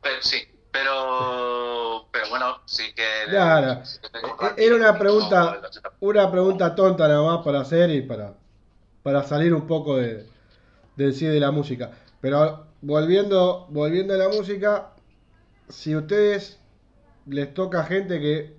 pero 0.00 0.22
sí, 0.22 0.48
pero, 0.74 2.08
pero 2.10 2.28
bueno, 2.30 2.56
sí 2.66 2.92
que... 2.96 3.30
Claro. 3.30 3.84
sí 3.84 4.00
que 4.56 4.66
Era 4.66 4.74
una 4.74 4.98
pregunta, 4.98 5.60
una 6.00 6.32
pregunta 6.32 6.74
tonta 6.74 7.06
nada 7.06 7.22
más 7.22 7.44
para 7.44 7.60
hacer 7.60 7.90
y 7.90 8.02
para, 8.02 8.34
para 9.04 9.22
salir 9.22 9.54
un 9.54 9.68
poco 9.68 9.98
de, 9.98 10.26
del 10.96 11.14
sí 11.14 11.26
de 11.26 11.38
la 11.38 11.52
música. 11.52 11.92
Pero 12.20 12.66
volviendo, 12.82 13.68
volviendo 13.70 14.14
a 14.14 14.16
la 14.16 14.28
música, 14.28 14.90
si 15.68 15.92
a 15.92 15.98
ustedes 15.98 16.58
les 17.26 17.54
toca 17.54 17.84
gente 17.84 18.18
que 18.18 18.56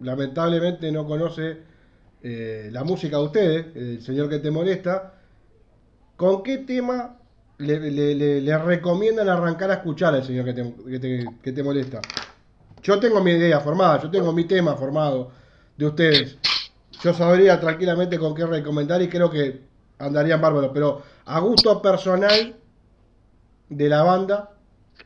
lamentablemente 0.00 0.90
no 0.92 1.06
conoce 1.06 1.58
eh, 2.22 2.70
la 2.72 2.84
música 2.84 3.18
de 3.18 3.22
ustedes, 3.22 3.76
el 3.76 4.00
señor 4.00 4.30
que 4.30 4.38
te 4.38 4.50
molesta, 4.50 5.12
¿con 6.16 6.42
qué 6.42 6.56
tema 6.56 7.18
le, 7.62 7.78
le- 7.90 8.14
le- 8.14 8.40
le 8.40 8.58
recomiendan 8.58 9.28
arrancar 9.28 9.70
a 9.70 9.74
escuchar 9.74 10.14
al 10.14 10.24
señor 10.24 10.44
que 10.44 10.52
te, 10.52 10.74
que 10.90 10.98
te- 10.98 11.30
que 11.42 11.52
te 11.52 11.62
molesta? 11.62 12.00
Yo 12.82 12.98
tengo 12.98 13.22
mi 13.22 13.30
idea 13.32 13.60
formada, 13.60 14.00
yo 14.02 14.10
tengo 14.10 14.32
mi 14.32 14.44
tema 14.44 14.74
formado 14.76 15.30
de 15.76 15.86
ustedes. 15.86 16.38
Yo 17.02 17.14
sabría 17.14 17.58
tranquilamente 17.60 18.18
con 18.18 18.34
qué 18.34 18.44
recomendar 18.46 19.00
y 19.02 19.08
creo 19.08 19.30
que 19.30 19.62
andarían 19.98 20.40
bárbaros, 20.40 20.70
pero 20.74 21.02
a 21.24 21.38
gusto 21.40 21.80
personal 21.80 22.56
de 23.68 23.88
la 23.88 24.02
banda 24.02 24.50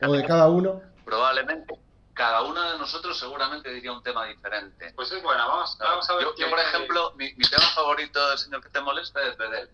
o 0.05 0.13
de 0.13 0.25
cada 0.25 0.49
uno, 0.49 0.81
Probablemente. 1.05 1.73
Cada 2.13 2.41
uno 2.41 2.59
de 2.71 2.79
nosotros 2.79 3.17
seguramente 3.17 3.71
diría 3.71 3.91
un 3.93 4.01
tema 4.01 4.25
diferente. 4.25 4.91
Pues 4.95 5.11
es 5.11 5.21
buena, 5.21 5.45
vamos, 5.45 5.77
vamos 5.79 6.09
a 6.09 6.15
ver. 6.15 6.25
Yo, 6.37 6.49
por 6.49 6.59
ejemplo, 6.59 7.13
mi, 7.15 7.25
mi 7.35 7.45
tema 7.45 7.63
favorito 7.75 8.29
del 8.29 8.39
señor 8.39 8.61
que 8.61 8.69
te 8.69 8.81
molesta 8.81 9.21
es 9.21 9.37
Bedel. 9.37 9.69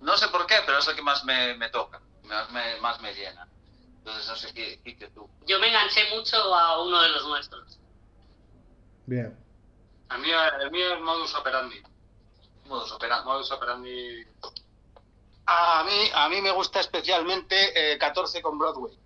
No 0.00 0.16
sé 0.16 0.28
por 0.28 0.46
qué, 0.46 0.56
pero 0.64 0.78
es 0.78 0.88
el 0.88 0.96
que 0.96 1.02
más 1.02 1.24
me, 1.24 1.54
me 1.54 1.68
toca, 1.68 2.00
más 2.24 2.50
me, 2.50 2.80
más 2.80 3.00
me 3.00 3.14
llena. 3.14 3.46
Entonces, 3.98 4.26
no 4.28 4.36
sé 4.36 4.54
qué, 4.54 4.80
qué, 4.82 4.96
qué 4.96 5.08
tú. 5.08 5.28
Yo 5.46 5.58
me 5.58 5.68
enganché 5.68 6.08
mucho 6.14 6.36
a 6.54 6.82
uno 6.82 7.02
de 7.02 7.08
los 7.10 7.24
nuestros. 7.26 7.78
bien. 9.06 9.36
El 10.10 10.18
mío, 10.18 10.36
el 10.60 10.70
mío 10.70 10.94
es 10.94 11.00
modus 11.02 11.34
operandi. 11.34 11.80
Modus 12.64 12.90
operandi. 12.92 13.24
Modus 13.26 13.52
operandi. 13.52 14.26
A 15.46 15.84
mí, 15.84 16.10
a 16.14 16.28
mí 16.28 16.40
me 16.40 16.50
gusta 16.50 16.80
especialmente 16.80 17.92
eh, 17.92 17.98
14 17.98 18.42
con 18.42 18.58
Broadway. 18.58 18.98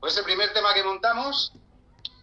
Pues 0.00 0.14
es 0.14 0.18
el 0.18 0.24
primer 0.24 0.52
tema 0.52 0.74
que 0.74 0.82
montamos 0.82 1.52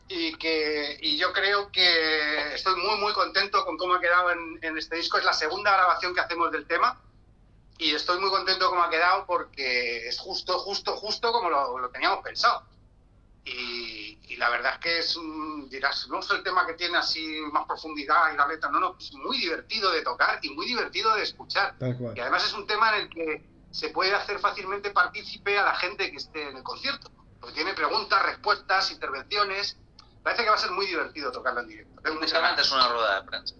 y 0.08 0.36
que 0.38 0.98
y 1.02 1.18
yo 1.18 1.32
creo 1.34 1.72
que 1.72 2.54
estoy 2.54 2.76
muy 2.76 2.98
muy 3.00 3.14
contento 3.14 3.64
con 3.66 3.78
cómo 3.78 3.96
ha 3.96 4.02
quedado 4.02 4.32
en, 4.32 4.60
en 4.62 4.78
este 4.78 4.98
disco. 4.98 5.18
Es 5.18 5.26
la 5.26 5.34
segunda 5.34 5.72
grabación 5.72 6.14
que 6.14 6.22
hacemos 6.22 6.52
del 6.52 6.68
tema 6.68 7.02
y 7.78 7.92
estoy 7.94 8.20
muy 8.20 8.30
contento 8.30 8.70
cómo 8.70 8.84
ha 8.84 8.90
quedado 8.90 9.26
porque 9.26 10.08
es 10.08 10.20
justo, 10.20 10.60
justo, 10.60 10.96
justo 10.96 11.32
como 11.32 11.50
lo, 11.50 11.78
lo 11.78 11.90
teníamos 11.90 12.24
pensado. 12.24 12.64
Y, 13.44 14.18
y 14.28 14.38
la 14.38 14.50
verdad 14.50 14.74
es 14.76 14.80
que 14.80 15.00
es 15.00 15.16
un, 15.16 15.70
dirás, 15.70 16.08
no 16.08 16.20
es 16.20 16.30
el 16.32 16.42
tema 16.42 16.66
que 16.66 16.74
tiene 16.74 16.98
así 16.98 17.42
más 17.52 17.66
profundidad 17.66 18.34
y 18.34 18.38
la 18.38 18.48
letra, 18.48 18.70
no, 18.70 18.80
no, 18.80 18.96
es 19.00 19.14
muy 19.14 19.38
divertido 19.38 19.92
de 19.92 20.02
tocar 20.02 20.40
y 20.42 20.50
muy 20.52 20.66
divertido 20.66 21.14
de 21.16 21.24
escuchar. 21.24 21.76
Y 22.16 22.20
además 22.20 22.46
es 22.46 22.54
un 22.54 22.66
tema 22.66 22.96
en 22.96 23.04
el 23.04 23.10
que 23.10 23.46
se 23.72 23.90
puede 23.90 24.16
hacer 24.16 24.40
fácilmente 24.40 24.92
partícipe 24.92 25.60
a 25.60 25.66
la 25.66 25.76
gente 25.76 26.10
que 26.10 26.18
esté 26.18 26.50
en 26.50 26.58
el 26.58 26.64
concierto. 26.64 27.12
Porque 27.40 27.56
tiene 27.56 27.74
preguntas, 27.74 28.24
respuestas, 28.24 28.90
intervenciones. 28.92 29.78
Parece 30.24 30.44
que 30.44 30.50
va 30.50 30.56
a 30.56 30.60
ser 30.60 30.72
muy 30.72 30.88
divertido 30.88 31.32
tocarlo 31.32 31.60
en 31.60 31.68
directo. 31.68 32.02
Ganas. 32.02 32.60
es 32.60 32.72
una 32.72 32.88
rueda 32.88 33.22
de 33.22 33.28
prensa. 33.28 33.56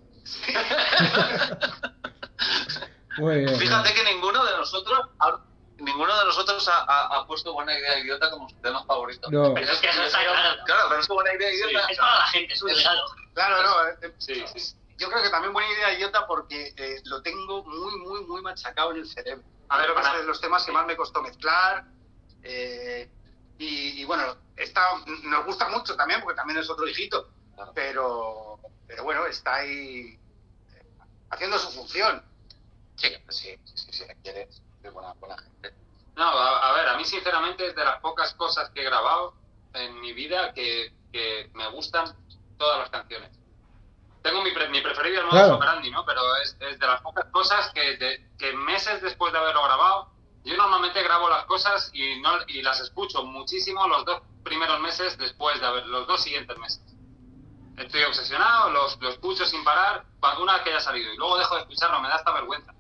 Muy 3.18 3.38
bien. 3.46 3.60
Fíjate 3.60 3.94
que 3.94 4.04
ninguno 4.04 4.44
de 4.46 4.58
nosotros, 4.58 5.00
ha- 5.20 5.40
ninguno 5.78 6.18
de 6.20 6.26
nosotros 6.26 6.68
ha, 6.68 6.80
ha- 6.84 7.18
ha 7.20 7.28
puesto 7.28 7.54
buena 7.54 7.78
idea 7.78 8.00
idiota 8.00 8.30
como 8.32 8.50
su 8.50 8.56
tema 8.58 8.84
favorito. 8.86 9.30
No. 9.32 9.54
Pero 9.54 9.72
es 9.72 9.80
que 9.80 9.90
eso 9.90 10.04
está 10.04 10.20
claro. 10.24 10.64
Claro, 10.66 10.86
pero 10.90 11.02
es 11.02 11.08
que 11.08 11.14
buena 11.14 11.34
idea 11.34 11.54
idiota. 11.54 11.88
Es 11.92 11.98
para 11.98 12.20
la 12.20 12.28
gente, 12.28 12.54
es 12.54 12.62
un 12.64 12.70
regalo. 12.70 13.02
Claro, 13.34 13.64
no. 13.64 13.88
eh, 13.90 13.98
eh, 14.02 14.14
Sí, 14.18 14.44
sí. 14.56 14.76
Yo 14.98 15.10
creo 15.10 15.22
que 15.24 15.30
también 15.30 15.52
buena 15.52 15.70
idea 15.74 15.94
idiota 15.94 16.26
porque 16.26 16.74
eh, 16.78 17.02
lo 17.06 17.22
tengo 17.22 17.64
muy, 17.66 17.98
muy, 17.98 18.24
muy 18.26 18.42
machacado 18.42 18.92
en 18.92 18.98
el 19.00 19.08
cerebro. 19.10 19.44
A 19.70 19.78
ver, 19.80 19.90
Es 19.90 19.96
para- 19.96 20.18
de 20.20 20.24
los 20.24 20.40
temas 20.40 20.64
que 20.66 20.72
más 20.72 20.86
me 20.86 20.96
costó 20.96 21.22
mezclar. 21.22 21.84
eh, 22.44 23.10
y, 23.58 24.02
y 24.02 24.06
bueno, 24.06 24.36
está, 24.58 24.82
nos 25.24 25.46
gusta 25.46 25.68
mucho 25.70 25.96
también 25.96 26.22
porque 26.22 26.36
también 26.36 26.60
es 26.60 26.70
otro 26.70 26.88
hijito. 26.88 27.30
Claro. 27.56 27.72
Pero, 27.74 28.60
pero 28.88 29.04
bueno, 29.04 29.26
está 29.26 29.56
ahí 29.56 30.18
haciendo 31.30 31.58
su 31.58 31.72
función. 31.72 32.24
Sí, 32.96 33.10
sí, 33.30 33.60
sí, 33.66 33.92
sí, 33.92 34.06
de 34.82 34.90
buena, 34.90 35.14
buena 35.20 35.38
gente. 35.38 35.74
No, 36.16 36.26
a, 36.26 36.70
a 36.70 36.74
ver, 36.74 36.88
a 36.90 36.98
mí 36.98 37.06
sinceramente 37.06 37.68
es 37.68 37.76
de 37.76 37.84
las 37.84 38.00
pocas 38.00 38.34
cosas 38.36 38.70
que 38.72 38.82
he 38.82 38.86
grabado 38.86 39.36
en 39.74 40.00
mi 40.00 40.14
vida 40.14 40.54
que, 40.54 40.94
que 41.12 41.52
me 41.54 41.68
gustan 41.72 42.06
todas 42.58 42.80
las 42.80 42.90
canciones. 42.90 43.32
Tengo 44.22 44.42
mi, 44.44 44.52
pre- 44.54 44.70
mi 44.70 44.82
preferido 44.82 45.22
el 45.22 45.28
modus 45.28 45.40
Claro. 45.40 45.56
operandi, 45.56 45.92
¿no? 45.92 46.06
Pero 46.06 46.22
es, 46.38 46.58
es 46.60 46.80
de 46.80 46.88
las 46.88 47.02
pocas 47.02 47.26
cosas 47.32 47.72
que, 47.74 47.98
de- 47.98 48.32
que 48.38 48.54
meses 48.54 49.02
después 49.02 49.34
de 49.34 49.40
haberlo 49.40 49.64
grabado, 49.64 50.10
yo 50.44 50.58
normalmente 50.58 51.04
grabo 51.04 51.30
las 51.30 51.46
cosas 51.46 51.90
y, 51.94 52.22
no, 52.22 52.32
y 52.48 52.62
las 52.62 52.80
escucho 52.82 53.24
muchísimo 53.24 53.88
los 53.88 54.06
dos 54.06 54.22
primeros 54.44 54.80
meses 54.80 55.18
después 55.18 55.60
de 55.60 55.66
haber, 55.68 55.88
los 55.88 56.08
dos 56.08 56.22
siguientes 56.24 56.58
meses. 56.60 56.84
Estoy 57.78 58.04
obsesionado, 58.04 58.70
los, 58.72 59.02
lo 59.02 59.10
escucho 59.10 59.46
sin 59.46 59.64
parar, 59.64 60.06
cuando 60.20 60.44
una 60.44 60.54
vez 60.56 60.64
que 60.64 60.70
haya 60.72 60.82
salido, 60.82 61.12
y 61.14 61.18
luego 61.18 61.38
dejo 61.38 61.56
de 61.56 61.62
escucharlo, 61.62 62.02
me 62.02 62.10
da 62.10 62.16
hasta 62.16 62.34
vergüenza. 62.34 62.75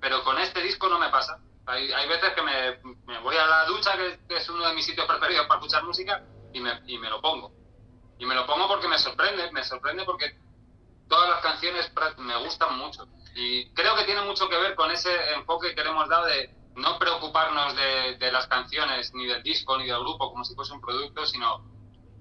Pero 0.00 0.22
con 0.24 0.38
este 0.38 0.62
disco 0.62 0.88
no 0.88 0.98
me 0.98 1.08
pasa. 1.10 1.38
Hay, 1.66 1.92
hay 1.92 2.08
veces 2.08 2.32
que 2.32 2.42
me, 2.42 3.20
voy 3.20 3.36
a 3.36 3.46
la 3.46 3.64
ducha, 3.66 3.92
que, 3.96 4.36
es 4.36 4.48
uno 4.48 4.66
de 4.66 4.74
mis 4.74 4.86
sitios 4.86 5.06
preferidos 5.06 5.46
para 5.46 5.60
escuchar 5.60 5.84
música, 5.84 6.24
y 6.52 6.60
me, 6.60 6.80
y 6.86 6.98
me 6.98 7.10
lo 7.10 7.20
pongo. 7.20 7.52
Y 8.18 8.26
me 8.26 8.34
lo 8.34 8.46
pongo 8.46 8.66
porque 8.68 8.88
me 8.88 8.98
sorprende, 8.98 9.50
me 9.52 9.62
sorprende 9.64 10.04
porque 10.04 10.38
todas 11.08 11.28
las 11.28 11.40
canciones 11.40 11.92
me 12.18 12.36
gustan 12.38 12.78
mucho. 12.78 13.06
Y 13.34 13.72
creo 13.74 13.94
que 13.96 14.04
tiene 14.04 14.22
mucho 14.22 14.48
que 14.48 14.56
ver 14.56 14.74
con 14.74 14.90
ese 14.90 15.32
enfoque 15.34 15.74
que 15.74 15.84
le 15.84 15.90
hemos 15.90 16.08
dado 16.08 16.26
de 16.26 16.54
no 16.74 16.98
preocuparnos 16.98 17.76
de, 17.76 18.16
de 18.16 18.32
las 18.32 18.46
canciones, 18.46 19.12
ni 19.14 19.26
del 19.26 19.42
disco, 19.42 19.76
ni 19.76 19.86
del 19.86 19.98
grupo, 20.00 20.30
como 20.30 20.44
si 20.44 20.54
fuese 20.54 20.72
un 20.72 20.80
producto, 20.80 21.26
sino 21.26 21.64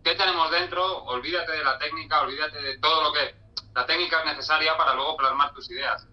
qué 0.04 0.16
tenemos 0.16 0.50
dentro, 0.52 1.04
olvídate 1.06 1.52
de 1.52 1.64
la 1.64 1.78
técnica, 1.78 2.22
olvídate 2.22 2.62
de 2.62 2.78
todo 2.80 3.04
lo 3.04 3.14
que... 3.14 3.36
La 3.74 3.86
técnica 3.86 4.20
es 4.20 4.26
necesaria 4.26 4.76
para 4.76 4.94
luego 4.96 5.18
plasmar 5.18 5.54
tus 5.54 5.70
ideas. 5.70 6.08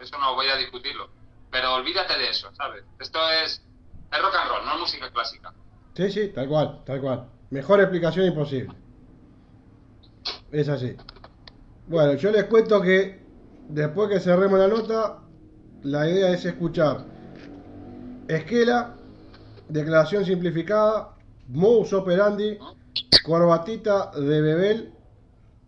Eso 0.00 0.18
no 0.18 0.34
voy 0.34 0.46
a 0.48 0.56
discutirlo. 0.56 1.10
Pero 1.50 1.74
olvídate 1.74 2.16
de 2.16 2.30
eso, 2.30 2.50
¿sabes? 2.54 2.84
Esto 2.98 3.18
es, 3.44 3.62
rock 4.10 4.34
and 4.34 4.50
roll, 4.50 4.66
no 4.66 4.74
es 4.74 4.80
música 4.80 5.10
clásica. 5.10 5.52
Sí, 5.94 6.10
sí, 6.10 6.28
tal 6.28 6.48
cual, 6.48 6.82
tal 6.84 7.00
cual. 7.00 7.28
Mejor 7.50 7.80
explicación 7.80 8.26
imposible. 8.26 8.74
Es 10.52 10.68
así. 10.68 10.96
Bueno, 11.86 12.14
yo 12.14 12.30
les 12.30 12.44
cuento 12.44 12.80
que 12.80 13.20
después 13.68 14.08
que 14.08 14.20
cerremos 14.20 14.58
la 14.58 14.68
nota, 14.68 15.18
la 15.82 16.08
idea 16.08 16.30
es 16.30 16.44
escuchar 16.44 17.04
esquela, 18.28 18.94
declaración 19.68 20.24
simplificada, 20.24 21.16
modus 21.48 21.92
operandi, 21.92 22.58
corbatita 23.24 24.12
de 24.12 24.40
Bebel, 24.40 24.92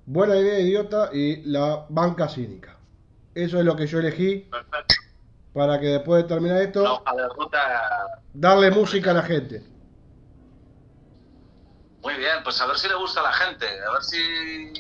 buena 0.07 0.37
idea 0.37 0.61
idiota 0.61 1.11
y 1.12 1.43
la 1.45 1.87
banca 1.89 2.28
cínica. 2.28 2.72
Eso 3.35 3.59
es 3.59 3.64
lo 3.64 3.76
que 3.76 3.87
yo 3.87 3.99
elegí 3.99 4.39
Perfecto. 4.51 4.95
para 5.53 5.80
que 5.80 5.87
después 5.87 6.22
de 6.22 6.28
terminar 6.28 6.59
La 6.59 6.64
esto, 6.64 6.95
hoja 6.95 7.14
de 7.14 7.28
ruta 7.28 8.22
darle 8.35 8.70
música 8.70 9.11
a 9.12 9.14
la 9.14 9.22
gente. 9.22 9.62
Muy 12.03 12.14
bien, 12.14 12.43
pues 12.43 12.61
a 12.61 12.66
ver 12.66 12.76
si 12.78 12.89
le 12.89 12.95
gusta 12.97 13.20
a 13.20 13.24
la 13.24 13.33
gente, 13.33 13.66
a 13.66 13.93
ver 13.93 14.03
si 14.03 14.72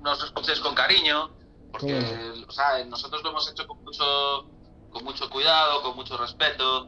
nos 0.00 0.22
escuchéis 0.22 0.60
con 0.60 0.74
cariño, 0.74 1.30
porque 1.72 1.98
o 2.46 2.52
sea, 2.52 2.84
nosotros 2.84 3.22
lo 3.24 3.30
hemos 3.30 3.50
hecho 3.50 3.66
con 3.66 3.82
mucho, 3.82 4.48
con 4.90 5.04
mucho 5.04 5.28
cuidado, 5.28 5.82
con 5.82 5.96
mucho 5.96 6.16
respeto, 6.16 6.86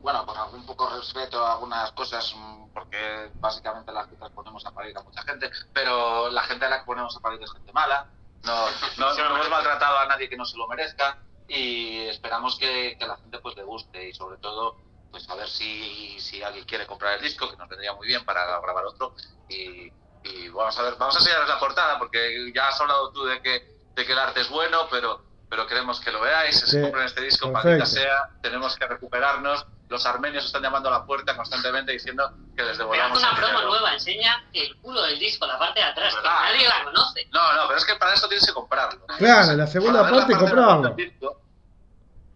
bueno, 0.00 0.24
con 0.26 0.36
algún 0.36 0.64
poco 0.64 0.88
respeto 0.88 1.44
a 1.44 1.54
algunas 1.54 1.92
cosas, 1.92 2.34
porque 2.72 3.30
básicamente 3.34 3.92
las 3.92 4.06
que 4.06 4.16
ponemos 4.34 4.64
a 4.66 4.70
parir 4.70 4.96
a 4.96 5.02
mucha 5.02 5.22
gente, 5.22 5.50
pero 5.72 6.30
la 6.30 6.42
gente 6.42 6.64
a 6.64 6.70
la 6.70 6.78
que 6.80 6.86
ponemos 6.86 7.14
a 7.16 7.20
parir 7.20 7.42
es 7.42 7.52
gente 7.52 7.72
mala, 7.72 8.08
no, 8.44 8.66
no, 8.98 9.14
no 9.14 9.34
hemos 9.36 9.50
maltratado 9.50 9.98
a 9.98 10.06
nadie 10.06 10.28
que 10.28 10.36
no 10.36 10.44
se 10.44 10.56
lo 10.56 10.68
merezca 10.68 11.18
y 11.48 12.00
esperamos 12.06 12.58
que, 12.58 12.96
que 12.98 13.04
a 13.04 13.08
la 13.08 13.16
gente 13.16 13.38
pues 13.38 13.56
le 13.56 13.64
guste 13.64 14.08
y 14.08 14.14
sobre 14.14 14.38
todo 14.38 14.76
pues 15.14 15.30
a 15.30 15.36
ver 15.36 15.48
si, 15.48 16.18
si 16.18 16.42
alguien 16.42 16.64
quiere 16.64 16.86
comprar 16.86 17.14
el 17.14 17.22
disco, 17.22 17.48
que 17.48 17.56
nos 17.56 17.68
vendría 17.68 17.92
muy 17.92 18.08
bien 18.08 18.24
para 18.24 18.44
grabar 18.60 18.84
otro. 18.84 19.14
Y, 19.48 19.92
y 20.24 20.48
vamos 20.48 20.76
a 20.76 20.82
ver, 20.82 20.96
vamos 20.98 21.14
a 21.14 21.18
enseñaros 21.20 21.48
la 21.48 21.60
portada, 21.60 22.00
porque 22.00 22.50
ya 22.52 22.66
has 22.66 22.80
hablado 22.80 23.12
tú 23.12 23.24
de 23.24 23.40
que, 23.40 23.76
de 23.94 24.04
que 24.04 24.12
el 24.12 24.18
arte 24.18 24.40
es 24.40 24.48
bueno, 24.48 24.88
pero, 24.90 25.22
pero 25.48 25.68
queremos 25.68 26.00
que 26.00 26.10
lo 26.10 26.20
veáis, 26.20 26.58
Sí, 26.58 26.66
se 26.66 26.82
compren 26.82 27.04
este 27.06 27.20
disco, 27.20 27.48
maldita 27.48 27.86
sea, 27.86 28.28
tenemos 28.42 28.74
que 28.76 28.88
recuperarnos. 28.88 29.64
Los 29.88 30.04
armenios 30.06 30.44
están 30.46 30.62
llamando 30.62 30.88
a 30.88 30.92
la 30.92 31.04
puerta 31.06 31.36
constantemente 31.36 31.92
diciendo 31.92 32.28
que 32.56 32.62
les 32.62 32.76
Pero 32.78 32.90
devolvamos 32.90 33.18
una 33.18 33.30
el 33.30 33.36
promo 33.36 33.50
dinero. 33.52 33.68
nueva, 33.68 33.92
enseña 33.92 34.44
el 34.52 34.76
culo 34.80 35.02
del 35.02 35.18
disco, 35.18 35.46
la 35.46 35.58
parte 35.58 35.80
de 35.80 35.86
atrás, 35.86 36.14
que 36.16 36.22
nadie 36.22 36.66
la 36.68 36.84
conoce. 36.84 37.28
No, 37.32 37.52
no, 37.52 37.66
pero 37.66 37.78
es 37.78 37.84
que 37.84 37.94
para 37.96 38.14
eso 38.14 38.26
tienes 38.28 38.46
que 38.46 38.52
comprarlo. 38.54 39.04
Claro, 39.18 39.52
la 39.52 39.66
segunda 39.66 40.02
Para 40.02 40.16
parte 40.16 40.32
de 40.32 40.38
comprarlo. 40.38 40.96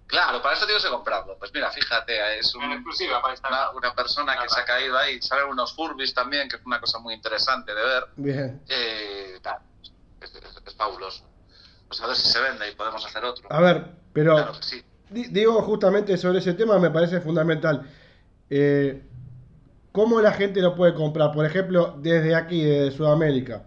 Claro, 0.06 0.40
para 0.40 0.56
eso 0.56 0.64
tienes 0.64 0.82
que 0.82 0.90
comprarlo. 0.90 1.36
Pues 1.38 1.52
mira, 1.52 1.70
fíjate, 1.70 2.38
es 2.38 2.54
un, 2.54 2.64
En 2.64 2.82
una, 2.82 3.70
una 3.72 3.94
persona 3.94 4.40
que 4.42 4.48
se 4.48 4.58
ha 4.60 4.64
caído 4.64 4.96
ahí. 4.96 5.20
Salen 5.20 5.46
unos 5.48 5.74
furbis 5.74 6.14
también, 6.14 6.48
que 6.48 6.56
es 6.56 6.62
una 6.64 6.80
cosa 6.80 6.98
muy 6.98 7.12
interesante 7.14 7.74
de 7.74 7.82
ver. 7.82 8.06
Bien. 8.16 8.62
Eh, 8.68 9.38
es, 10.20 10.34
es- 10.34 10.62
es 10.66 10.74
fabuloso. 10.76 11.24
Pues 11.88 12.00
a 12.00 12.06
ver 12.06 12.16
si 12.16 12.26
se 12.28 12.40
vende 12.40 12.70
y 12.70 12.74
podemos 12.74 13.04
hacer 13.04 13.22
otro. 13.24 13.48
A 13.52 13.60
ver, 13.60 13.84
pero 14.14 14.34
Claro 14.36 14.52
que 14.54 14.62
sí. 14.62 14.84
Di- 15.10 15.28
digo 15.28 15.60
justamente 15.62 16.16
sobre 16.16 16.38
ese 16.38 16.54
tema 16.54 16.78
me 16.78 16.90
parece 16.90 17.20
fundamental. 17.20 17.88
Eh, 18.50 19.02
¿Cómo 19.92 20.20
la 20.20 20.32
gente 20.32 20.60
lo 20.60 20.74
puede 20.76 20.94
comprar? 20.94 21.32
Por 21.32 21.44
ejemplo, 21.44 21.94
desde 21.98 22.34
aquí, 22.34 22.62
desde 22.62 22.96
Sudamérica. 22.96 23.64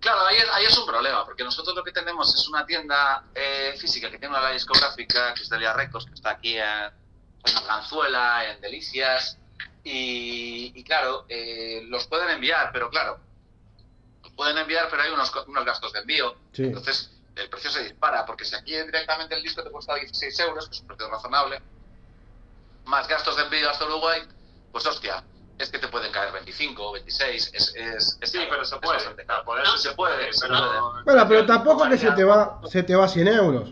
Claro, 0.00 0.20
ahí 0.26 0.36
es, 0.38 0.46
ahí 0.54 0.64
es 0.64 0.78
un 0.78 0.86
problema, 0.86 1.24
porque 1.26 1.44
nosotros 1.44 1.76
lo 1.76 1.84
que 1.84 1.92
tenemos 1.92 2.34
es 2.34 2.48
una 2.48 2.64
tienda 2.64 3.24
eh, 3.34 3.74
física 3.78 4.10
que 4.10 4.18
tiene 4.18 4.34
una 4.36 4.50
discográfica, 4.50 5.34
que 5.34 5.42
es 5.42 5.48
Delia 5.50 5.74
Records, 5.74 6.06
que 6.06 6.14
está 6.14 6.30
aquí 6.30 6.56
en, 6.56 6.62
en 6.64 7.56
Arganzuela, 7.58 8.50
en 8.50 8.60
Delicias, 8.62 9.36
y, 9.84 10.72
y 10.74 10.84
claro, 10.84 11.26
eh, 11.28 11.82
los 11.88 12.06
pueden 12.06 12.30
enviar, 12.30 12.70
pero 12.72 12.88
claro, 12.88 13.18
los 14.22 14.32
pueden 14.32 14.56
enviar, 14.56 14.88
pero 14.90 15.02
hay 15.02 15.10
unos, 15.10 15.30
unos 15.46 15.64
gastos 15.66 15.92
de 15.92 15.98
envío, 16.00 16.34
Sí. 16.52 16.64
entonces 16.64 17.10
el 17.36 17.48
precio 17.48 17.70
se 17.70 17.82
dispara, 17.84 18.26
porque 18.26 18.44
si 18.44 18.54
aquí 18.54 18.72
directamente 18.76 19.34
el 19.34 19.42
disco 19.42 19.62
te 19.62 19.70
cuesta 19.70 19.94
16 19.94 20.38
euros, 20.40 20.68
que 20.68 20.74
es 20.74 20.80
un 20.80 20.86
precio 20.88 21.08
razonable, 21.10 21.62
más 22.84 23.06
gastos 23.08 23.36
de 23.36 23.42
envío 23.44 23.70
hasta 23.70 23.84
Uruguay, 23.86 24.22
pues 24.72 24.84
hostia, 24.86 25.24
es 25.58 25.70
que 25.70 25.78
te 25.78 25.88
pueden 25.88 26.10
caer 26.12 26.32
25 26.32 26.82
o 26.88 26.92
26, 26.92 27.50
es, 27.54 27.74
es, 27.76 28.18
es 28.20 28.30
Sí, 28.30 28.38
caro, 28.38 28.50
pero 28.50 28.64
se 28.64 28.74
es 28.76 28.80
puede. 28.80 28.94
bastante 28.96 29.26
caro. 29.26 29.44
Por 29.44 29.60
eso 29.60 29.72
No, 29.72 29.78
se 29.78 29.92
puede, 29.92 30.32
se 30.32 30.48
pero- 30.48 30.58
puede. 30.58 31.02
Bueno, 31.04 31.28
pero 31.28 31.46
tampoco 31.46 31.88
que 31.88 31.98
se 31.98 32.10
te 32.12 32.24
va, 32.24 32.60
se 32.68 32.82
te 32.82 32.94
va 32.96 33.08
100 33.08 33.28
euros. 33.28 33.70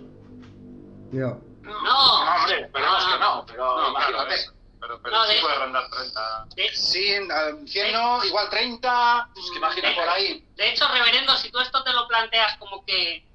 No, 1.13 1.41
No, 1.63 2.35
hombre, 2.37 2.71
que 2.73 2.81
no, 2.81 3.45
pero 3.47 3.77
No, 3.77 3.95
claro, 3.95 4.13
imagínate. 4.13 4.51
Pero, 4.81 5.01
pero 5.03 5.17
No, 5.17 5.25
sí 5.27 5.35
de- 5.35 5.41
puede 5.41 5.55
rondar 5.59 5.91
30. 5.91 6.47
de, 6.55 6.69
Sí, 6.73 7.11
eh, 7.13 7.27
100 7.67 7.93
no, 7.93 8.25
igual 8.25 8.49
30. 8.49 9.29
Pues 9.35 9.51
que 9.51 9.59
imagina 9.59 9.95
por 9.95 10.09
ahí. 10.09 10.47
de 10.57 10.71
hecho, 10.71 10.87
reverendo, 10.89 11.37
si 11.37 11.51
tú 11.51 11.59
esto 11.59 11.83
te 11.83 11.93
lo 11.93 12.07
planteas 12.07 12.57
como 12.59 12.85
que 12.85 13.27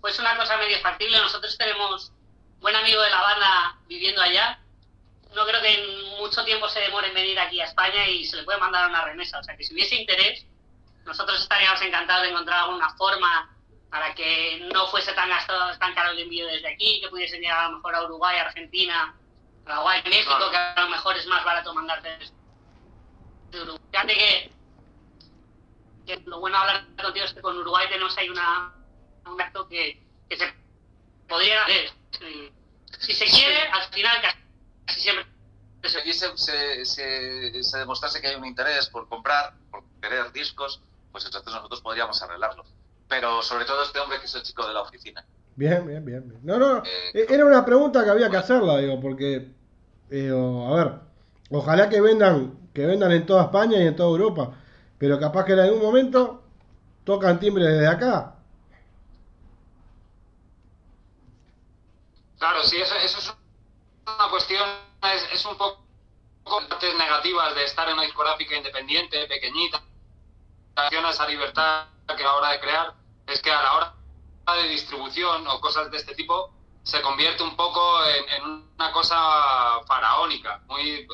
pues 0.00 0.18
una 0.18 0.36
cosa 0.36 0.56
medio 0.56 0.78
factible, 0.80 1.18
nosotros 1.18 1.56
tenemos 1.58 2.12
buen 2.60 2.74
amigo 2.76 3.02
de 3.02 3.10
la 3.10 3.20
banda 3.20 3.76
viviendo 3.86 4.22
allá. 4.22 4.60
No 5.34 5.46
creo 5.46 5.60
que 5.60 5.74
en 5.74 6.04
mucho 6.18 6.44
tiempo 6.44 6.68
se 6.68 6.80
demore 6.80 7.08
en 7.08 7.14
venir 7.14 7.38
aquí 7.38 7.60
a 7.60 7.64
España 7.64 8.06
y 8.08 8.24
se 8.24 8.36
le 8.36 8.44
puede 8.44 8.58
mandar 8.58 8.88
una 8.88 9.04
remesa. 9.04 9.38
O 9.38 9.44
sea, 9.44 9.56
que 9.56 9.64
si 9.64 9.72
hubiese 9.74 9.94
interés, 9.94 10.46
nosotros 11.04 11.40
estaríamos 11.40 11.80
encantados 11.82 12.22
de 12.24 12.30
encontrar 12.30 12.60
alguna 12.60 12.90
forma 12.96 13.48
para 13.90 14.14
que 14.14 14.68
no 14.72 14.86
fuese 14.88 15.12
tan 15.12 15.28
gastado, 15.28 15.76
tan 15.78 15.94
caro 15.94 16.10
el 16.12 16.20
envío 16.20 16.46
desde 16.46 16.72
aquí, 16.72 17.00
que 17.00 17.08
pudiesen 17.08 17.40
llegar 17.40 17.58
a 17.64 17.68
lo 17.68 17.76
mejor 17.76 17.94
a 17.94 18.04
Uruguay, 18.04 18.38
Argentina, 18.38 19.14
Paraguay, 19.64 20.02
México, 20.04 20.30
Claro. 20.36 20.50
que 20.50 20.56
a 20.56 20.74
lo 20.84 20.88
mejor 20.88 21.16
es 21.16 21.26
más 21.26 21.44
barato 21.44 21.74
mandarte 21.74 22.18
de 23.50 23.60
Uruguay. 23.62 23.80
Fíjate 23.90 24.14
que, 24.14 24.52
que 26.06 26.22
lo 26.26 26.40
bueno 26.40 26.56
de 26.56 26.62
hablar 26.62 26.86
contigo 27.02 27.26
es 27.26 27.34
que 27.34 27.40
con 27.42 27.56
Uruguay 27.58 27.86
tenemos 27.88 28.16
ahí 28.16 28.28
una, 28.28 28.72
un 29.26 29.40
acto 29.40 29.66
que, 29.68 30.02
que 30.28 30.36
se 30.36 30.44
podría 31.28 31.62
hacer. 31.64 31.90
Si- 32.98 33.14
se 33.14 33.24
quiere, 33.26 33.56
al 33.72 33.88
final 33.94 34.16
casi 34.86 35.00
siempre 35.00 35.24
Si 35.84 35.96
aquí 35.98 36.12
se, 36.12 36.36
se, 36.36 36.84
se, 36.84 37.62
se 37.62 37.78
demostrase 37.78 38.20
que 38.20 38.28
hay 38.28 38.36
un 38.36 38.44
interés 38.46 38.88
por 38.88 39.08
comprar, 39.08 39.54
por 39.70 39.82
querer 40.02 40.30
discos, 40.32 40.82
pues 41.12 41.24
entonces 41.24 41.52
nosotros 41.52 41.80
podríamos 41.80 42.20
arreglarlo. 42.22 42.64
Pero 43.08 43.42
sobre 43.42 43.64
todo 43.64 43.82
este 43.82 43.98
hombre 43.98 44.18
que 44.20 44.26
es 44.26 44.34
el 44.34 44.42
chico 44.42 44.66
de 44.66 44.74
la 44.74 44.82
oficina. 44.82 45.24
bien, 45.56 45.86
bien, 45.86 46.04
bien. 46.04 46.28
bien. 46.28 46.40
No, 46.44 46.58
no, 46.58 46.78
Eh, 46.84 47.10
eh, 47.14 47.26
era 47.30 47.44
una 47.46 47.64
pregunta 47.64 48.04
que 48.04 48.10
había 48.10 48.30
que 48.30 48.36
hacerla, 48.36 48.78
digo, 48.78 49.00
porque, 49.00 49.52
digo, 50.08 50.66
a 50.68 50.76
ver, 50.84 50.92
ojalá 51.50 51.88
que 51.88 52.00
vendan, 52.00 52.70
que 52.74 52.86
vendan 52.86 53.12
en 53.12 53.26
toda 53.26 53.44
España 53.44 53.78
y 53.78 53.86
en 53.86 53.96
toda 53.96 54.10
Europa, 54.10 54.52
pero 54.98 55.18
capaz 55.18 55.44
que 55.44 55.52
en 55.54 55.60
algún 55.60 55.80
momento 55.82 56.42
tocan 57.04 57.40
timbre 57.40 57.64
desde 57.66 57.86
acá. 57.88 58.36
Claro, 62.40 62.64
sí, 62.64 62.78
eso, 62.80 62.94
eso 62.96 63.18
es 63.18 63.34
una 64.06 64.30
cuestión, 64.30 64.66
es, 65.32 65.44
un 65.44 65.56
poco 65.58 65.86
partes 66.70 66.94
negativas 66.96 67.54
de 67.54 67.64
estar 67.64 67.86
en 67.88 67.94
una 67.94 68.04
discográfica 68.04 68.56
independiente, 68.56 69.26
pequeñita, 69.26 69.82
a 70.76 70.88
esa 70.88 71.28
libertad 71.28 71.88
que 72.16 72.22
a 72.24 72.26
la 72.26 72.34
hora 72.36 72.50
de 72.52 72.60
crear, 72.60 72.94
es 73.26 73.42
que 73.42 73.50
a 73.52 73.62
la 73.62 73.74
hora 73.74 73.94
de 74.62 74.68
distribución 74.68 75.46
o 75.48 75.60
cosas 75.60 75.90
de 75.90 75.98
este 75.98 76.14
tipo 76.14 76.50
se 76.82 77.02
convierte 77.02 77.42
un 77.42 77.56
poco 77.56 78.04
en, 78.06 78.42
una 78.78 78.92
cosa 78.92 79.16
faraónica. 79.86 80.62
Muy, 80.66 81.06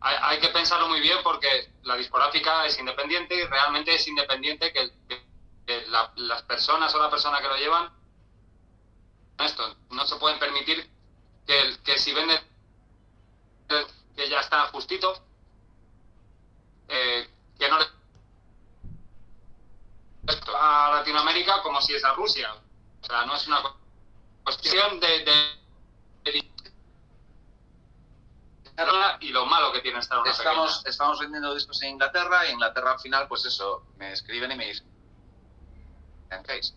hay, 0.00 0.16
hay 0.22 0.40
que 0.40 0.48
pensarlo 0.48 0.88
muy 0.88 1.00
bien 1.00 1.18
porque 1.22 1.74
la 1.82 1.96
discográfica 1.96 2.66
es 2.66 2.78
independiente 2.78 3.34
y 3.34 3.44
realmente 3.46 3.94
es 3.94 4.08
independiente 4.08 4.72
que, 4.72 4.90
que- 5.08 5.26
que 5.66 5.86
la- 5.88 6.12
las 6.16 6.42
personas 6.44 6.94
o 6.94 6.98
la 6.98 7.10
persona 7.10 7.40
que 7.42 7.48
lo 7.48 7.56
llevan 7.56 7.92
esto. 9.42 9.76
No 9.90 10.06
se 10.06 10.16
pueden 10.16 10.38
permitir 10.38 10.88
que, 11.46 11.60
el- 11.60 11.78
que 11.82 11.98
si 11.98 12.12
vende 12.12 12.40
que 14.16 14.28
ya 14.28 14.40
está 14.40 14.66
justito, 14.68 15.14
eh, 16.88 17.28
que 17.58 17.68
no 17.68 17.78
le 17.78 17.86
a 20.56 20.90
Latinoamérica 20.96 21.62
como 21.62 21.80
si 21.80 21.94
es 21.94 22.04
a 22.04 22.12
Rusia. 22.14 22.52
O 23.02 23.06
sea, 23.06 23.24
no 23.24 23.34
es 23.34 23.46
una 23.48 23.62
cu- 23.62 23.74
cuestión 24.44 25.00
de, 25.00 25.06
de- 25.24 25.60
de- 26.24 26.50
y 29.20 29.28
lo 29.30 29.44
malo 29.46 29.72
que 29.72 29.80
tiene 29.80 29.98
estar 29.98 30.18
una 30.20 30.30
Estamos, 30.30 30.76
pequeña. 30.78 30.90
estamos 30.90 31.18
vendiendo 31.20 31.54
discos 31.54 31.82
en 31.82 31.90
Inglaterra 31.90 32.46
y 32.48 32.52
Inglaterra 32.52 32.92
al 32.92 33.00
final, 33.00 33.28
pues 33.28 33.44
eso, 33.44 33.84
me 33.96 34.12
escriben 34.12 34.50
y 34.52 34.56
me 34.56 34.66
dicen, 34.66 34.86
"En 36.30 36.42
case". 36.42 36.74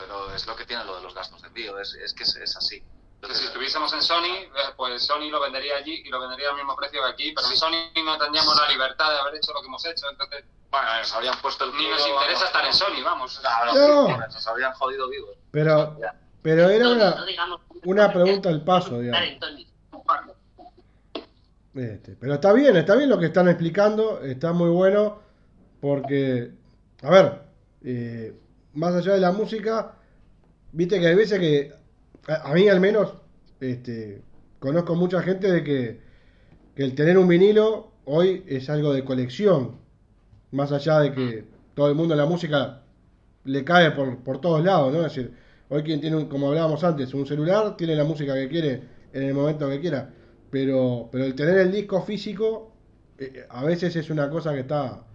Pero 0.00 0.34
es 0.34 0.46
lo 0.46 0.56
que 0.56 0.64
tiene 0.64 0.84
lo 0.84 0.96
de 0.96 1.02
los 1.02 1.14
gastos 1.14 1.42
de 1.42 1.48
envío, 1.48 1.78
es, 1.78 1.94
es 1.94 2.12
que 2.14 2.22
es, 2.24 2.34
es 2.36 2.56
así. 2.56 2.82
Entonces, 3.16 3.38
si 3.40 3.46
estuviésemos 3.48 3.92
en 3.92 4.00
Sony, 4.00 4.34
eh, 4.44 4.48
pues 4.78 5.02
Sony 5.04 5.28
lo 5.30 5.40
vendería 5.40 5.76
allí 5.76 6.02
y 6.06 6.08
lo 6.08 6.18
vendería 6.20 6.48
al 6.48 6.56
mismo 6.56 6.74
precio 6.74 7.02
que 7.02 7.08
aquí, 7.10 7.32
pero 7.36 7.48
en 7.48 7.56
Sony 7.56 7.92
no 8.02 8.16
tendríamos 8.16 8.56
la 8.56 8.66
libertad 8.72 9.10
de 9.12 9.18
haber 9.18 9.34
hecho 9.34 9.52
lo 9.52 9.60
que 9.60 9.66
hemos 9.66 9.84
hecho, 9.84 10.06
entonces 10.10 10.44
Bueno, 10.70 10.86
nos 10.98 11.12
habrían 11.14 11.38
puesto 11.42 11.64
el 11.64 11.76
ni 11.76 11.86
nos 11.90 12.00
interesa 12.00 12.24
vamos, 12.24 12.42
estar 12.44 12.64
en. 12.64 12.72
Sony, 12.72 13.04
vamos. 13.04 13.38
Claro, 13.40 13.74
No. 13.74 14.16
nos 14.16 14.46
habrían 14.46 14.72
jodido 14.72 15.08
vivos. 15.10 15.36
Pero, 15.50 15.98
pero 16.40 16.70
era 16.70 16.88
una, 16.88 17.24
una 17.84 18.10
pregunta 18.12 18.48
al 18.48 18.64
paso, 18.64 18.98
digamos. 18.98 19.20
Este, 21.74 22.16
pero 22.18 22.34
está 22.34 22.52
bien, 22.52 22.76
está 22.76 22.96
bien 22.96 23.08
lo 23.10 23.18
que 23.18 23.26
están 23.26 23.48
explicando, 23.48 24.20
está 24.22 24.52
muy 24.52 24.70
bueno, 24.70 25.20
porque, 25.80 26.50
a 27.02 27.10
ver, 27.10 27.42
eh, 27.84 28.34
más 28.74 28.94
allá 28.94 29.14
de 29.14 29.20
la 29.20 29.32
música, 29.32 29.96
viste 30.72 31.00
que 31.00 31.06
hay 31.08 31.14
veces 31.14 31.38
que 31.40 31.72
a, 32.28 32.50
a 32.50 32.54
mí 32.54 32.68
al 32.68 32.80
menos, 32.80 33.14
este, 33.60 34.22
conozco 34.58 34.94
mucha 34.96 35.22
gente 35.22 35.50
de 35.52 35.64
que, 35.64 36.00
que 36.74 36.84
el 36.84 36.94
tener 36.94 37.18
un 37.18 37.28
vinilo 37.28 37.92
hoy 38.06 38.44
es 38.48 38.70
algo 38.70 38.92
de 38.92 39.04
colección. 39.04 39.78
Más 40.52 40.72
allá 40.72 41.00
de 41.00 41.12
que 41.12 41.44
todo 41.74 41.88
el 41.88 41.94
mundo 41.94 42.14
la 42.16 42.26
música 42.26 42.82
le 43.44 43.64
cae 43.64 43.92
por, 43.92 44.18
por 44.24 44.40
todos 44.40 44.64
lados, 44.64 44.92
¿no? 44.92 44.98
Es 45.06 45.14
decir, 45.14 45.34
hoy 45.68 45.82
quien 45.84 46.00
tiene, 46.00 46.16
un, 46.16 46.26
como 46.28 46.48
hablábamos 46.48 46.84
antes, 46.84 47.14
un 47.14 47.26
celular, 47.26 47.76
tiene 47.76 47.94
la 47.96 48.04
música 48.04 48.34
que 48.34 48.48
quiere 48.48 48.82
en 49.12 49.22
el 49.24 49.34
momento 49.34 49.68
que 49.68 49.80
quiera. 49.80 50.12
Pero, 50.50 51.08
pero 51.12 51.24
el 51.24 51.34
tener 51.34 51.58
el 51.58 51.72
disco 51.72 52.02
físico, 52.02 52.72
eh, 53.18 53.46
a 53.50 53.64
veces 53.64 53.96
es 53.96 54.10
una 54.10 54.30
cosa 54.30 54.52
que 54.54 54.60
está 54.60 55.06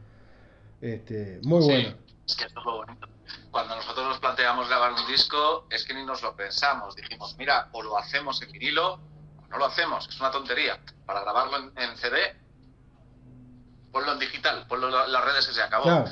este, 0.81 1.39
muy 1.43 1.61
Sí, 1.61 1.67
buena. 1.67 1.97
es 2.27 2.35
que 2.35 2.45
esto 2.45 2.59
es 2.59 2.65
lo 2.65 2.77
bonito. 2.77 3.07
Cuando 3.51 3.75
nosotros 3.75 4.07
nos 4.07 4.19
planteamos 4.19 4.67
grabar 4.67 4.93
un 4.93 5.07
disco, 5.07 5.67
es 5.69 5.83
que 5.85 5.93
ni 5.93 6.03
nos 6.05 6.21
lo 6.21 6.35
pensamos. 6.35 6.95
Dijimos, 6.95 7.35
mira, 7.37 7.69
o 7.71 7.81
lo 7.81 7.97
hacemos 7.97 8.41
en 8.41 8.51
vinilo, 8.51 8.93
o 8.93 9.47
no 9.49 9.57
lo 9.57 9.65
hacemos. 9.65 10.07
Es 10.07 10.19
una 10.19 10.31
tontería. 10.31 10.79
Para 11.05 11.21
grabarlo 11.21 11.57
en, 11.57 11.71
en 11.77 11.97
CD, 11.97 12.35
ponlo 13.91 14.11
en 14.13 14.19
digital, 14.19 14.65
ponlo 14.67 15.05
en 15.05 15.11
las 15.11 15.23
redes 15.23 15.47
y 15.49 15.53
se 15.53 15.61
acabó. 15.61 15.83
Claro. 15.85 16.05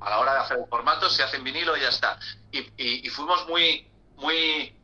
A 0.00 0.10
la 0.10 0.18
hora 0.18 0.34
de 0.34 0.40
hacer 0.40 0.58
el 0.58 0.66
formato, 0.66 1.08
se 1.08 1.22
hace 1.22 1.36
en 1.38 1.44
vinilo 1.44 1.76
y 1.76 1.80
ya 1.80 1.88
está. 1.88 2.18
Y, 2.52 2.58
y- 2.76 3.06
y 3.06 3.08
fuimos 3.08 3.46
muy, 3.48 3.90
muy, 4.16 4.76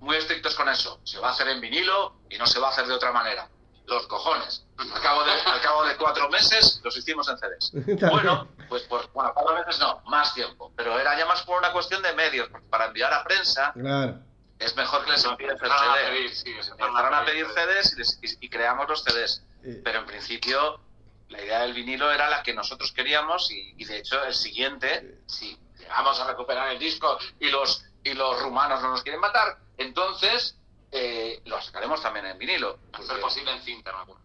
muy 0.00 0.16
estrictos 0.16 0.54
con 0.54 0.68
eso. 0.68 1.00
Se 1.04 1.18
va 1.18 1.28
a 1.28 1.32
hacer 1.32 1.48
en 1.48 1.60
vinilo 1.60 2.16
y 2.30 2.38
no 2.38 2.46
se 2.46 2.58
va 2.58 2.68
a 2.68 2.70
hacer 2.70 2.86
de 2.86 2.94
otra 2.94 3.12
manera. 3.12 3.48
Los 3.86 4.06
cojones. 4.06 4.64
Al 4.78 5.00
cabo 5.02 5.24
de, 5.24 5.32
al 5.32 5.60
cabo 5.60 5.84
de 5.84 5.96
cuatro 5.96 6.30
meses 6.30 6.80
los 6.82 6.96
hicimos 6.96 7.28
en 7.28 7.36
CDs. 7.36 7.72
Bueno, 8.10 8.48
pues 8.72 8.84
por, 8.84 9.12
bueno, 9.12 9.32
cuatro 9.34 9.54
veces 9.54 9.78
no, 9.80 10.00
más 10.06 10.32
tiempo. 10.32 10.72
Pero 10.74 10.98
era 10.98 11.14
ya 11.18 11.26
más 11.26 11.42
por 11.42 11.58
una 11.58 11.72
cuestión 11.72 12.00
de 12.02 12.14
medios. 12.14 12.48
porque 12.48 12.66
Para 12.68 12.86
enviar 12.86 13.12
a 13.12 13.22
prensa 13.22 13.70
Claro. 13.74 14.18
es 14.58 14.74
mejor 14.76 15.04
que 15.04 15.10
les 15.10 15.22
envíes 15.26 15.60
el 15.60 15.70
a 15.70 15.78
CD. 15.78 16.08
pedir, 16.10 16.34
sí, 16.34 16.50
empezaron 16.52 17.14
a 17.14 17.24
pedir 17.26 17.46
CDs 17.50 17.92
y, 17.92 17.96
les- 17.98 18.18
y- 18.22 18.46
y 18.46 18.48
creamos 18.48 18.88
los 18.88 19.02
CDs. 19.04 19.44
Eh, 19.62 19.82
Pero 19.84 19.98
en 19.98 20.06
principio 20.06 20.80
la 21.28 21.42
idea 21.42 21.60
del 21.60 21.74
vinilo 21.74 22.10
era 22.10 22.30
la 22.30 22.42
que 22.42 22.54
nosotros 22.54 22.92
queríamos 22.92 23.50
y, 23.50 23.74
y 23.76 23.84
de 23.84 23.98
hecho 23.98 24.24
el 24.24 24.32
siguiente, 24.34 25.18
si 25.26 25.58
llegamos 25.78 26.18
a 26.18 26.26
recuperar 26.26 26.70
el 26.70 26.78
disco 26.78 27.18
y 27.40 27.50
los, 27.50 27.84
y 28.02 28.14
los 28.14 28.40
rumanos 28.40 28.80
no 28.80 28.88
nos 28.88 29.02
quieren 29.02 29.20
matar, 29.20 29.58
entonces 29.76 30.56
eh, 30.92 31.42
lo 31.44 31.60
sacaremos 31.60 32.00
también 32.02 32.24
en 32.24 32.38
vinilo. 32.38 32.78
A 32.94 33.02
ser 33.02 33.20
posible 33.20 33.52
en 33.52 33.60
cinta, 33.62 33.90
acuerdo. 33.90 34.22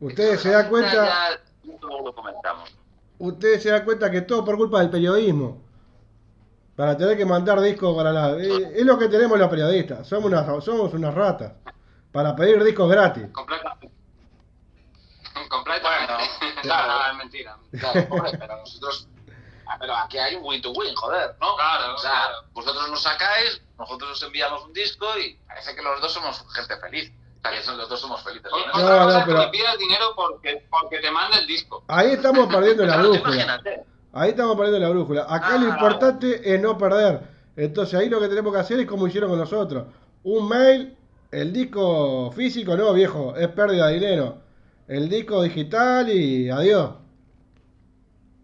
Ustedes 0.00 0.40
se 0.40 0.50
dan 0.52 0.68
cuenta, 0.70 0.92
Ya, 0.92 1.40
ya 1.64 1.74
lo 2.02 2.14
comentamos. 2.14 2.70
Ustedes 3.18 3.62
se 3.62 3.70
dan 3.70 3.84
cuenta 3.84 4.10
que 4.10 4.22
todo 4.22 4.44
por 4.44 4.56
culpa 4.56 4.80
del 4.80 4.90
periodismo. 4.90 5.62
Para 6.76 6.96
tener 6.96 7.16
que 7.16 7.24
mandar 7.24 7.60
discos 7.60 7.96
para 7.96 8.12
la... 8.12 8.30
eh, 8.38 8.72
es 8.76 8.86
lo 8.86 8.96
que 8.98 9.08
tenemos 9.08 9.38
los 9.38 9.48
periodistas. 9.48 10.06
Somos 10.06 10.26
unas, 10.26 10.64
somos 10.64 10.92
unas 10.94 11.12
ratas. 11.14 11.52
Para 12.12 12.34
pedir 12.36 12.62
discos 12.62 12.88
gratis. 12.90 13.24
Completamente. 13.32 13.90
Completamente. 15.48 16.12
Bueno, 16.12 16.24
claro, 16.62 16.84
claro. 16.86 17.10
es 17.12 17.18
mentira. 17.18 17.56
Claro, 17.78 18.08
pobre, 18.08 18.38
pero 18.38 18.56
nosotros. 18.58 19.08
ah, 19.66 19.76
Pero 19.80 19.94
aquí 19.96 20.18
hay 20.18 20.36
un 20.36 20.44
win 20.44 20.62
to 20.62 20.70
win, 20.72 20.94
joder, 20.94 21.36
¿no? 21.40 21.56
Claro, 21.56 21.94
O 21.94 21.98
sea, 21.98 22.10
claro. 22.10 22.36
vosotros 22.52 22.90
nos 22.90 23.02
sacáis, 23.02 23.60
nosotros 23.78 24.10
os 24.12 24.22
enviamos 24.22 24.64
un 24.64 24.72
disco 24.72 25.06
y 25.18 25.34
parece 25.46 25.74
que 25.74 25.82
los 25.82 26.00
dos 26.00 26.12
somos 26.12 26.44
gente 26.54 26.76
feliz. 26.78 27.12
O 27.38 27.40
sea, 27.42 27.50
que 27.52 27.62
son- 27.62 27.78
los 27.78 27.88
dos 27.88 28.00
somos 28.00 28.22
felices. 28.22 28.50
¿no? 28.50 28.58
No, 28.58 28.72
cosa 28.72 28.82
no, 29.04 29.18
es 29.18 29.24
pero- 29.24 29.38
que 29.40 29.44
te 29.46 29.50
pidas 29.50 29.78
dinero 29.78 30.12
porque, 30.16 30.66
porque 30.70 30.98
te 30.98 31.10
manda 31.10 31.38
el 31.38 31.46
disco. 31.46 31.84
Ahí 31.88 32.12
estamos 32.12 32.52
perdiendo 32.52 32.84
la 32.84 32.94
Claro, 32.98 33.10
brújula. 33.12 33.62
Ahí 34.12 34.30
estamos 34.30 34.56
perdiendo 34.56 34.78
la 34.80 34.90
brújula. 34.90 35.22
Acá 35.28 35.54
Ah. 35.54 35.58
lo 35.58 35.68
importante 35.68 36.54
es 36.54 36.60
no 36.60 36.76
perder. 36.76 37.20
Entonces 37.56 37.98
ahí 37.98 38.08
lo 38.08 38.20
que 38.20 38.28
tenemos 38.28 38.52
que 38.52 38.60
hacer 38.60 38.80
es 38.80 38.86
como 38.86 39.06
hicieron 39.06 39.30
con 39.30 39.38
nosotros. 39.38 39.86
Un 40.24 40.48
mail, 40.48 40.96
el 41.30 41.52
disco 41.52 42.32
físico, 42.32 42.76
no 42.76 42.92
viejo, 42.92 43.34
es 43.36 43.48
pérdida 43.48 43.86
de 43.88 43.94
dinero. 43.94 44.38
El 44.88 45.08
disco 45.08 45.42
digital 45.42 46.08
y 46.10 46.48
adiós. 46.50 46.90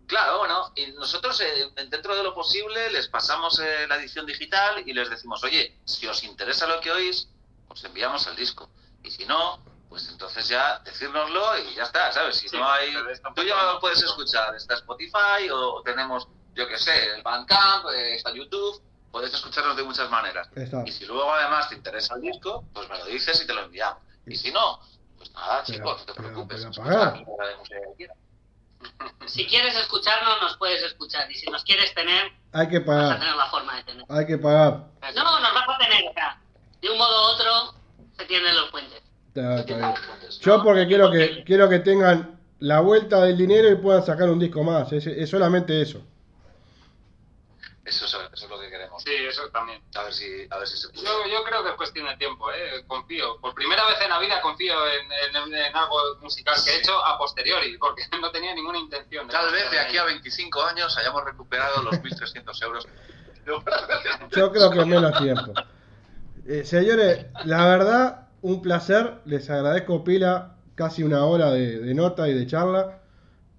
Claro, 0.06 0.38
bueno, 0.38 0.70
y 0.76 0.92
nosotros 0.92 1.40
eh, 1.40 1.70
dentro 1.90 2.14
de 2.14 2.22
lo 2.22 2.34
posible 2.34 2.90
les 2.90 3.08
pasamos 3.08 3.58
eh, 3.58 3.86
la 3.88 3.96
edición 3.96 4.26
digital 4.26 4.82
y 4.86 4.92
les 4.92 5.08
decimos, 5.08 5.42
oye, 5.42 5.74
si 5.84 6.06
os 6.06 6.22
interesa 6.24 6.66
lo 6.66 6.78
que 6.80 6.92
oís, 6.92 7.28
os 7.68 7.82
enviamos 7.84 8.26
el 8.26 8.36
disco. 8.36 8.68
Y 9.04 9.10
si 9.10 9.24
no, 9.26 9.60
pues 9.88 10.08
entonces 10.08 10.48
ya 10.48 10.78
decírnoslo 10.80 11.58
y 11.58 11.74
ya 11.74 11.84
está, 11.84 12.10
¿sabes? 12.12 12.36
Si 12.36 12.48
Sí, 12.48 12.56
no 12.56 12.68
hay... 12.68 12.92
Tú 13.36 13.42
ya 13.42 13.62
lo 13.64 13.78
puedes 13.80 14.02
escuchar, 14.02 14.54
está 14.56 14.74
Spotify 14.74 15.48
o 15.52 15.82
tenemos, 15.82 16.26
yo 16.54 16.66
qué 16.66 16.78
sé, 16.78 17.14
el 17.14 17.22
Bandcamp, 17.22 17.86
eh, 17.94 18.16
está 18.16 18.32
YouTube, 18.32 18.82
puedes 19.12 19.32
escucharlos 19.32 19.76
de 19.76 19.84
muchas 19.84 20.10
maneras. 20.10 20.48
Está. 20.56 20.82
Y 20.86 20.90
si 20.92 21.04
luego 21.06 21.32
además 21.32 21.68
te 21.68 21.76
interesa 21.76 22.14
el 22.16 22.22
disco, 22.22 22.64
pues 22.72 22.88
me 22.88 22.98
lo 22.98 23.04
dices 23.06 23.40
y 23.42 23.46
te 23.46 23.52
lo 23.54 23.62
enviamos. 23.62 24.02
Y 24.26 24.36
si 24.36 24.50
no, 24.50 24.80
pues 25.18 25.30
nada, 25.32 25.62
Pero- 25.66 25.78
chicos, 25.78 26.00
no 26.00 26.04
te 26.06 26.12
pero- 26.14 26.28
preocupes. 26.28 26.66
pagar. 26.76 27.24
Si 29.26 29.46
quieres 29.46 29.74
escucharnos, 29.76 30.40
nos 30.42 30.56
puedes 30.58 30.82
escuchar. 30.82 31.30
Y 31.30 31.34
si 31.34 31.46
nos 31.50 31.64
quieres 31.64 31.94
tener, 31.94 32.30
Hay 32.52 32.68
que 32.68 32.80
vas 32.80 32.88
a 32.96 33.00
pagar. 33.00 33.18
tener 33.20 33.34
la 33.36 33.46
forma 33.46 33.76
de 33.76 33.84
tener. 33.84 34.04
Hay 34.10 34.26
que 34.26 34.36
pagar. 34.38 34.84
No, 35.14 35.40
nos 35.40 35.54
vas 35.54 35.68
a 35.68 35.78
tener. 35.78 36.04
O 36.08 36.12
sea, 36.12 36.38
de 36.82 36.90
un 36.90 36.98
modo 36.98 37.22
u 37.22 37.34
otro, 37.34 37.74
se 38.16 38.24
tienden 38.26 38.54
los 38.56 38.70
puentes. 38.70 39.02
Está- 39.28 39.60
está 39.60 39.76
bien. 39.76 39.94
Yo 40.40 40.62
porque 40.62 40.86
quiero 40.86 41.10
que 41.10 41.44
quiero 41.44 41.68
que 41.68 41.80
tengan 41.80 42.38
la 42.60 42.80
vuelta 42.80 43.22
del 43.24 43.36
dinero 43.36 43.68
y 43.68 43.74
puedan 43.76 44.04
sacar 44.04 44.28
un 44.30 44.38
disco 44.38 44.62
más. 44.62 44.92
Es, 44.92 45.06
es 45.06 45.28
solamente 45.28 45.80
eso. 45.82 46.00
Eso, 47.84 48.06
es- 48.06 48.14
eso 48.32 48.44
es 48.46 48.50
lo 48.50 48.58
que 48.60 48.70
queremos. 48.70 49.02
Sí, 49.02 49.10
eso 49.28 49.42
también. 49.50 49.82
A 49.94 50.04
ver 50.04 50.14
si, 50.14 50.24
a 50.48 50.56
ver 50.58 50.66
si 50.66 50.76
se 50.78 50.88
puede. 50.88 51.04
Yo, 51.04 51.12
yo 51.30 51.44
creo 51.44 51.62
que 51.62 51.70
es 51.70 51.76
cuestión 51.76 52.06
de 52.06 52.16
tiempo, 52.16 52.50
¿eh? 52.50 52.82
confío. 52.86 53.38
Por 53.40 53.54
primera 53.54 53.84
vez 53.86 53.96
en 54.02 54.08
la 54.08 54.18
vida 54.18 54.40
confío 54.40 54.74
en, 54.88 55.36
en- 55.36 55.54
en 55.54 55.76
algo 55.76 55.98
musical 56.22 56.54
que 56.64 56.70
he 56.70 56.78
hecho 56.78 56.92
a 57.04 57.18
posteriori, 57.18 57.76
porque 57.76 58.02
no 58.20 58.30
tenía 58.30 58.54
ninguna 58.54 58.78
intención. 58.78 59.28
Tal 59.28 59.52
vez 59.52 59.70
de 59.70 59.78
aquí 59.80 59.98
a 59.98 60.04
25 60.04 60.62
años 60.62 60.96
hayamos 60.96 61.24
recuperado 61.24 61.82
los 61.82 61.94
1.300 62.02 62.62
euros. 62.62 62.86
Yo 64.34 64.50
creo 64.50 64.70
que 64.70 64.84
menos 64.86 65.18
tiempo. 65.18 65.52
Eh, 66.46 66.64
señores, 66.64 67.26
la 67.44 67.66
verdad, 67.66 68.28
un 68.42 68.62
placer. 68.62 69.20
Les 69.24 69.48
agradezco 69.50 70.04
pila 70.04 70.56
casi 70.74 71.02
una 71.02 71.24
hora 71.24 71.50
de, 71.52 71.94
nota 71.94 72.28
y 72.28 72.34
de 72.34 72.46
charla. 72.46 73.00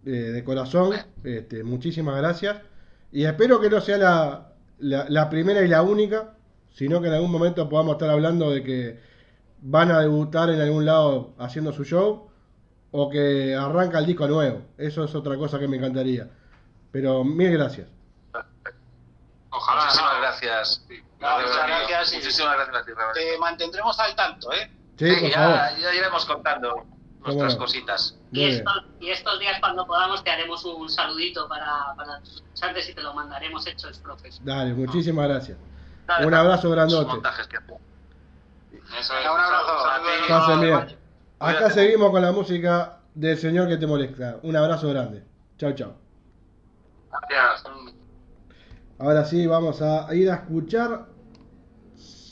eh, 0.05 0.09
de 0.11 0.43
corazón. 0.43 0.93
Este, 1.23 1.63
muchísimas 1.63 2.17
gracias. 2.17 2.57
Y 3.11 3.25
espero 3.25 3.59
que 3.59 3.69
no 3.69 3.81
sea 3.81 3.97
la, 3.97 4.53
la, 4.79 5.05
la 5.09 5.29
primera 5.29 5.61
y 5.63 5.67
la 5.67 5.81
única, 5.81 6.36
sino 6.71 7.01
que 7.01 7.07
en 7.07 7.13
algún 7.15 7.31
momento 7.31 7.67
podamos 7.69 7.93
estar 7.93 8.09
hablando 8.09 8.51
de 8.51 8.63
que 8.63 8.99
van 9.61 9.91
a 9.91 9.99
debutar 10.01 10.49
en 10.49 10.61
algún 10.61 10.86
lado 10.86 11.33
haciendo 11.39 11.71
su 11.73 11.83
show 11.86 12.29
o 12.91 13.09
que 13.09 13.55
arranca 13.55 13.99
el 13.99 14.05
disco 14.05 14.27
nuevo. 14.27 14.61
Eso 14.77 15.03
es 15.05 15.15
otra 15.15 15.38
cosa 15.38 15.59
que 15.59 15.67
me 15.67 15.77
encantaría. 15.77 16.29
Pero 16.91 17.23
mil 17.23 17.51
gracias. 17.51 17.89
Ojalá. 19.49 19.86
Muchísimas 19.86 20.17
gracias. 20.19 20.86
No, 21.26 21.39
muchas 21.39 21.67
gracias 21.67 22.13
y- 22.13 22.15
Muchísimas 22.17 22.55
gracias 22.55 22.76
a 22.78 22.86
ti, 22.86 22.91
Roberto. 22.91 23.13
Te 23.19 23.38
mantendremos 23.38 23.99
al 23.99 24.15
tanto, 24.15 24.51
¿eh? 24.53 24.71
Sí, 24.97 25.09
Sí, 25.15 25.21
por 25.21 25.30
ya, 25.30 25.36
favor. 25.36 25.80
ya 25.82 25.93
iremos 25.93 26.26
contando 26.26 26.86
nuestras 27.26 27.55
cositas. 27.55 28.17
Y 28.32 28.43
estos, 28.45 28.84
y 28.99 29.09
estos 29.09 29.39
días, 29.39 29.57
cuando 29.59 29.86
podamos, 29.88 30.23
te 30.23 30.30
haremos 30.30 30.63
un 30.65 30.89
saludito 30.89 31.47
para, 31.47 31.93
para 31.97 32.19
tus 32.19 32.36
escuchantes 32.36 32.89
y 32.89 32.93
te 32.93 33.01
lo 33.01 33.13
mandaremos 33.13 33.65
hecho 33.67 33.88
exprofes. 33.88 34.39
Dale, 34.43 34.73
muchísimas 34.73 35.28
gracias. 35.28 35.57
Dale, 36.05 36.26
Un 36.26 36.32
dale, 36.32 36.43
abrazo 36.47 36.69
grandote. 36.69 37.11
Eso 38.99 39.13
Venga, 39.15 39.34
un 39.34 39.41
abrazo. 39.41 40.61
bien. 40.61 40.97
Acá 41.39 41.69
seguimos 41.69 42.11
con 42.11 42.21
la 42.21 42.32
música 42.32 42.99
del 43.13 43.38
señor 43.38 43.67
que 43.67 43.78
te 43.78 43.88
molesta. 43.88 44.38
Un 44.43 44.55
abrazo 44.55 44.89
grande. 44.89 45.23
Chao, 45.57 45.71
chao. 45.73 45.93
Gracias. 47.30 47.63
Ahora 48.99 49.26
sí, 49.26 49.45
vamos 49.47 49.82
a 49.82 50.13
ir 50.13 50.30
a 50.30 50.36
escuchar 50.36 51.05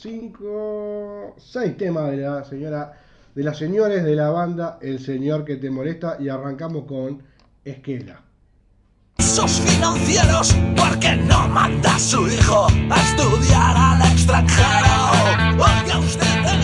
cinco, 0.04 1.34
seis 1.38 1.78
temas 1.78 2.10
de 2.10 2.18
la 2.18 2.44
señora, 2.44 2.92
de 3.34 3.42
las 3.42 3.56
señores 3.56 4.04
de 4.04 4.14
la 4.14 4.28
banda 4.28 4.78
El 4.82 4.98
Señor 4.98 5.46
que 5.46 5.56
te 5.56 5.70
molesta 5.70 6.18
y 6.20 6.28
arrancamos 6.28 6.84
con 6.84 7.22
Esquela. 7.64 8.20
Sus 9.18 9.60
financieros, 9.60 10.54
porque 10.76 11.16
no 11.16 11.48
manda 11.48 11.96
a 11.96 11.98
su 11.98 12.28
hijo 12.28 12.66
a 12.90 13.00
estudiar 13.00 13.74
al 13.76 14.12
extranjero. 14.12 14.94
Oiga 15.52 15.98
usted, 15.98 16.42
tenemos. 16.44 16.63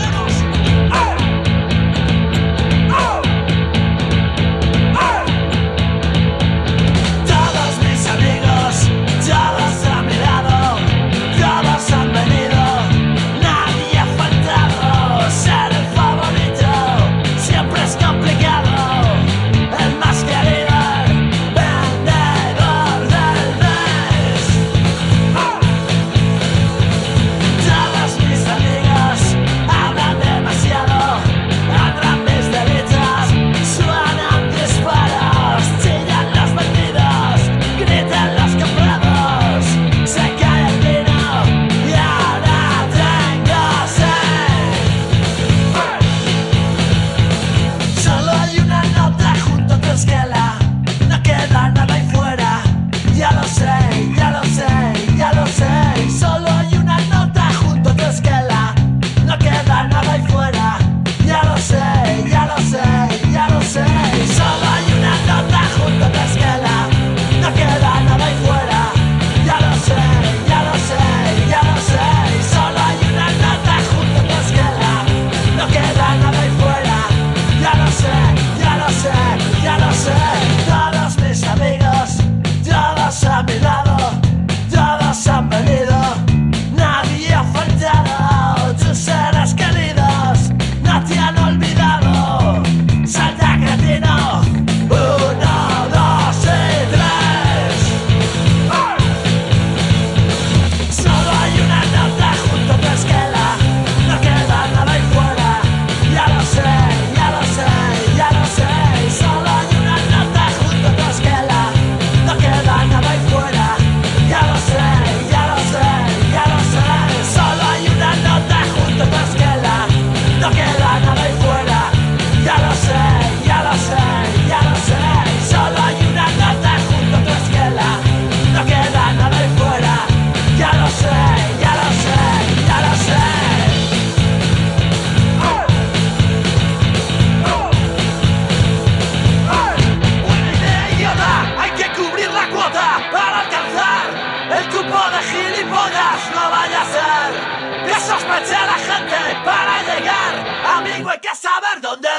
sospeché 148.11 148.55
a 148.55 148.65
la 148.65 148.77
gente 148.89 149.17
para 149.45 149.73
llegar. 149.83 150.33
Amigo, 150.77 151.09
hay 151.09 151.19
que 151.19 151.35
saber 151.35 151.79
dónde 151.81 152.09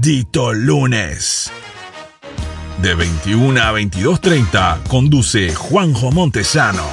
Maldito 0.00 0.54
lunes. 0.54 1.52
De 2.80 2.94
21 2.94 3.60
a 3.60 3.70
22.30 3.70 4.84
conduce 4.88 5.54
Juanjo 5.54 6.10
Montesano 6.10 6.86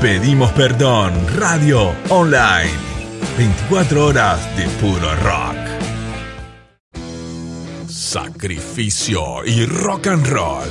Pedimos 0.00 0.52
Perdón 0.52 1.12
Radio 1.36 1.94
Online. 2.08 2.72
24 3.36 4.06
horas 4.06 4.56
de 4.56 4.66
puro 4.80 5.14
rock. 5.16 5.54
Sacrificio 7.86 9.44
y 9.44 9.66
rock 9.66 10.06
and 10.06 10.26
roll. 10.28 10.64